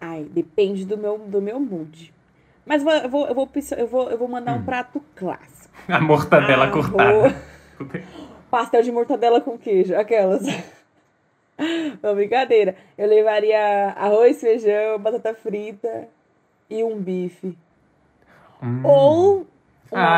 [0.00, 2.12] Ai, depende do meu, do meu mood.
[2.66, 3.48] Mas vou- eu vou, eu vou,
[3.78, 5.72] eu vou, eu vou mandar um prato clássico.
[5.88, 7.36] A mortadela cortada.
[8.52, 10.42] Pastel de mortadela com queijo, aquelas.
[12.02, 12.76] Não, brincadeira.
[12.98, 16.06] Eu levaria arroz, feijão, batata frita
[16.68, 17.56] e um bife.
[18.84, 19.46] Ou uma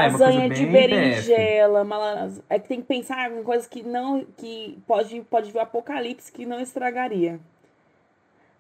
[0.00, 1.82] Ah, é uma lasanha de berinjela.
[1.82, 4.24] Uma, las- é que tem que pensar em coisas que não.
[4.36, 7.38] que pode, pode vir o apocalipse que não estragaria.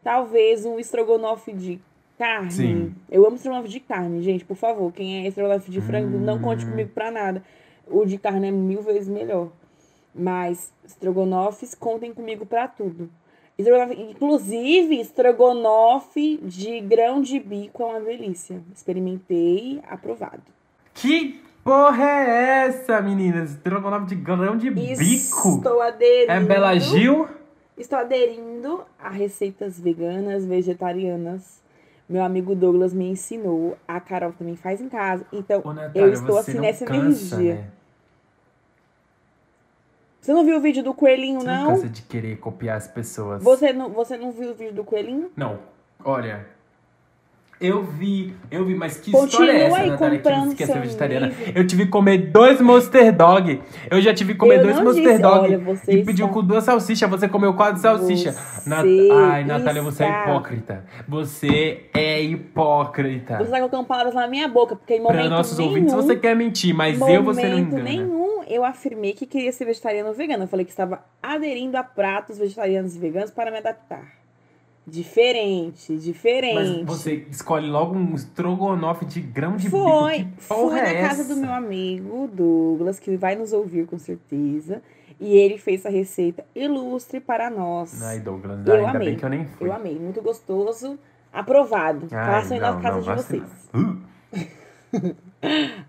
[0.04, 1.80] Talvez um estrogonofe de
[2.16, 2.50] carne.
[2.52, 2.94] Sim.
[3.10, 4.92] Eu amo estrogonofe de carne, gente, por favor.
[4.92, 7.42] Quem é estrogonofe de frango, não conte comigo pra nada.
[7.88, 9.48] O de carne é mil vezes melhor.
[10.14, 13.10] Mas estrogonofes, contem comigo pra tudo.
[13.58, 18.60] Estrogonofe, inclusive, estrogonofe de grão de bico é uma delícia.
[18.74, 20.42] Experimentei, aprovado.
[20.92, 23.50] Que porra é essa, meninas?
[23.52, 25.56] Estrogonofe de grão de bico?
[25.56, 26.32] Estou aderindo.
[26.32, 27.28] É Bela Gil?
[27.76, 31.62] Estou aderindo a receitas veganas, vegetarianas.
[32.08, 33.76] Meu amigo Douglas me ensinou.
[33.88, 35.24] A Carol também faz em casa.
[35.32, 37.54] Então, Natália, eu estou assim nessa cansa, energia.
[37.54, 37.70] né?
[40.24, 41.74] Você não viu o vídeo do coelhinho, não não?
[41.74, 43.44] cansa de querer copiar as pessoas.
[43.44, 45.30] Você não, você não viu o vídeo do coelhinho?
[45.36, 45.58] Não,
[46.02, 46.46] olha.
[47.60, 51.26] Eu vi, eu vi, mas que Continua história é essa, Natália, que seu vegetariana?
[51.28, 51.52] livro.
[51.54, 53.62] Eu tive que comer dois Monster Dog.
[53.90, 55.54] Eu já tive que comer Eu dois Monster disse, Dog
[55.88, 57.08] e pediu está- com duas salsichas.
[57.08, 58.34] Você comeu quatro salsichas.
[58.34, 60.84] Você Ai, Natália, você é está- hipócrita.
[61.08, 63.38] Você é hipócrita.
[63.38, 65.70] Você tá colocando palavras na minha boca, porque em momento Para nossos nenhum...
[65.70, 67.82] ouvintes, você quer mentir, mas eu você não momento engana.
[67.84, 70.44] nenhum eu afirmei que queria ser vegetariano ou vegano.
[70.44, 74.23] Eu falei que estava aderindo a pratos vegetarianos e veganos para me adaptar.
[74.86, 76.84] Diferente, diferente.
[76.84, 80.30] Mas você escolhe logo um estrogonofe de grão de Foi, bico.
[80.42, 81.34] Foi na é casa essa?
[81.34, 84.82] do meu amigo Douglas, que vai nos ouvir com certeza.
[85.18, 88.02] E ele fez a receita ilustre para nós.
[88.02, 89.08] Ai, Douglas, eu ainda amei.
[89.10, 89.68] bem que eu nem fui.
[89.68, 90.98] Eu amei, muito gostoso.
[91.32, 92.08] Aprovado.
[92.08, 93.42] Façam aí na casa não, de vocês.
[94.92, 95.14] se-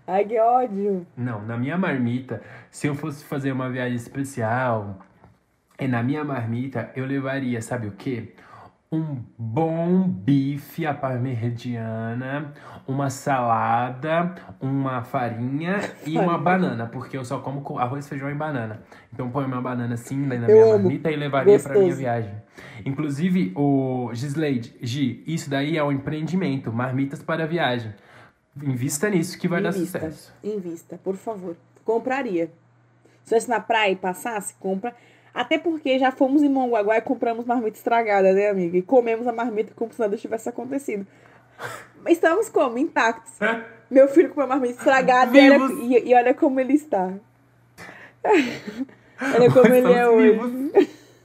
[0.06, 1.06] Ai, que ódio.
[1.16, 4.98] Não, na minha marmita, se eu fosse fazer uma viagem especial,
[5.78, 8.32] e na minha marmita eu levaria, sabe o quê?
[8.90, 12.52] Um bom bife à parmegiana,
[12.86, 18.34] uma salada, uma farinha e uma banana, porque eu só como com arroz, feijão e
[18.34, 18.82] banana.
[19.12, 20.84] Então põe uma banana assim na Eu minha amo.
[20.84, 22.32] marmita e levaria pra minha viagem.
[22.84, 27.92] Inclusive, o Gisleide, Gi, isso daí é um empreendimento, marmitas para viagem.
[28.62, 30.34] Invista nisso que vai dar Invista, sucesso.
[30.44, 31.56] Invista, por favor.
[31.84, 32.46] Compraria.
[33.24, 34.94] Se estivesse na praia e passasse, compra.
[35.36, 38.78] Até porque já fomos em Mongaguá e compramos marmita estragada, né, amiga?
[38.78, 41.06] E comemos a marmita como se nada tivesse acontecido.
[42.06, 42.78] Estamos como?
[42.78, 43.34] Intactos.
[43.90, 47.12] Meu filho comeu marmita estragada e olha, e, e olha como ele está.
[49.34, 50.72] olha como ele é hoje.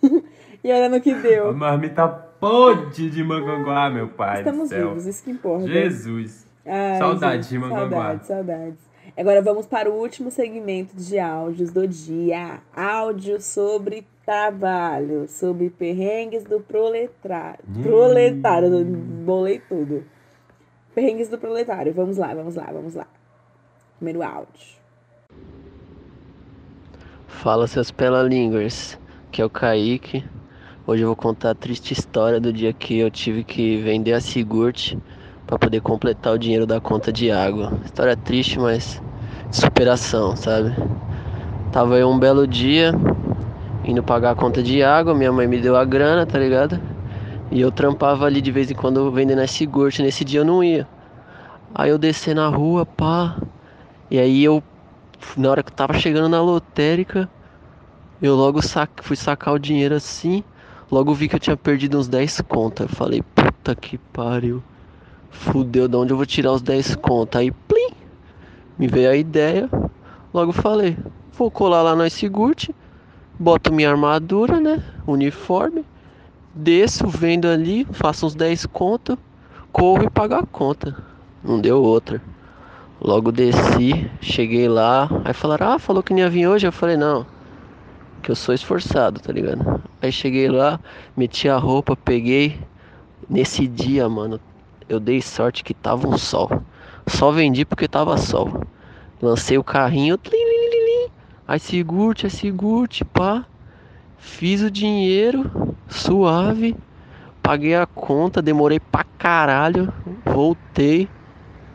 [0.61, 1.53] e olha no que A deu.
[1.53, 4.89] marmita pode de Manganguá, meu pai Estamos do céu.
[4.89, 5.67] vivos, isso que importa.
[5.67, 6.45] Jesus.
[6.65, 8.19] Ai, Saudade gente, de Manganguá.
[8.19, 8.90] Saudades, saudades.
[9.17, 12.61] Agora vamos para o último segmento de áudios do dia.
[12.73, 17.59] Áudio sobre trabalho, sobre perrengues do proletário.
[17.83, 20.05] Proletário, eu bolei tudo.
[20.95, 21.93] Perrengues do proletário.
[21.93, 23.07] Vamos lá, vamos lá, vamos lá.
[23.97, 24.79] Primeiro áudio.
[27.27, 28.97] Fala seus pelalingers,
[29.31, 30.23] que é o Kaique.
[30.87, 34.21] Hoje eu vou contar a triste história do dia que eu tive que vender a
[34.21, 34.95] Sigurt
[35.51, 37.73] para poder completar o dinheiro da conta de água.
[37.83, 39.01] História triste, mas
[39.49, 40.73] de superação, sabe?
[41.73, 42.93] Tava eu um belo dia
[43.83, 46.79] indo pagar a conta de água, minha mãe me deu a grana, tá ligado?
[47.51, 50.63] E eu trampava ali de vez em quando vendendo a Sigurt, nesse dia eu não
[50.63, 50.87] ia.
[51.75, 53.35] Aí eu desci na rua, pá.
[54.09, 54.63] E aí eu
[55.35, 57.29] na hora que eu tava chegando na lotérica,
[58.21, 58.61] eu logo
[59.01, 60.45] fui sacar o dinheiro assim.
[60.89, 62.89] Logo vi que eu tinha perdido uns 10 contas.
[62.89, 64.63] Eu falei, puta que pariu.
[65.31, 67.41] Fudeu, de onde eu vou tirar os 10 contas?
[67.41, 67.91] Aí, plim!
[68.77, 69.69] Me veio a ideia.
[70.33, 70.97] Logo falei,
[71.33, 72.69] vou colar lá no Sigurt,
[73.39, 74.83] boto minha armadura, né?
[75.07, 75.83] Uniforme.
[76.53, 79.17] Desço, vendo ali, faço uns 10 contas,
[79.71, 80.95] corro e pago a conta.
[81.43, 82.21] Não deu outra.
[82.99, 86.67] Logo desci, cheguei lá, aí falaram, ah, falou que não ia vir hoje?
[86.67, 87.25] Eu falei, não,
[88.21, 89.81] que eu sou esforçado, tá ligado?
[90.01, 90.79] Aí cheguei lá,
[91.17, 92.59] meti a roupa, peguei.
[93.29, 94.39] Nesse dia, mano,
[94.91, 96.61] eu dei sorte que tava um sol.
[97.07, 98.61] Só vendi porque tava sol.
[99.21, 101.11] Lancei o carrinho, tlim, lim, lim, lim.
[101.47, 103.45] aí segurte, aí segurte, pá.
[104.17, 106.75] Fiz o dinheiro, suave.
[107.41, 109.91] Paguei a conta, demorei pra caralho.
[110.25, 111.07] Voltei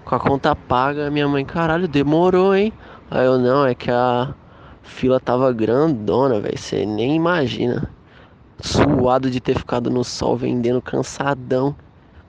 [0.05, 2.73] com a conta paga, minha mãe, caralho, demorou, hein?
[3.11, 4.35] Aí eu, não, é que a
[4.83, 7.91] fila tava grandona, velho, você nem imagina.
[8.61, 11.75] Suado de ter ficado no sol vendendo, cansadão.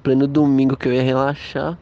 [0.07, 1.77] Pleno domingo que eu ia relaxar.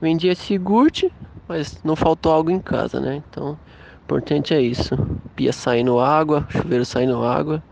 [0.00, 1.08] vendi esse iogurte,
[1.46, 3.22] mas não faltou algo em casa, né?
[3.30, 3.58] Então, o
[4.02, 4.96] importante é isso.
[5.36, 7.62] Pia saindo água, chuveiro saindo água.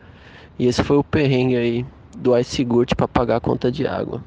[0.56, 4.22] E esse foi o perrengue aí do Ice Iogurte para pagar a conta de água.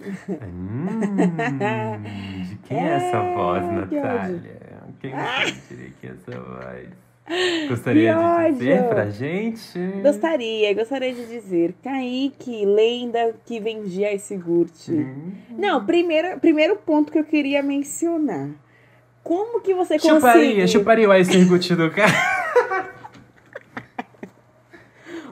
[0.42, 2.02] Hum,
[2.48, 4.60] de quem é essa voz, que Natália?
[5.00, 5.12] Quem
[5.68, 7.03] diria que é essa voz?
[7.68, 9.78] Gostaria de dizer pra gente?
[10.02, 11.74] Gostaria, gostaria de dizer.
[11.82, 14.92] Kaique, lenda que vendia esse iogurte.
[14.92, 15.32] Hum.
[15.50, 18.50] Não, primeiro, primeiro ponto que eu queria mencionar.
[19.22, 20.68] Como que você Chuparia, consegue...
[20.68, 22.12] chuparia o Ice do cara.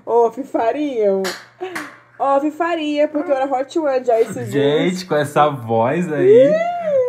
[0.06, 1.22] Off fariam.
[2.18, 4.50] Off faria, porque eu era hot one de esse iogurte.
[4.50, 6.50] Gente, com essa voz aí,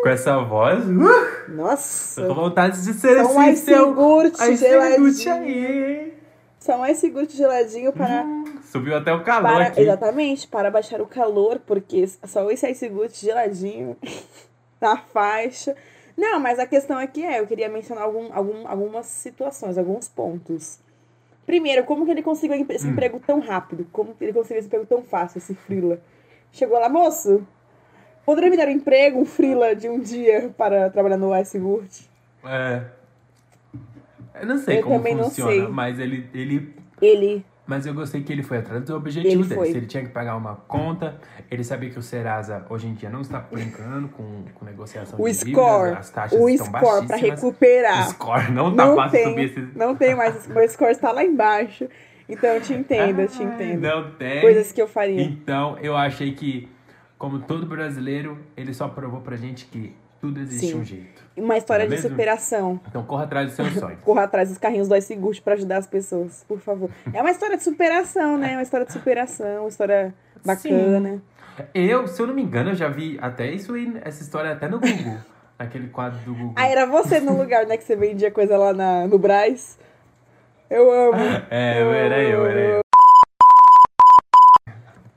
[0.03, 2.21] com essa voz, uh, Nossa.
[2.21, 5.43] tô com vontade de ser São esse ice seu iogurte Ice Iogurte geladinho.
[5.43, 6.13] aí.
[6.59, 8.25] São esse iogurte geladinho para...
[8.71, 9.81] Subiu até o calor para aqui.
[9.81, 13.95] exatamente, para baixar o calor, porque só esse ice iogurte geladinho
[14.79, 15.75] na faixa.
[16.15, 20.79] Não, mas a questão aqui é, eu queria mencionar algum, algum, algumas situações, alguns pontos.
[21.45, 22.91] Primeiro, como que ele conseguiu esse Hum.
[22.91, 23.85] emprego tão rápido?
[23.91, 25.99] Como que ele conseguiu esse emprego tão fácil, esse frila?
[26.51, 27.45] Chegou lá, moço,
[28.25, 32.09] poderia me dar um emprego, um frila de um dia para trabalhar no Iogurte?
[32.45, 32.81] É.
[34.41, 36.75] Eu não sei Eu como não funciona, mas ele, ele.
[37.01, 37.45] Ele.
[37.65, 39.55] Mas eu gostei que ele foi atrás do objetivo Ele dele.
[39.55, 39.71] foi.
[39.71, 41.15] Se ele tinha que pagar uma conta,
[41.49, 45.25] ele sabia que o Serasa hoje em dia não está brincando com, com negociação O
[45.25, 48.07] de score, dívidas, as taxas o estão score para recuperar.
[48.07, 49.77] O score não tá fácil tem, subir esse.
[49.77, 51.87] Não tem mais, meu score está lá embaixo.
[52.27, 53.81] Então eu te entendo, eu te entendo.
[53.81, 54.41] Não tem.
[54.41, 55.21] Coisas que eu faria.
[55.21, 56.67] Então, eu achei que,
[57.23, 60.79] como todo brasileiro, ele só provou pra gente que tudo existe Sim.
[60.81, 61.23] um jeito.
[61.37, 62.09] Uma história é de mesmo?
[62.09, 62.81] superação.
[62.85, 63.97] Então, corra atrás do seu sonho.
[64.03, 66.89] Corra atrás dos carrinhos do Ice Iogurte para ajudar as pessoas, por favor.
[67.13, 68.57] É uma história de superação, né?
[68.57, 70.13] Uma história de superação, uma história
[70.45, 71.21] bacana.
[71.73, 73.71] Eu, se eu não me engano, eu já vi até isso
[74.03, 75.15] essa história até no Google.
[75.57, 76.53] naquele quadro do Google.
[76.57, 79.79] Ah, era você no lugar, né, que você vendia coisa lá na, no Braz?
[80.69, 81.23] Eu amo.
[81.49, 82.82] É, era eu, era eu.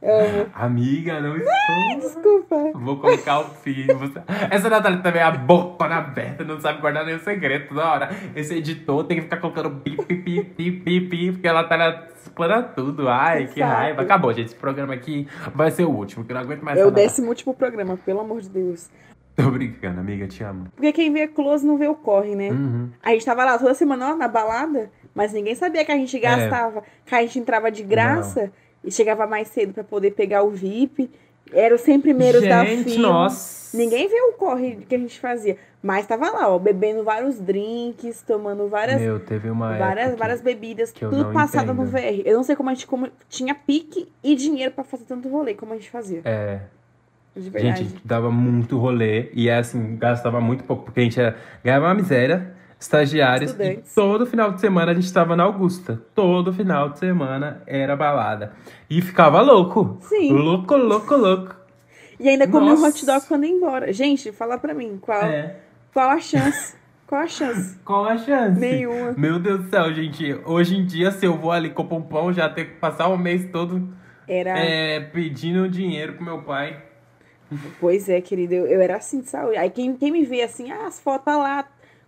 [0.07, 0.47] Amo.
[0.55, 1.53] Amiga, não estou.
[1.71, 2.57] Ai, desculpa.
[2.75, 3.87] Vou colocar o fim.
[3.87, 8.11] Você- Essa Natália também é a boca aberta, não sabe guardar nenhum segredo toda hora.
[8.35, 12.05] Esse editor tem que ficar colocando pi, pi, pi, pi, pi, pi, porque a Natália
[12.23, 13.09] explana tudo.
[13.09, 14.03] Ai, que raiva.
[14.03, 14.47] Acabou, gente.
[14.47, 17.29] Esse programa aqui vai ser o último, que eu não aguento mais É o décimo
[17.29, 18.89] último programa, pelo amor de Deus.
[19.35, 20.69] Tô brincando, amiga, te amo.
[20.75, 22.49] Porque quem vê close não vê o corre, né?
[22.51, 22.89] Uhum.
[23.03, 26.19] A gente tava lá toda semana ó, na balada, mas ninguém sabia que a gente
[26.19, 28.51] gastava, que a gente entrava de graça
[28.87, 31.11] e chegava mais cedo pra poder pegar o VIP.
[31.53, 33.09] Era os 100 primeiros da Gente, fila.
[33.09, 33.77] nossa.
[33.77, 35.57] Ninguém vê o corre que a gente fazia.
[35.83, 40.93] Mas tava lá, ó, bebendo vários drinks, tomando várias, Meu, teve uma várias, várias bebidas,
[40.93, 41.93] tudo passado no entendo.
[41.93, 42.23] VR.
[42.25, 45.55] Eu não sei como a gente como, tinha pique e dinheiro pra fazer tanto rolê
[45.55, 46.23] como a gente fazia.
[46.25, 46.61] É.
[47.37, 47.85] De verdade.
[47.85, 51.95] Gente, dava muito rolê e assim, gastava muito pouco, porque a gente era, ganhava uma
[51.95, 56.01] miséria, estagiários, e todo final de semana a gente estava na Augusta.
[56.15, 58.53] Todo final de semana era balada.
[58.89, 59.99] E ficava louco.
[60.03, 60.33] Sim.
[60.33, 61.57] Louco, louco, louco.
[62.19, 63.93] E ainda comeu um hot dog quando ia embora.
[63.93, 65.57] Gente, fala pra mim, qual, É.
[65.93, 66.75] qual a chance?
[67.07, 67.79] Qual a chance?
[67.85, 68.59] Qual a chance?
[68.59, 69.13] Nenhuma.
[69.17, 70.41] Meu Deus do céu, gente.
[70.45, 73.17] Hoje em dia, se eu vou ali comprar um pão, já tenho que passar o
[73.17, 73.89] mês todo
[74.27, 74.59] Era.
[74.59, 76.83] é, pedindo dinheiro pro meu pai.
[77.81, 79.57] Pois é, querido, eu, eu era assim de saúde.
[79.57, 81.65] Aí quem, quem me vê assim, ah, as fotos tá lá,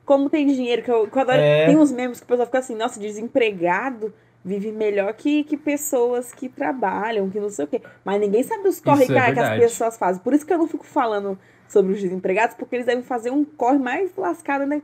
[0.08, 1.38] como tem dinheiro, que eu, que eu adoro.
[1.38, 1.66] É.
[1.66, 4.10] Tem uns memes que o pessoal fica assim, nossa, desempregado
[4.42, 7.82] vive melhor que, que pessoas que trabalham, que não sei o quê.
[8.02, 10.22] Mas ninguém sabe os corre é que, as pessoas fazem.
[10.22, 13.44] Por isso que eu não fico falando sobre os desempregados, porque eles devem fazer um
[13.44, 14.80] corre mais lascado né,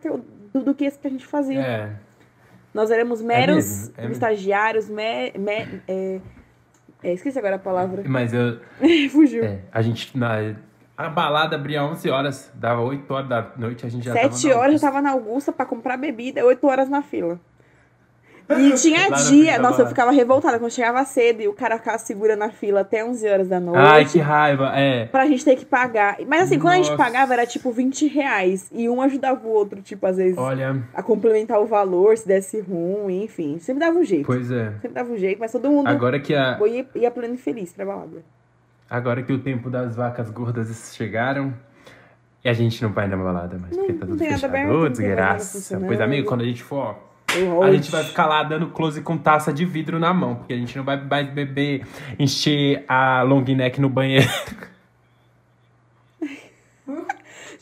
[0.53, 1.61] do, do que esse que a gente fazia.
[1.61, 1.91] É.
[2.75, 6.21] Nós éramos meros mesmo, é estagiários, me, me- é,
[7.03, 8.03] é, esqueci agora a palavra.
[8.07, 8.61] Mas eu.
[9.09, 9.43] Fugiu.
[9.43, 10.19] É, a gente.
[10.19, 10.55] Na,
[10.97, 14.49] a balada abria 11 horas, dava 8 horas da noite, a gente já tava Sete
[14.49, 17.39] na horas eu tava na Augusta pra comprar bebida, oito horas na fila.
[18.49, 22.41] E tinha dia, nossa, eu ficava revoltada quando chegava cedo e o cara ficava segurando
[22.41, 23.81] na fila até 11 horas da noite.
[23.81, 25.07] Ai, que raiva, é.
[25.07, 26.19] Pra gente ter que pagar.
[26.29, 27.03] Mas assim, quando a gente Nossa.
[27.03, 28.71] pagava era tipo 20 reais.
[28.71, 32.61] E um ajudava o outro, tipo, às vezes, Olha, a complementar o valor, se desse
[32.61, 33.59] ruim, enfim.
[33.59, 34.27] Sempre dava um jeito.
[34.27, 34.73] pois é.
[34.73, 36.59] Sempre dava um jeito, mas todo mundo Agora que a.
[36.67, 38.23] ia, ia pleno e feliz pra balada.
[38.95, 41.53] Agora que o tempo das vacas gordas chegaram.
[42.45, 44.53] E a gente não vai na balada mais, porque tá tudo fechado.
[44.73, 45.59] Ô, desgraça.
[45.87, 46.95] Pois, amigo, quando a gente for,
[47.63, 50.57] a gente vai ficar lá dando close com taça de vidro na mão, porque a
[50.57, 51.87] gente não vai mais beber,
[52.19, 54.29] encher a long neck no banheiro.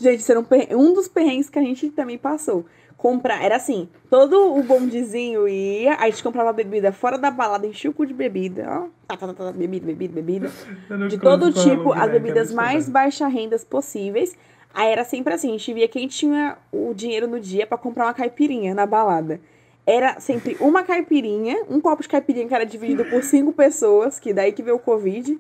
[0.01, 2.67] Gente, isso era um, perren- um dos perrengues que a gente também passou.
[3.03, 3.43] Comprar.
[3.43, 7.93] Era assim, todo o bondezinho ia, a gente comprava bebida fora da balada, enchia o
[7.93, 8.89] cu de bebida, ó.
[9.09, 10.51] Tá, tá, tá, tá, bebida, bebida, bebida.
[11.11, 14.37] De todo tipo, as bem, bebidas mais baixa rendas possíveis.
[14.73, 18.07] Aí era sempre assim, a gente via quem tinha o dinheiro no dia pra comprar
[18.07, 19.41] uma caipirinha na balada.
[19.85, 24.33] Era sempre uma caipirinha, um copo de caipirinha que era dividido por cinco pessoas, que
[24.33, 25.37] daí que veio o Covid,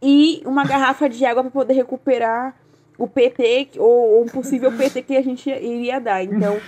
[0.00, 2.54] e uma garrafa de água pra poder recuperar
[2.98, 6.22] o PT ou, ou um possível PT que a gente iria dar.
[6.22, 6.58] Então,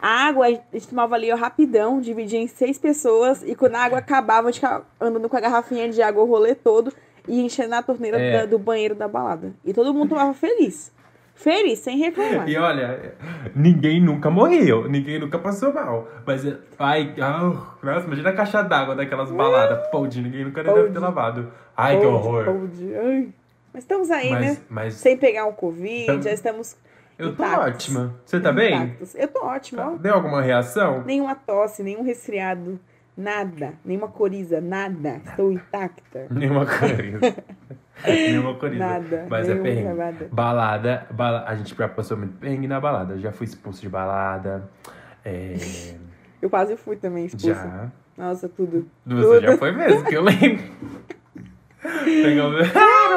[0.00, 3.80] a água a gente tomava ali ó, rapidão, dividia em seis pessoas, e quando a
[3.80, 6.92] água acabava, a gente ficava andando com a garrafinha de água o rolê todo
[7.28, 8.40] e enchendo a torneira É.
[8.40, 9.52] da- do banheiro da balada.
[9.64, 10.94] E todo mundo tomava feliz.
[11.34, 12.48] Feliz, sem reclamar.
[12.48, 13.14] E olha,
[13.54, 16.08] ninguém nunca morreu, ninguém nunca passou mal.
[16.26, 16.42] Mas,
[16.78, 17.52] ai, ah,
[17.82, 19.86] nossa, imagina a caixa d'água daquelas baladas.
[19.90, 20.98] Pode, ninguém nunca deve ter Pode.
[20.98, 21.52] lavado.
[21.76, 22.44] Ai, que Pode, horror.
[22.46, 23.28] pode, ai.
[23.76, 24.56] Mas estamos aí, Mas- né?
[24.70, 26.78] mas- Sem pegar um Covid, Então- já estamos.
[27.18, 27.66] Eu tô intactos.
[27.66, 28.14] ótima.
[28.24, 28.74] Você tá bem?
[28.74, 29.14] Intactos.
[29.14, 29.92] Eu tô ótima.
[29.92, 29.96] ó.
[29.98, 31.02] Deu alguma reação?
[31.04, 32.80] Nenhuma tosse, nenhum resfriado,
[33.14, 33.74] nada.
[33.84, 35.20] Nenhuma coriza, nada.
[35.26, 36.26] Estou intacta.
[36.32, 37.36] Nenhuma coriza.
[38.06, 38.78] Nenhuma coriza.
[38.86, 39.82] Nada, Mas é perrengue.
[39.82, 40.28] travada.
[40.32, 43.12] Balada, bala- a gente já passou muito perrengue na balada.
[43.12, 44.70] Eu Já fui expulso de balada.
[45.22, 45.54] É...
[46.40, 47.54] Eu quase fui também expulsa.
[47.54, 47.90] Já.
[48.16, 48.88] Nossa, tudo.
[49.06, 49.40] Você tudo.
[49.42, 50.62] já foi mesmo, que eu lembro.
[52.04, 52.52] Pegou...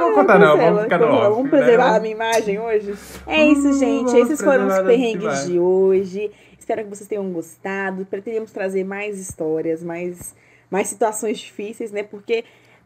[0.10, 1.30] Vou contar não, vamos ficar no off.
[1.30, 1.49] Vamos né?
[1.49, 2.95] preservar a minha imagem hoje?
[3.27, 4.06] É isso, gente.
[4.06, 6.31] vamos Esses foram os perrengues de hoje.
[6.57, 8.06] Espero que vocês tenham gostado.
[8.06, 10.36] Pretendemos trazer mais histórias, mais,
[10.69, 12.03] mais situações difíceis, né?
[12.03, 12.44] Porque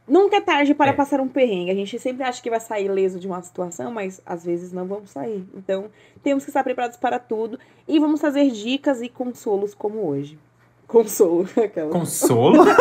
[0.08, 1.72] nunca é tarde para passar um perrengue.
[1.72, 4.86] A gente sempre acha que vai sair leso de uma situação, mas às vezes não
[4.86, 5.46] vamos sair.
[5.56, 5.86] Então,
[6.22, 7.58] temos que estar preparados para tudo.
[7.88, 10.38] E vamos trazer dicas e consolos como hoje.
[10.88, 11.48] Consolo.
[11.58, 11.90] Aquela.
[11.90, 12.64] Consolo?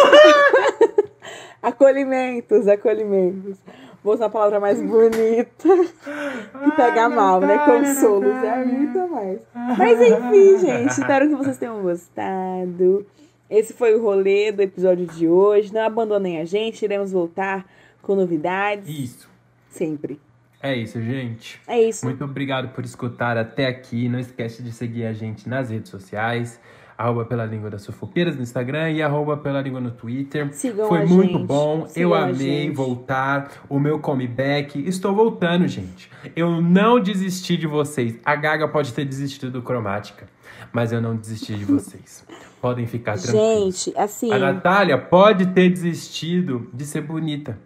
[1.62, 3.56] Acolhimentos, acolhimentos.
[4.02, 7.58] Vou usar a palavra mais bonita que pega mal, né?
[7.58, 9.40] Consolos é muito mais.
[9.54, 13.06] Mas enfim, gente, espero que vocês tenham gostado.
[13.48, 15.72] Esse foi o rolê do episódio de hoje.
[15.72, 17.64] Não abandonem a gente, iremos voltar
[18.00, 18.88] com novidades.
[18.88, 19.30] Isso.
[19.70, 20.20] Sempre.
[20.60, 21.60] É isso, gente.
[21.66, 22.04] É isso.
[22.04, 24.08] Muito obrigado por escutar até aqui.
[24.08, 26.60] Não esquece de seguir a gente nas redes sociais.
[26.96, 30.52] Arroba pela língua das fofoqueiras no Instagram e arroba pela língua no Twitter.
[30.52, 31.46] Sigam Foi muito gente.
[31.46, 31.86] bom.
[31.86, 33.50] Sigam eu amei voltar.
[33.68, 34.78] O meu comeback.
[34.86, 36.10] Estou voltando, gente.
[36.36, 38.18] Eu não desisti de vocês.
[38.24, 40.26] A Gaga pode ter desistido do Cromática,
[40.72, 42.24] mas eu não desisti de vocês.
[42.60, 43.84] Podem ficar tranquilos.
[43.84, 44.32] Gente, assim.
[44.32, 47.58] A Natália pode ter desistido de ser bonita.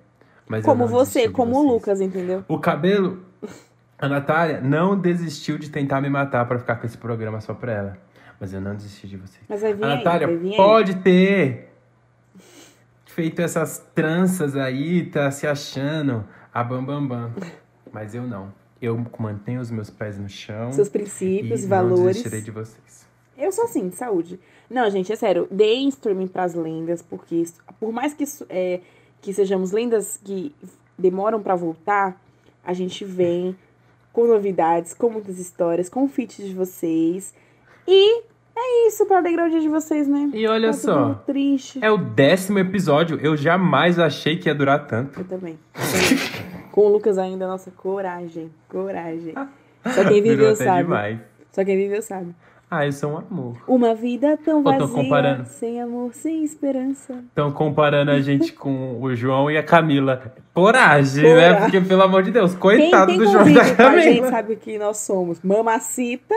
[0.48, 2.44] Mas Como você, como o Lucas, entendeu?
[2.48, 3.18] o cabelo.
[3.98, 7.72] A Natália não desistiu de tentar me matar pra ficar com esse programa só pra
[7.72, 7.98] ela.
[8.40, 9.38] Mas eu não desisti de você.
[9.48, 10.56] Mas vai vir A aí, Natália vai vir aí.
[10.56, 11.68] pode ter
[13.06, 17.30] feito essas tranças aí, tá se achando a bambambam.
[17.30, 17.46] Bam, bam.
[17.92, 18.52] Mas eu não.
[18.80, 20.70] Eu mantenho os meus pés no chão.
[20.72, 21.98] Seus princípios, e valores.
[21.98, 23.06] Não desistirei de vocês.
[23.38, 24.38] Eu sou assim, de saúde.
[24.68, 25.46] Não, gente, é sério.
[25.50, 28.80] Deem streaming pras lendas, porque isso- por mais que, isso- é,
[29.22, 30.54] que sejamos lendas que
[30.98, 32.20] demoram pra voltar,
[32.64, 33.56] a gente vem
[34.12, 37.32] com novidades, com muitas histórias, com feats de vocês.
[37.86, 38.20] E
[38.56, 40.30] é isso pra alegrar o dia de vocês, né?
[40.32, 41.14] E olha Tá só.
[41.26, 41.78] Triste.
[41.82, 43.18] É o décimo episódio.
[43.22, 45.20] Eu jamais achei que ia durar tanto.
[45.20, 45.58] Eu também.
[46.72, 48.50] com o Lucas ainda, nossa, coragem.
[48.68, 49.34] Coragem.
[49.94, 50.82] Só quem viveu sabe.
[50.84, 51.18] demais.
[51.52, 52.34] Só quem viveu sabe.
[52.68, 53.56] Ah, eu sou um amor.
[53.68, 55.44] Uma vida tão vazia, comparando.
[55.46, 57.14] sem amor, sem esperança.
[57.28, 60.34] Estão comparando a gente com o João e a Camila.
[60.52, 61.30] Coragem, né?
[61.30, 61.60] Coragem.
[61.62, 64.14] Porque, pelo amor de Deus, Quem coitado tem do João e da com a gente
[64.16, 64.30] Camila.
[64.30, 65.40] sabe o que nós somos.
[65.42, 66.34] Mamacita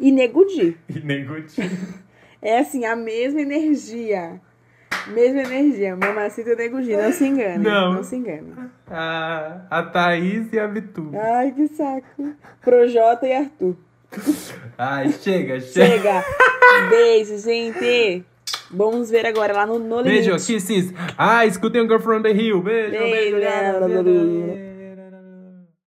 [0.00, 0.76] e Negudi.
[0.88, 1.60] E Neguti.
[2.42, 4.40] É assim, a mesma energia.
[5.08, 5.94] Mesma energia.
[5.94, 6.96] Mamacita e Negudi.
[6.96, 7.62] Não se engane.
[7.62, 7.92] Não.
[7.92, 8.54] Não se engane.
[8.90, 11.10] A, a Thaís e a Vitu.
[11.14, 12.32] Ai, que saco.
[12.62, 13.76] Projota e Arthur.
[14.78, 15.98] Ai, chega, chega.
[15.98, 16.24] Chega.
[16.88, 18.24] Beijo, gente.
[18.70, 20.30] Vamos ver agora lá no No Limite.
[20.30, 20.94] Beijo, kisses.
[21.18, 22.62] Ah, escutem o Girl from the Hill.
[22.62, 23.36] Beijo, beijo.
[23.36, 24.02] Beijo, beijo.
[24.02, 24.69] beijo.